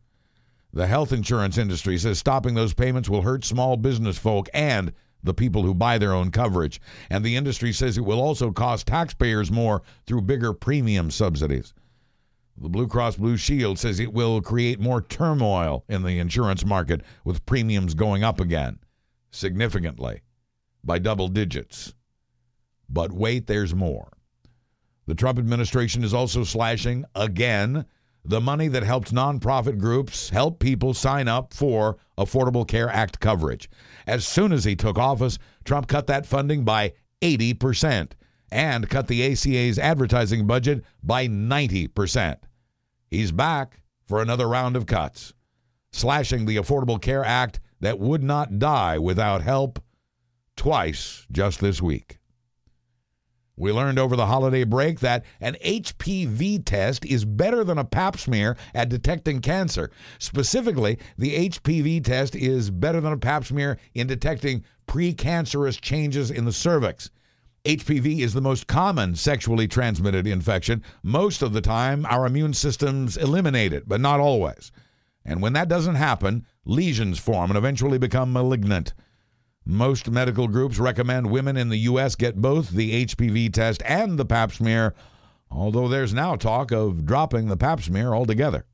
The 0.72 0.86
health 0.86 1.11
insurance 1.11 1.57
industry 1.57 1.97
says 1.97 2.19
stopping 2.19 2.53
those 2.53 2.76
payments 2.76 3.09
will 3.09 3.24
hurt 3.24 3.43
small 3.43 3.76
business 3.76 4.19
folk 4.19 4.49
and 4.53 4.93
the 5.24 5.34
people 5.34 5.63
who 5.63 5.74
buy 5.74 5.97
their 5.97 6.13
own 6.13 6.32
coverage. 6.32 6.82
And 7.09 7.24
the 7.24 7.36
industry 7.36 7.74
says 7.74 7.97
it 7.97 8.05
will 8.05 8.22
also 8.22 8.51
cost 8.51 8.88
taxpayers 8.88 9.51
more 9.51 9.82
through 10.05 10.22
bigger 10.22 10.53
premium 10.53 11.11
subsidies. 11.11 11.74
The 12.57 12.69
Blue 12.69 12.88
Cross 12.88 13.15
Blue 13.15 13.38
Shield 13.38 13.80
says 13.80 13.99
it 13.99 14.13
will 14.13 14.41
create 14.41 14.80
more 14.80 15.01
turmoil 15.01 15.84
in 15.88 16.03
the 16.03 16.19
insurance 16.19 16.65
market 16.65 17.01
with 17.24 17.45
premiums 17.45 17.93
going 17.93 18.24
up 18.24 18.39
again 18.39 18.80
significantly 19.32 20.22
by 20.84 20.99
double 20.99 21.28
digits. 21.28 21.93
But 22.89 23.11
wait, 23.11 23.47
there's 23.47 23.74
more. 23.74 24.11
The 25.07 25.15
Trump 25.15 25.39
administration 25.39 26.03
is 26.03 26.13
also 26.13 26.43
slashing 26.43 27.05
again 27.15 27.86
the 28.24 28.41
money 28.41 28.67
that 28.67 28.84
helps 28.84 29.11
nonprofit 29.11 29.78
groups 29.78 30.30
help 30.30 30.59
people 30.59 30.93
sign 30.93 31.28
up 31.28 31.53
for 31.53 31.97
Affordable 32.17 32.67
Care 32.67 32.89
Act 32.89 33.19
coverage. 33.19 33.69
As 34.05 34.26
soon 34.26 34.51
as 34.51 34.63
he 34.63 34.76
took 34.76 34.97
office, 34.97 35.39
Trump 35.65 35.88
cut 35.88 36.07
that 36.07 36.26
funding 36.26 36.63
by 36.63 36.93
80% 37.22 38.11
and 38.51 38.89
cut 38.89 39.07
the 39.07 39.24
ACA's 39.24 39.80
advertising 39.80 40.45
budget 40.45 40.84
by 41.01 41.28
90%. 41.28 42.38
He's 43.09 43.32
back 43.32 43.82
for 44.05 44.22
another 44.22 44.47
round 44.47 44.76
of 44.76 44.86
cuts, 44.86 45.34
slashing 45.91 46.45
the 46.45 46.57
Affordable 46.57 47.01
Care 47.01 47.24
Act 47.24 47.59
that 47.80 47.99
would 47.99 48.24
not 48.24 48.59
die 48.59 48.97
without 48.97 49.41
help 49.41 49.84
twice 50.55 51.26
just 51.32 51.59
this 51.59 51.82
week. 51.82 52.20
We 53.58 53.72
learned 53.72 53.99
over 53.99 54.16
the 54.16 54.26
holiday 54.26 54.64
break 54.64 55.02
that 55.02 55.26
an 55.39 55.56
HPV 55.64 56.66
test 56.66 57.06
is 57.06 57.26
better 57.26 57.64
than 57.64 57.78
a 57.78 57.84
pap 57.84 58.18
smear 58.18 58.58
at 58.74 58.89
detecting 58.89 59.41
cancer. 59.41 59.91
Specifically, 60.20 60.97
the 61.18 61.49
HPV 61.49 62.04
test 62.04 62.36
is 62.36 62.70
better 62.70 63.02
than 63.02 63.14
a 63.14 63.18
pap 63.18 63.45
smear 63.45 63.78
in 63.93 64.08
detecting 64.08 64.64
precancerous 64.88 65.80
changes 65.80 66.32
in 66.32 66.45
the 66.45 66.52
cervix. 66.52 67.12
HPV 67.66 68.20
is 68.20 68.34
the 68.34 68.41
most 68.41 68.66
common 68.66 69.16
sexually 69.16 69.68
transmitted 69.68 70.26
infection. 70.26 70.82
Most 71.04 71.43
of 71.43 71.54
the 71.54 71.62
time, 71.62 72.06
our 72.08 72.26
immune 72.26 72.54
systems 72.54 73.18
eliminate 73.18 73.74
it, 73.74 73.88
but 73.88 74.02
not 74.02 74.20
always. 74.20 74.72
And 75.24 75.41
when 75.41 75.54
that 75.54 75.68
doesn't 75.68 75.95
happen, 75.95 76.47
lesions 76.66 77.20
form 77.20 77.52
and 77.52 77.58
eventually 77.58 77.99
become 77.99 78.34
malignant. 78.34 78.93
Most 79.72 80.11
medical 80.11 80.49
groups 80.49 80.80
recommend 80.80 81.32
women 81.32 81.55
in 81.55 81.69
the 81.69 81.78
U.S. 81.78 82.17
get 82.17 82.41
both 82.41 82.72
the 82.72 83.05
HPV 83.05 83.53
test 83.53 83.82
and 83.86 84.19
the 84.19 84.26
pap 84.26 84.51
smear, 84.51 84.93
although 85.49 85.88
there's 85.88 86.13
now 86.13 86.36
talk 86.36 86.74
of 86.74 87.05
dropping 87.05 87.47
the 87.47 87.55
pap 87.55 87.80
smear 87.82 88.13
altogether. 88.13 88.65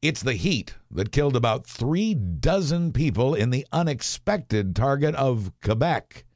It's 0.00 0.22
the 0.22 0.34
heat 0.34 0.76
that 0.92 1.10
killed 1.10 1.34
about 1.34 1.66
three 1.66 2.14
dozen 2.14 2.92
people 2.92 3.34
in 3.34 3.50
the 3.50 3.66
unexpected 3.72 4.76
target 4.76 5.16
of 5.16 5.50
Quebec. 5.64 6.26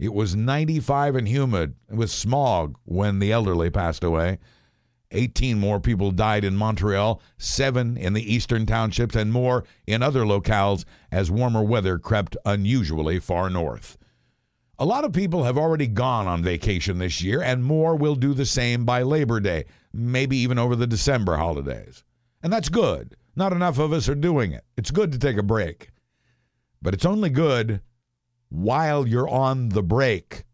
It 0.00 0.12
was 0.12 0.34
95 0.34 1.14
and 1.14 1.28
humid 1.28 1.76
with 1.88 2.10
smog 2.10 2.76
when 2.84 3.20
the 3.20 3.30
elderly 3.30 3.70
passed 3.70 4.02
away. 4.02 4.40
18 5.10 5.58
more 5.58 5.80
people 5.80 6.10
died 6.10 6.44
in 6.44 6.56
Montreal, 6.56 7.20
seven 7.38 7.96
in 7.96 8.12
the 8.12 8.34
eastern 8.34 8.66
townships, 8.66 9.14
and 9.14 9.32
more 9.32 9.64
in 9.86 10.02
other 10.02 10.22
locales 10.22 10.84
as 11.10 11.30
warmer 11.30 11.62
weather 11.62 11.98
crept 11.98 12.36
unusually 12.44 13.18
far 13.18 13.48
north. 13.48 13.96
A 14.78 14.84
lot 14.84 15.04
of 15.04 15.12
people 15.12 15.44
have 15.44 15.56
already 15.56 15.86
gone 15.86 16.26
on 16.26 16.42
vacation 16.42 16.98
this 16.98 17.22
year, 17.22 17.40
and 17.40 17.64
more 17.64 17.96
will 17.96 18.14
do 18.14 18.34
the 18.34 18.44
same 18.44 18.84
by 18.84 19.02
Labor 19.02 19.40
Day, 19.40 19.64
maybe 19.92 20.36
even 20.36 20.58
over 20.58 20.76
the 20.76 20.86
December 20.86 21.36
holidays. 21.36 22.04
And 22.42 22.52
that's 22.52 22.68
good. 22.68 23.16
Not 23.34 23.52
enough 23.52 23.78
of 23.78 23.92
us 23.92 24.08
are 24.08 24.14
doing 24.14 24.52
it. 24.52 24.64
It's 24.76 24.90
good 24.90 25.12
to 25.12 25.18
take 25.18 25.36
a 25.36 25.42
break. 25.42 25.90
But 26.82 26.94
it's 26.94 27.06
only 27.06 27.30
good 27.30 27.80
while 28.48 29.06
you're 29.06 29.28
on 29.28 29.70
the 29.70 29.82
break. 29.82 30.44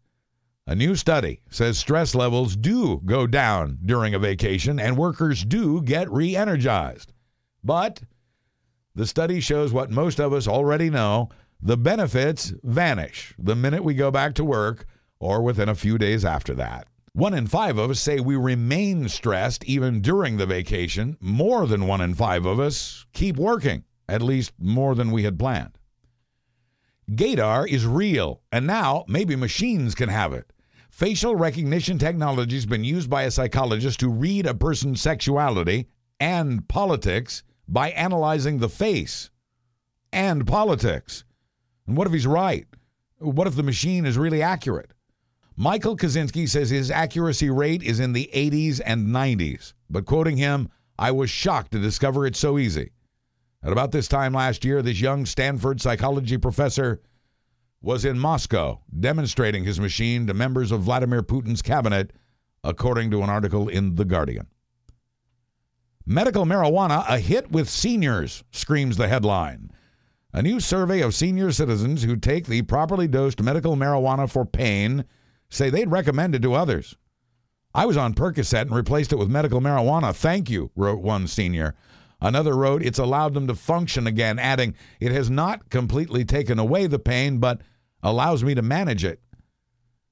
A 0.65 0.75
new 0.75 0.95
study 0.95 1.41
says 1.49 1.77
stress 1.77 2.15
levels 2.15 2.55
do 2.55 3.01
go 3.03 3.27
down 3.27 3.79
during 3.83 4.15
a 4.15 4.19
vacation 4.19 4.79
and 4.79 4.95
workers 4.95 5.43
do 5.43 5.81
get 5.81 6.09
re 6.09 6.37
energized. 6.37 7.11
But 7.61 8.01
the 8.95 9.05
study 9.05 9.41
shows 9.41 9.73
what 9.73 9.91
most 9.91 10.21
of 10.21 10.31
us 10.31 10.47
already 10.47 10.89
know 10.89 11.27
the 11.61 11.75
benefits 11.75 12.53
vanish 12.63 13.33
the 13.37 13.57
minute 13.57 13.83
we 13.83 13.93
go 13.93 14.09
back 14.09 14.35
to 14.35 14.45
work 14.45 14.85
or 15.19 15.41
within 15.41 15.67
a 15.67 15.75
few 15.75 15.97
days 15.97 16.23
after 16.23 16.53
that. 16.55 16.87
One 17.11 17.33
in 17.33 17.47
five 17.47 17.77
of 17.77 17.91
us 17.91 17.99
say 17.99 18.21
we 18.21 18.37
remain 18.37 19.09
stressed 19.09 19.65
even 19.65 19.99
during 19.99 20.37
the 20.37 20.45
vacation. 20.45 21.17
More 21.19 21.67
than 21.67 21.87
one 21.87 21.99
in 21.99 22.13
five 22.13 22.45
of 22.45 22.61
us 22.61 23.05
keep 23.11 23.35
working, 23.35 23.83
at 24.07 24.21
least 24.21 24.53
more 24.57 24.95
than 24.95 25.11
we 25.11 25.23
had 25.23 25.37
planned. 25.37 25.77
Gaydar 27.11 27.67
is 27.67 27.85
real, 27.85 28.41
and 28.49 28.65
now 28.65 29.03
maybe 29.09 29.35
machines 29.35 29.93
can 29.93 30.07
have 30.07 30.31
it. 30.31 30.52
Facial 30.93 31.35
recognition 31.35 31.97
technology 31.97 32.53
has 32.53 32.67
been 32.67 32.83
used 32.83 33.09
by 33.09 33.23
a 33.23 33.31
psychologist 33.31 33.99
to 33.99 34.09
read 34.09 34.45
a 34.45 34.53
person's 34.53 35.01
sexuality 35.01 35.87
and 36.19 36.69
politics 36.69 37.41
by 37.67 37.89
analyzing 37.89 38.59
the 38.59 38.69
face 38.69 39.31
and 40.11 40.45
politics. 40.45 41.23
And 41.87 41.97
what 41.97 42.05
if 42.05 42.13
he's 42.13 42.27
right? 42.27 42.67
What 43.17 43.47
if 43.47 43.55
the 43.55 43.63
machine 43.63 44.05
is 44.05 44.19
really 44.19 44.43
accurate? 44.43 44.93
Michael 45.55 45.97
Kosinski 45.97 46.47
says 46.47 46.69
his 46.69 46.91
accuracy 46.91 47.49
rate 47.49 47.81
is 47.81 47.99
in 47.99 48.13
the 48.13 48.29
80s 48.31 48.79
and 48.85 49.07
90s, 49.07 49.73
but 49.89 50.05
quoting 50.05 50.37
him, 50.37 50.69
I 50.99 51.09
was 51.09 51.31
shocked 51.31 51.71
to 51.71 51.79
discover 51.79 52.27
it's 52.27 52.37
so 52.37 52.59
easy. 52.59 52.91
At 53.63 53.71
about 53.71 53.91
this 53.91 54.07
time 54.07 54.33
last 54.33 54.63
year, 54.63 54.83
this 54.83 55.01
young 55.01 55.25
Stanford 55.25 55.81
psychology 55.81 56.37
professor 56.37 57.01
was 57.83 58.05
in 58.05 58.17
Moscow 58.17 58.79
demonstrating 58.97 59.65
his 59.65 59.79
machine 59.79 60.25
to 60.25 60.33
members 60.33 60.71
of 60.71 60.81
Vladimir 60.81 61.21
Putin's 61.21 61.61
cabinet, 61.61 62.11
according 62.63 63.11
to 63.11 63.21
an 63.21 63.29
article 63.29 63.67
in 63.67 63.95
The 63.95 64.05
Guardian. 64.05 64.47
Medical 66.05 66.45
marijuana, 66.45 67.03
a 67.07 67.19
hit 67.19 67.51
with 67.51 67.69
seniors, 67.69 68.43
screams 68.51 68.95
the 68.95 69.09
headline. 69.09 69.69
A 70.31 70.41
new 70.41 70.59
survey 70.59 71.01
of 71.01 71.13
senior 71.13 71.51
citizens 71.51 72.03
who 72.03 72.15
take 72.15 72.47
the 72.47 72.61
properly 72.61 73.07
dosed 73.07 73.41
medical 73.41 73.75
marijuana 73.75 74.29
for 74.29 74.45
pain 74.45 75.03
say 75.49 75.69
they'd 75.69 75.91
recommend 75.91 76.33
it 76.35 76.41
to 76.41 76.53
others. 76.53 76.95
I 77.75 77.85
was 77.85 77.97
on 77.97 78.13
Percocet 78.13 78.61
and 78.61 78.75
replaced 78.75 79.11
it 79.11 79.17
with 79.17 79.29
medical 79.29 79.59
marijuana. 79.59 80.15
Thank 80.15 80.49
you, 80.49 80.71
wrote 80.75 81.01
one 81.01 81.27
senior. 81.27 81.75
Another 82.21 82.55
wrote, 82.55 82.81
It's 82.81 82.99
allowed 82.99 83.33
them 83.33 83.47
to 83.47 83.55
function 83.55 84.07
again, 84.07 84.39
adding, 84.39 84.75
It 85.01 85.11
has 85.11 85.29
not 85.29 85.69
completely 85.69 86.23
taken 86.23 86.57
away 86.57 86.87
the 86.87 86.99
pain, 86.99 87.39
but 87.39 87.61
allows 88.03 88.43
me 88.43 88.53
to 88.53 88.61
manage 88.61 89.03
it. 89.03 89.21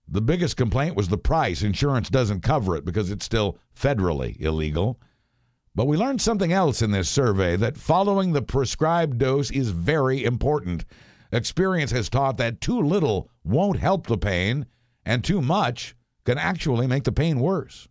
The 0.07 0.21
biggest 0.21 0.57
complaint 0.57 0.95
was 0.95 1.09
the 1.09 1.17
price. 1.17 1.61
Insurance 1.61 2.09
doesn't 2.09 2.41
cover 2.41 2.75
it 2.75 2.83
because 2.83 3.11
it's 3.11 3.25
still 3.25 3.59
federally 3.75 4.39
illegal. 4.41 4.99
But 5.75 5.85
we 5.85 5.95
learned 5.95 6.21
something 6.21 6.51
else 6.51 6.81
in 6.81 6.91
this 6.91 7.09
survey 7.09 7.55
that 7.57 7.77
following 7.77 8.33
the 8.33 8.41
prescribed 8.41 9.19
dose 9.19 9.51
is 9.51 9.69
very 9.69 10.23
important. 10.25 10.83
Experience 11.31 11.91
has 11.91 12.09
taught 12.09 12.37
that 12.37 12.59
too 12.59 12.81
little 12.81 13.29
won't 13.43 13.79
help 13.79 14.07
the 14.07 14.17
pain, 14.17 14.65
and 15.05 15.23
too 15.23 15.41
much 15.41 15.95
can 16.25 16.37
actually 16.37 16.87
make 16.87 17.05
the 17.05 17.11
pain 17.11 17.39
worse. 17.39 17.87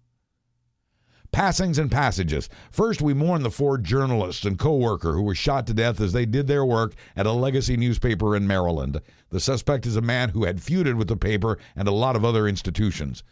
Passings 1.32 1.78
and 1.78 1.90
passages. 1.90 2.48
First, 2.72 3.00
we 3.00 3.14
mourn 3.14 3.42
the 3.42 3.50
four 3.50 3.78
journalists 3.78 4.44
and 4.44 4.58
co 4.58 4.76
worker 4.76 5.12
who 5.12 5.22
were 5.22 5.34
shot 5.34 5.66
to 5.68 5.74
death 5.74 6.00
as 6.00 6.12
they 6.12 6.26
did 6.26 6.48
their 6.48 6.64
work 6.64 6.94
at 7.16 7.26
a 7.26 7.32
legacy 7.32 7.76
newspaper 7.76 8.34
in 8.34 8.46
Maryland. 8.46 9.00
The 9.28 9.38
suspect 9.38 9.86
is 9.86 9.94
a 9.94 10.02
man 10.02 10.30
who 10.30 10.44
had 10.44 10.58
feuded 10.58 10.96
with 10.96 11.06
the 11.06 11.16
paper 11.16 11.58
and 11.76 11.86
a 11.86 11.92
lot 11.92 12.16
of 12.16 12.24
other 12.24 12.48
institutions. 12.48 13.22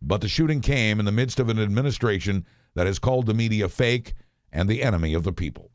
But 0.00 0.20
the 0.20 0.28
shooting 0.28 0.60
came 0.60 1.00
in 1.00 1.06
the 1.06 1.12
midst 1.12 1.40
of 1.40 1.48
an 1.48 1.58
administration 1.58 2.46
that 2.74 2.86
has 2.86 3.00
called 3.00 3.26
the 3.26 3.34
media 3.34 3.68
fake 3.68 4.14
and 4.52 4.68
the 4.68 4.82
enemy 4.84 5.12
of 5.12 5.24
the 5.24 5.32
people. 5.32 5.72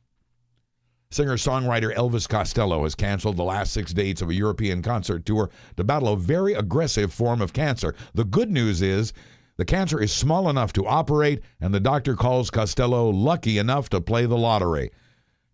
Singer 1.14 1.35
songwriter 1.35 1.93
Elvis 1.93 2.27
Costello 2.27 2.81
has 2.84 2.95
canceled 2.95 3.38
the 3.38 3.43
last 3.43 3.72
six 3.72 3.93
dates 3.93 4.22
of 4.22 4.31
a 4.31 4.34
European 4.34 4.81
concert 4.81 5.26
tour 5.27 5.51
to 5.77 5.84
battle 5.84 6.07
a 6.07 6.18
very 6.18 6.53
aggressive 6.53 7.14
form 7.14 7.39
of 7.39 7.53
cancer. 7.53 7.93
The 8.15 8.23
good 8.23 8.49
news 8.49 8.81
is 8.81 9.14
the 9.57 9.65
cancer 9.65 10.01
is 10.01 10.11
small 10.11 10.49
enough 10.49 10.73
to 10.73 10.88
operate, 10.88 11.41
and 11.61 11.73
the 11.73 11.80
doctor 11.80 12.15
calls 12.15 12.49
Costello 12.49 13.09
lucky 13.09 13.57
enough 13.57 13.89
to 13.89 14.01
play 14.01 14.25
the 14.25 14.38
lottery. 14.38 14.91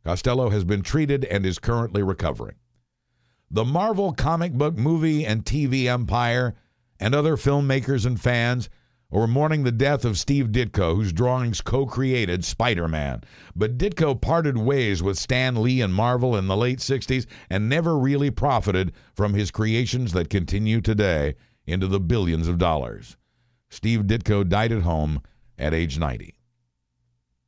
Costello 0.05 0.49
has 0.49 0.63
been 0.63 0.81
treated 0.81 1.25
and 1.25 1.45
is 1.45 1.59
currently 1.59 2.01
recovering. 2.01 2.55
The 3.51 3.65
Marvel 3.65 4.13
comic 4.13 4.53
book, 4.53 4.77
movie, 4.77 5.25
and 5.25 5.43
TV 5.43 5.85
empire 5.85 6.55
and 6.99 7.13
other 7.13 7.35
filmmakers 7.35 8.05
and 8.05 8.19
fans 8.19 8.69
or 9.11 9.27
mourning 9.27 9.63
the 9.63 9.71
death 9.71 10.05
of 10.05 10.19
Steve 10.19 10.49
Ditko, 10.49 10.95
whose 10.95 11.11
drawings 11.11 11.61
co 11.61 11.85
created 11.85 12.45
Spider 12.45 12.87
Man. 12.87 13.23
But 13.55 13.77
Ditko 13.77 14.21
parted 14.21 14.57
ways 14.57 15.01
with 15.01 15.17
Stan 15.17 15.61
Lee 15.61 15.81
and 15.81 15.93
Marvel 15.93 16.35
in 16.37 16.47
the 16.47 16.55
late 16.55 16.79
60s 16.79 17.25
and 17.49 17.67
never 17.67 17.97
really 17.97 18.29
profited 18.29 18.93
from 19.13 19.33
his 19.33 19.51
creations 19.51 20.13
that 20.13 20.29
continue 20.29 20.79
today 20.79 21.35
into 21.65 21.87
the 21.87 21.99
billions 21.99 22.47
of 22.47 22.57
dollars. 22.59 23.17
Steve 23.69 24.01
Ditko 24.01 24.47
died 24.47 24.71
at 24.71 24.81
home 24.81 25.21
at 25.57 25.73
age 25.73 25.97
90. 25.97 26.35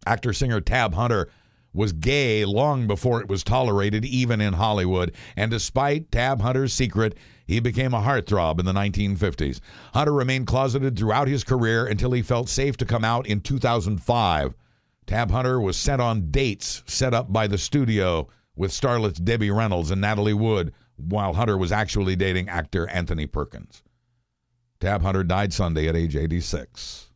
Actor 0.06 0.34
singer 0.34 0.61
Tab 0.61 0.93
Hunter 0.93 1.30
was 1.73 1.93
gay 1.93 2.43
long 2.43 2.85
before 2.85 3.22
it 3.22 3.30
was 3.30 3.43
tolerated, 3.43 4.03
even 4.03 4.41
in 4.41 4.53
Hollywood. 4.53 5.14
And 5.35 5.49
despite 5.52 6.11
Tab 6.11 6.41
Hunter's 6.41 6.73
secret, 6.73 7.18
he 7.45 7.60
became 7.60 7.93
a 7.93 8.02
heartthrob 8.02 8.60
in 8.60 8.65
the 8.65 8.73
1950s. 8.73 9.60
Hunter 9.93 10.14
remained 10.14 10.48
closeted 10.48 10.98
throughout 10.98 11.27
his 11.27 11.43
career 11.43 11.85
until 11.85 12.11
he 12.11 12.22
felt 12.22 12.49
safe 12.49 12.77
to 12.77 12.85
come 12.85 13.06
out 13.06 13.27
in 13.27 13.41
2005. 13.41 14.53
Tab 15.07 15.31
Hunter 15.31 15.60
was 15.60 15.77
sent 15.77 16.02
on 16.02 16.31
dates 16.31 16.84
set 16.85 17.14
up 17.14 17.31
by 17.31 17.48
the 17.48 17.57
studio 17.57 18.27
with 18.56 18.72
starlets 18.72 19.23
Debbie 19.23 19.52
Reynolds 19.52 19.91
and 19.91 20.02
Natalie 20.02 20.34
Wood, 20.34 20.73
while 20.98 21.34
Hunter 21.34 21.57
was 21.57 21.72
actually 21.72 22.15
dating 22.15 22.49
actor 22.49 22.88
Anthony 22.89 23.26
Perkins. 23.26 23.81
Tab 24.82 25.03
Hunter 25.03 25.24
died 25.24 25.53
Sunday 25.53 25.88
at 25.88 25.95
age 25.95 26.16
86. 26.16 27.12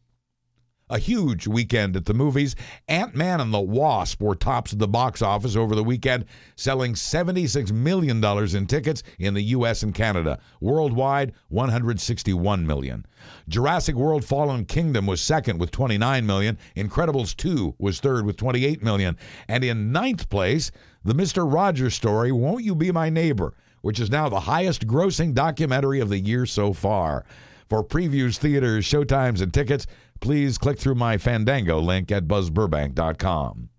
A 0.91 0.99
huge 0.99 1.47
weekend 1.47 1.95
at 1.95 2.05
the 2.05 2.13
movies. 2.13 2.55
Ant 2.87 3.15
Man 3.15 3.41
and 3.41 3.51
the 3.51 3.59
Wasp 3.59 4.21
were 4.21 4.35
tops 4.35 4.71
of 4.71 4.77
the 4.77 4.87
box 4.87 5.23
office 5.23 5.55
over 5.55 5.73
the 5.73 5.83
weekend, 5.83 6.25
selling 6.55 6.93
$76 6.93 7.71
million 7.71 8.23
in 8.23 8.67
tickets 8.67 9.01
in 9.17 9.33
the 9.33 9.41
U.S. 9.41 9.81
and 9.81 9.95
Canada. 9.95 10.37
Worldwide, 10.61 11.33
161 11.49 12.67
million. 12.67 13.03
Jurassic 13.49 13.95
World 13.95 14.23
Fallen 14.23 14.65
Kingdom 14.65 15.07
was 15.07 15.19
second 15.19 15.57
with 15.57 15.71
29 15.71 16.23
million. 16.23 16.59
Incredibles 16.75 17.35
2 17.35 17.73
was 17.79 17.99
third 17.99 18.27
with 18.27 18.37
28 18.37 18.83
million. 18.83 19.17
And 19.47 19.63
in 19.63 19.91
ninth 19.91 20.29
place, 20.29 20.69
the 21.03 21.15
Mr. 21.15 21.51
Rogers 21.51 21.95
story, 21.95 22.31
Won't 22.31 22.63
You 22.63 22.75
Be 22.75 22.91
My 22.91 23.09
Neighbor, 23.09 23.55
which 23.81 23.99
is 23.99 24.11
now 24.11 24.29
the 24.29 24.41
highest 24.41 24.85
grossing 24.85 25.33
documentary 25.33 25.99
of 25.99 26.09
the 26.09 26.19
year 26.19 26.45
so 26.45 26.71
far. 26.71 27.25
For 27.69 27.83
previews, 27.83 28.37
theaters, 28.37 28.85
showtimes, 28.85 29.41
and 29.41 29.53
tickets, 29.53 29.87
please 30.19 30.57
click 30.57 30.77
through 30.77 30.95
my 30.95 31.17
Fandango 31.17 31.79
link 31.79 32.11
at 32.11 32.27
buzzburbank.com. 32.27 33.69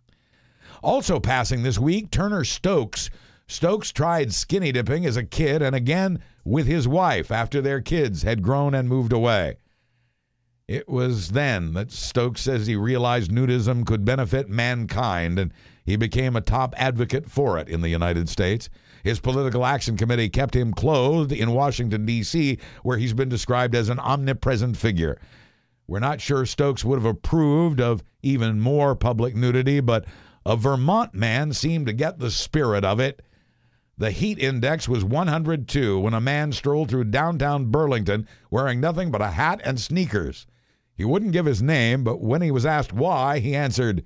Also 0.82 1.20
passing 1.20 1.62
this 1.62 1.78
week, 1.78 2.10
Turner 2.10 2.44
Stokes. 2.44 3.10
Stokes 3.48 3.92
tried 3.92 4.32
skinny 4.32 4.72
dipping 4.72 5.06
as 5.06 5.16
a 5.16 5.24
kid 5.24 5.62
and 5.62 5.74
again 5.74 6.20
with 6.44 6.66
his 6.66 6.88
wife 6.88 7.30
after 7.30 7.60
their 7.60 7.80
kids 7.80 8.22
had 8.22 8.42
grown 8.42 8.74
and 8.74 8.88
moved 8.88 9.12
away. 9.12 9.56
It 10.68 10.88
was 10.88 11.30
then 11.30 11.74
that 11.74 11.92
Stokes 11.92 12.40
says 12.40 12.66
he 12.66 12.74
realized 12.74 13.30
nudism 13.30 13.86
could 13.86 14.04
benefit 14.04 14.48
mankind 14.48 15.38
and 15.38 15.52
he 15.84 15.94
became 15.94 16.34
a 16.34 16.40
top 16.40 16.74
advocate 16.76 17.30
for 17.30 17.56
it 17.56 17.68
in 17.68 17.82
the 17.82 17.88
United 17.88 18.28
States. 18.28 18.68
His 19.06 19.20
political 19.20 19.64
action 19.64 19.96
committee 19.96 20.28
kept 20.28 20.56
him 20.56 20.72
clothed 20.72 21.30
in 21.30 21.52
Washington, 21.52 22.06
D.C., 22.06 22.58
where 22.82 22.98
he's 22.98 23.12
been 23.12 23.28
described 23.28 23.76
as 23.76 23.88
an 23.88 24.00
omnipresent 24.00 24.76
figure. 24.76 25.20
We're 25.86 26.00
not 26.00 26.20
sure 26.20 26.44
Stokes 26.44 26.84
would 26.84 26.96
have 26.96 27.04
approved 27.04 27.80
of 27.80 28.02
even 28.24 28.60
more 28.60 28.96
public 28.96 29.36
nudity, 29.36 29.78
but 29.78 30.06
a 30.44 30.56
Vermont 30.56 31.14
man 31.14 31.52
seemed 31.52 31.86
to 31.86 31.92
get 31.92 32.18
the 32.18 32.32
spirit 32.32 32.84
of 32.84 32.98
it. 32.98 33.22
The 33.96 34.10
heat 34.10 34.40
index 34.40 34.88
was 34.88 35.04
102 35.04 36.00
when 36.00 36.12
a 36.12 36.20
man 36.20 36.50
strolled 36.50 36.90
through 36.90 37.04
downtown 37.04 37.66
Burlington 37.66 38.26
wearing 38.50 38.80
nothing 38.80 39.12
but 39.12 39.22
a 39.22 39.28
hat 39.28 39.60
and 39.62 39.78
sneakers. 39.78 40.48
He 40.96 41.04
wouldn't 41.04 41.30
give 41.30 41.46
his 41.46 41.62
name, 41.62 42.02
but 42.02 42.20
when 42.20 42.42
he 42.42 42.50
was 42.50 42.66
asked 42.66 42.92
why, 42.92 43.38
he 43.38 43.54
answered, 43.54 44.04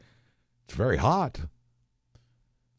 It's 0.67 0.75
very 0.75 0.99
hot. 0.99 1.41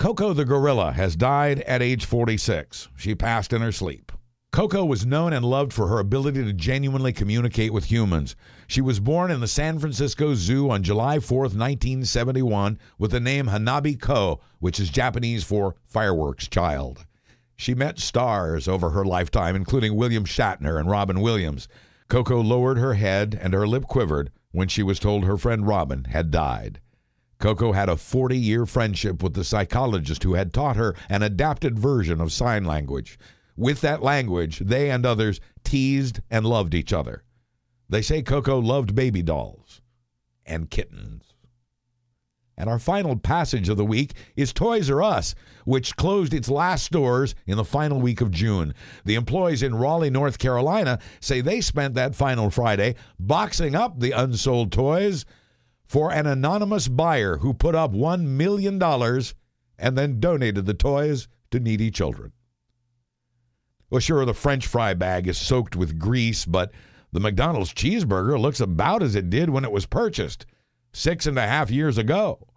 Koko 0.02 0.34
the 0.34 0.46
gorilla 0.46 0.94
has 0.94 1.16
died 1.16 1.60
at 1.60 1.84
age 1.84 2.06
46. 2.06 2.90
She 2.98 3.14
passed 3.14 3.54
in 3.54 3.62
her 3.62 3.72
sleep. 3.72 4.12
Koko 4.52 4.84
was 4.84 5.06
known 5.06 5.32
and 5.32 5.46
loved 5.46 5.72
for 5.72 5.90
her 5.90 6.00
ability 6.00 6.44
to 6.44 6.54
genuinely 6.54 7.14
communicate 7.14 7.72
with 7.72 7.92
humans. 7.92 8.36
She 8.66 8.82
was 8.82 9.00
born 9.00 9.30
in 9.30 9.42
the 9.42 9.48
San 9.48 9.78
Francisco 9.78 10.34
Zoo 10.34 10.72
on 10.72 10.82
July 10.82 11.20
4, 11.20 11.42
1971, 11.42 12.80
with 12.98 13.12
the 13.12 13.20
name 13.20 13.46
Hanabi 13.46 14.02
Ko, 14.02 14.40
which 14.58 14.80
is 14.80 14.90
Japanese 14.90 15.44
for 15.44 15.76
fireworks 15.86 16.48
child. 16.48 17.06
She 17.56 17.76
met 17.76 18.00
stars 18.00 18.68
over 18.68 18.90
her 18.90 19.06
lifetime, 19.06 19.56
including 19.56 19.96
William 19.96 20.26
Shatner 20.26 20.80
and 20.80 20.90
Robin 20.90 21.22
Williams. 21.22 21.68
Koko 22.10 22.42
lowered 22.42 22.80
her 22.80 22.96
head 22.96 23.38
and 23.40 23.54
her 23.54 23.68
lip 23.68 23.84
quivered 23.84 24.32
when 24.50 24.68
she 24.68 24.82
was 24.82 24.98
told 24.98 25.26
her 25.26 25.38
friend 25.38 25.68
Robin 25.68 26.06
had 26.06 26.32
died. 26.32 26.80
Koko 27.42 27.72
had 27.72 27.90
a 27.90 27.98
40 27.98 28.38
year 28.38 28.66
friendship 28.68 29.24
with 29.24 29.34
the 29.34 29.44
psychologist 29.44 30.22
who 30.24 30.36
had 30.36 30.54
taught 30.54 30.76
her 30.76 30.96
an 31.10 31.24
adapted 31.24 31.78
version 31.78 32.22
of 32.22 32.32
sign 32.32 32.64
language. 32.66 33.18
With 33.58 33.82
that 33.82 34.04
language, 34.04 34.60
they 34.60 34.92
and 34.92 35.06
others 35.06 35.42
teased 35.64 36.22
and 36.30 36.46
loved 36.46 36.76
each 36.76 36.94
other. 36.94 37.24
They 37.90 38.04
say 38.04 38.22
Koko 38.22 38.60
loved 38.60 38.96
baby 38.96 39.24
dolls 39.24 39.82
and 40.46 40.70
kittens. 40.70 41.34
And 42.58 42.70
our 42.70 42.78
final 42.78 43.16
passage 43.16 43.70
of 43.70 43.78
the 43.78 43.86
week 43.86 44.14
is 44.36 44.54
Toys 44.54 44.92
R 44.92 45.02
Us, 45.02 45.34
which 45.66 45.96
closed 45.96 46.36
its 46.36 46.48
last 46.48 46.84
stores 46.84 47.34
in 47.48 47.58
the 47.58 47.66
final 47.66 48.00
week 48.00 48.22
of 48.22 48.30
June. 48.30 48.76
The 49.04 49.16
employees 49.16 49.64
in 49.64 49.74
Raleigh, 49.74 50.12
North 50.12 50.38
Carolina 50.38 51.00
say 51.22 51.42
they 51.42 51.60
spent 51.60 51.96
that 51.96 52.14
final 52.14 52.52
Friday 52.52 52.96
boxing 53.20 53.74
up 53.74 54.00
the 54.00 54.12
unsold 54.12 54.72
toys 54.72 55.26
for 55.92 56.10
an 56.10 56.26
anonymous 56.26 56.88
buyer 56.88 57.36
who 57.40 57.54
put 57.54 57.76
up 57.76 57.92
$1 57.92 58.22
million 58.22 58.82
and 59.78 59.98
then 59.98 60.22
donated 60.22 60.66
the 60.66 60.74
toys 60.74 61.28
to 61.50 61.60
needy 61.60 61.92
children. 61.92 62.32
Well, 63.90 64.00
sure, 64.00 64.24
the 64.24 64.34
French 64.34 64.68
fry 64.68 64.94
bag 64.94 65.28
is 65.28 65.38
soaked 65.38 65.76
with 65.76 66.00
grease, 66.00 66.46
but 66.46 66.72
the 67.12 67.20
McDonald's 67.20 67.74
cheeseburger 67.74 68.40
looks 68.40 68.62
about 68.62 69.04
as 69.04 69.16
it 69.16 69.30
did 69.30 69.50
when 69.50 69.66
it 69.66 69.72
was 69.74 69.86
purchased 69.86 70.46
six 70.94 71.26
and 71.26 71.38
a 71.38 71.46
half 71.46 71.70
years 71.70 71.98
ago. 71.98 72.48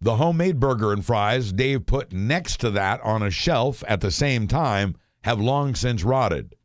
The 0.00 0.16
homemade 0.16 0.58
burger 0.58 0.92
and 0.92 1.06
fries 1.06 1.52
Dave 1.52 1.86
put 1.86 2.12
next 2.12 2.58
to 2.62 2.70
that 2.70 3.00
on 3.02 3.22
a 3.22 3.30
shelf 3.30 3.84
at 3.86 4.00
the 4.00 4.10
same 4.10 4.48
time 4.48 4.96
have 5.22 5.40
long 5.40 5.76
since 5.76 6.02
rotted. 6.02 6.56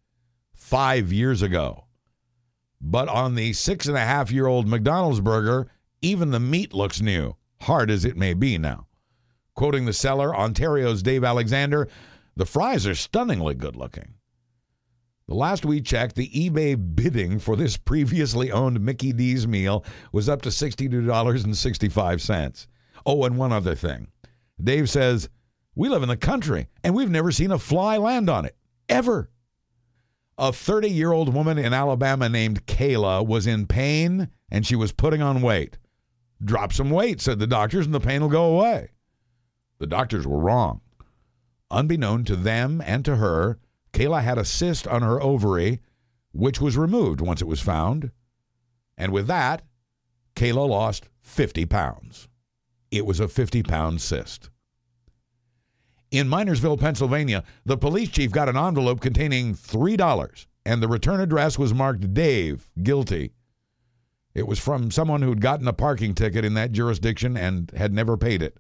Five 0.56 1.14
years 1.14 1.44
ago. 1.44 1.86
But 2.82 3.08
on 3.08 3.36
the 3.36 3.54
six 3.54 3.86
and 3.86 3.96
a 3.96 4.00
half 4.00 4.32
year 4.32 4.48
old 4.48 4.68
McDonald's 4.68 5.22
burger, 5.22 5.70
even 6.08 6.32
the 6.32 6.40
meat 6.40 6.74
looks 6.74 7.02
new, 7.02 7.36
hard 7.62 7.92
as 7.92 8.06
it 8.06 8.16
may 8.16 8.34
be 8.34 8.58
now. 8.58 8.88
Quoting 9.56 9.84
the 9.86 9.94
seller, 9.94 10.34
Ontario's 10.36 11.04
Dave 11.04 11.24
Alexander, 11.24 11.88
the 12.36 12.46
fries 12.46 12.88
are 12.88 12.96
stunningly 12.96 13.54
good 13.56 13.76
looking. 13.76 14.14
The 15.28 15.36
last 15.36 15.66
we 15.66 15.82
checked, 15.82 16.16
the 16.16 16.30
eBay 16.30 16.78
bidding 16.96 17.40
for 17.40 17.58
this 17.58 17.76
previously 17.76 18.50
owned 18.52 18.80
Mickey 18.80 19.12
D's 19.12 19.46
meal 19.46 19.84
was 20.14 20.30
up 20.30 20.42
to 20.44 20.50
$62.65. 20.50 22.68
Oh, 23.06 23.26
and 23.26 23.38
one 23.38 23.52
other 23.52 23.76
thing. 23.76 24.08
Dave 24.64 24.90
says, 24.90 25.28
We 25.76 25.90
live 25.90 26.04
in 26.04 26.10
the 26.10 26.16
country 26.16 26.68
and 26.84 26.96
we've 26.96 27.10
never 27.10 27.34
seen 27.34 27.52
a 27.52 27.60
fly 27.60 27.98
land 27.98 28.30
on 28.30 28.46
it. 28.46 28.56
Ever. 28.88 29.30
A 30.38 30.54
30 30.54 30.90
year 30.90 31.12
old 31.12 31.34
woman 31.34 31.58
in 31.58 31.74
Alabama 31.74 32.30
named 32.30 32.66
Kayla 32.66 33.28
was 33.28 33.46
in 33.48 33.68
pain 33.68 34.30
and 34.50 34.66
she 34.66 34.78
was 34.78 34.94
putting 34.94 35.22
on 35.22 35.42
weight. 35.42 35.78
Drop 36.44 36.72
some 36.72 36.90
weight, 36.90 37.20
said 37.20 37.40
the 37.40 37.48
doctors, 37.48 37.86
and 37.86 37.96
the 37.96 38.00
pain 38.00 38.22
will 38.22 38.30
go 38.30 38.58
away. 38.58 38.90
The 39.80 39.88
doctors 39.88 40.28
were 40.28 40.40
wrong. 40.40 40.82
Unbeknown 41.70 42.24
to 42.26 42.36
them 42.36 42.82
and 42.86 43.04
to 43.06 43.18
her, 43.18 43.60
Kayla 43.94 44.24
had 44.24 44.38
a 44.38 44.46
cyst 44.46 44.88
on 44.88 45.02
her 45.02 45.22
ovary, 45.22 45.82
which 46.32 46.62
was 46.62 46.78
removed 46.78 47.22
once 47.22 47.42
it 47.42 47.48
was 47.48 47.62
found. 47.62 48.12
And 48.98 49.12
with 49.12 49.28
that, 49.28 49.64
Kayla 50.36 50.70
lost 50.70 51.10
50 51.22 51.66
pounds. 51.66 52.28
It 52.92 53.06
was 53.06 53.20
a 53.20 53.28
50 53.28 53.64
pound 53.64 54.02
cyst. 54.02 54.50
In 56.10 56.30
Minersville, 56.30 56.80
Pennsylvania, 56.80 57.44
the 57.66 57.78
police 57.78 58.10
chief 58.10 58.32
got 58.32 58.48
an 58.48 58.56
envelope 58.56 59.02
containing 59.02 59.54
$3, 59.54 60.46
and 60.66 60.82
the 60.82 60.88
return 60.88 61.20
address 61.20 61.60
was 61.60 61.74
marked 61.74 62.14
Dave, 62.14 62.70
guilty. 62.82 63.34
It 64.38 64.48
was 64.48 64.60
from 64.60 64.92
someone 64.92 65.24
who'd 65.24 65.42
gotten 65.42 65.68
a 65.68 65.74
parking 65.74 66.14
ticket 66.14 66.46
in 66.46 66.54
that 66.54 66.72
jurisdiction 66.72 67.36
and 67.36 67.72
had 67.72 67.92
never 67.92 68.16
paid 68.18 68.44
it 68.44 68.60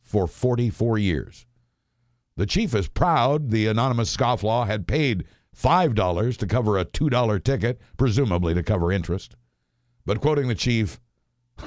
for 0.00 0.26
44 0.26 0.96
years. 0.96 1.44
The 2.36 2.46
chief 2.46 2.74
is 2.74 2.88
proud 2.88 3.50
the 3.50 3.66
anonymous 3.66 4.16
scofflaw 4.16 4.66
had 4.66 4.86
paid 4.86 5.26
$5 5.54 6.36
to 6.38 6.46
cover 6.46 6.78
a 6.78 6.86
$2 6.86 7.44
ticket, 7.44 7.78
presumably 7.98 8.54
to 8.54 8.62
cover 8.62 8.90
interest. 8.90 9.36
But 10.06 10.22
quoting 10.22 10.48
the 10.48 10.54
chief, 10.54 10.98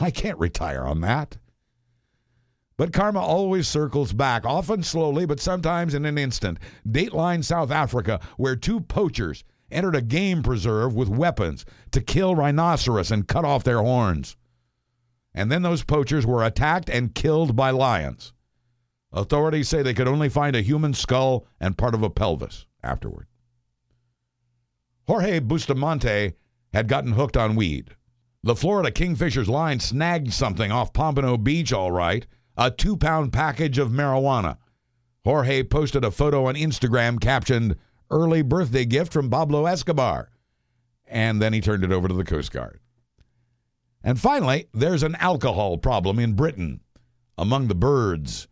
I 0.02 0.10
can't 0.10 0.40
retire 0.40 0.82
on 0.82 1.02
that. 1.02 1.38
But 2.76 2.92
karma 2.92 3.20
always 3.20 3.68
circles 3.68 4.14
back, 4.14 4.48
often 4.48 4.82
slowly, 4.82 5.28
but 5.28 5.40
sometimes 5.40 5.94
in 5.94 6.06
an 6.06 6.18
instant. 6.18 6.58
Dateline, 6.90 7.44
South 7.44 7.70
Africa, 7.70 8.20
where 8.38 8.56
two 8.56 8.80
poachers 8.80 9.44
entered 9.74 9.96
a 9.96 10.02
game 10.02 10.44
preserve 10.44 10.96
with 10.96 11.10
weapons 11.10 11.66
to 11.92 12.02
kill 12.02 12.36
rhinoceros 12.36 13.12
and 13.12 13.28
cut 13.28 13.46
off 13.46 13.64
their 13.64 13.82
horns. 13.82 14.36
And 15.34 15.52
then 15.52 15.64
those 15.64 15.84
poachers 15.84 16.26
were 16.26 16.44
attacked 16.44 16.90
and 16.90 17.16
killed 17.16 17.56
by 17.56 17.72
lions. 17.72 18.34
Authorities 19.12 19.70
say 19.70 19.82
they 19.82 19.94
could 19.94 20.08
only 20.08 20.30
find 20.30 20.56
a 20.56 20.62
human 20.62 20.94
skull 20.94 21.46
and 21.60 21.78
part 21.78 21.96
of 21.96 22.04
a 22.04 22.10
pelvis 22.10 22.66
afterward. 22.82 23.28
Jorge 25.08 25.40
Bustamante 25.40 26.34
had 26.74 26.88
gotten 26.88 27.14
hooked 27.14 27.38
on 27.38 27.56
weed. 27.56 27.96
The 28.44 28.56
Florida 28.56 28.92
Kingfisher's 28.92 29.50
line 29.50 29.80
snagged 29.80 30.34
something 30.34 30.72
off 30.72 30.94
Pompano 30.94 31.38
Beach, 31.38 31.74
all 31.74 31.92
right 31.92 32.26
a 32.58 32.70
two 32.72 32.98
pound 32.98 33.34
package 33.34 33.78
of 33.78 33.90
marijuana. 33.90 34.58
Jorge 35.24 35.64
posted 35.64 36.04
a 36.04 36.12
photo 36.12 36.46
on 36.48 36.56
Instagram 36.56 37.20
captioned, 37.20 37.76
Early 38.12 38.42
birthday 38.42 38.86
gift 38.86 39.12
from 39.14 39.30
Pablo 39.30 39.66
Escobar. 39.66 40.30
And 41.08 41.42
then 41.42 41.54
he 41.54 41.62
turned 41.62 41.84
it 41.84 41.92
over 41.92 42.08
to 42.08 42.14
the 42.14 42.24
Coast 42.24 42.52
Guard. 42.52 42.80
And 44.04 44.20
finally, 44.20 44.68
there's 44.74 45.04
an 45.04 45.16
alcohol 45.16 45.78
problem 45.78 46.20
in 46.20 46.34
Britain 46.34 46.82
among 47.38 47.68
the 47.68 47.76
birds. 47.76 48.48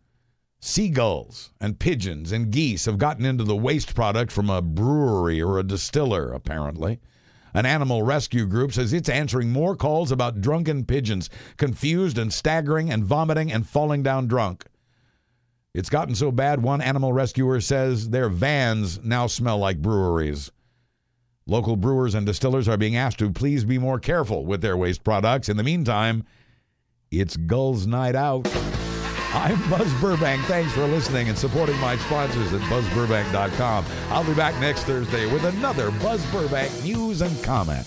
Seagulls 0.60 1.50
and 1.60 1.78
pigeons 1.78 2.30
and 2.30 2.50
geese 2.50 2.84
have 2.84 2.98
gotten 2.98 3.26
into 3.26 3.42
the 3.42 3.56
waste 3.56 3.94
product 3.94 4.30
from 4.30 4.48
a 4.48 4.62
brewery 4.62 5.42
or 5.42 5.58
a 5.58 5.64
distiller, 5.64 6.32
apparently. 6.32 7.00
An 7.52 7.66
animal 7.66 8.02
rescue 8.02 8.46
group 8.46 8.72
says 8.72 8.92
it's 8.92 9.08
answering 9.08 9.50
more 9.50 9.76
calls 9.76 10.10
about 10.10 10.40
drunken 10.40 10.84
pigeons, 10.84 11.28
confused 11.56 12.16
and 12.16 12.32
staggering 12.32 12.90
and 12.90 13.04
vomiting 13.04 13.52
and 13.52 13.66
falling 13.66 14.02
down 14.02 14.26
drunk. 14.26 14.64
It's 15.74 15.88
gotten 15.88 16.14
so 16.14 16.30
bad, 16.30 16.62
one 16.62 16.82
animal 16.82 17.14
rescuer 17.14 17.58
says 17.60 18.10
their 18.10 18.28
vans 18.28 19.02
now 19.02 19.26
smell 19.26 19.56
like 19.56 19.80
breweries. 19.80 20.50
Local 21.46 21.76
brewers 21.76 22.14
and 22.14 22.26
distillers 22.26 22.68
are 22.68 22.76
being 22.76 22.94
asked 22.94 23.18
to 23.20 23.30
please 23.30 23.64
be 23.64 23.78
more 23.78 23.98
careful 23.98 24.44
with 24.44 24.60
their 24.60 24.76
waste 24.76 25.02
products. 25.02 25.48
In 25.48 25.56
the 25.56 25.62
meantime, 25.62 26.24
it's 27.10 27.38
Gulls 27.38 27.86
Night 27.86 28.14
Out. 28.14 28.46
I'm 29.32 29.58
Buzz 29.70 29.90
Burbank. 29.94 30.42
Thanks 30.42 30.72
for 30.72 30.86
listening 30.86 31.30
and 31.30 31.38
supporting 31.38 31.78
my 31.78 31.96
sponsors 31.96 32.52
at 32.52 32.60
buzzburbank.com. 32.62 33.86
I'll 34.10 34.24
be 34.24 34.34
back 34.34 34.58
next 34.60 34.84
Thursday 34.84 35.24
with 35.32 35.44
another 35.44 35.90
Buzz 35.90 36.24
Burbank 36.30 36.70
news 36.84 37.22
and 37.22 37.42
comment. 37.42 37.86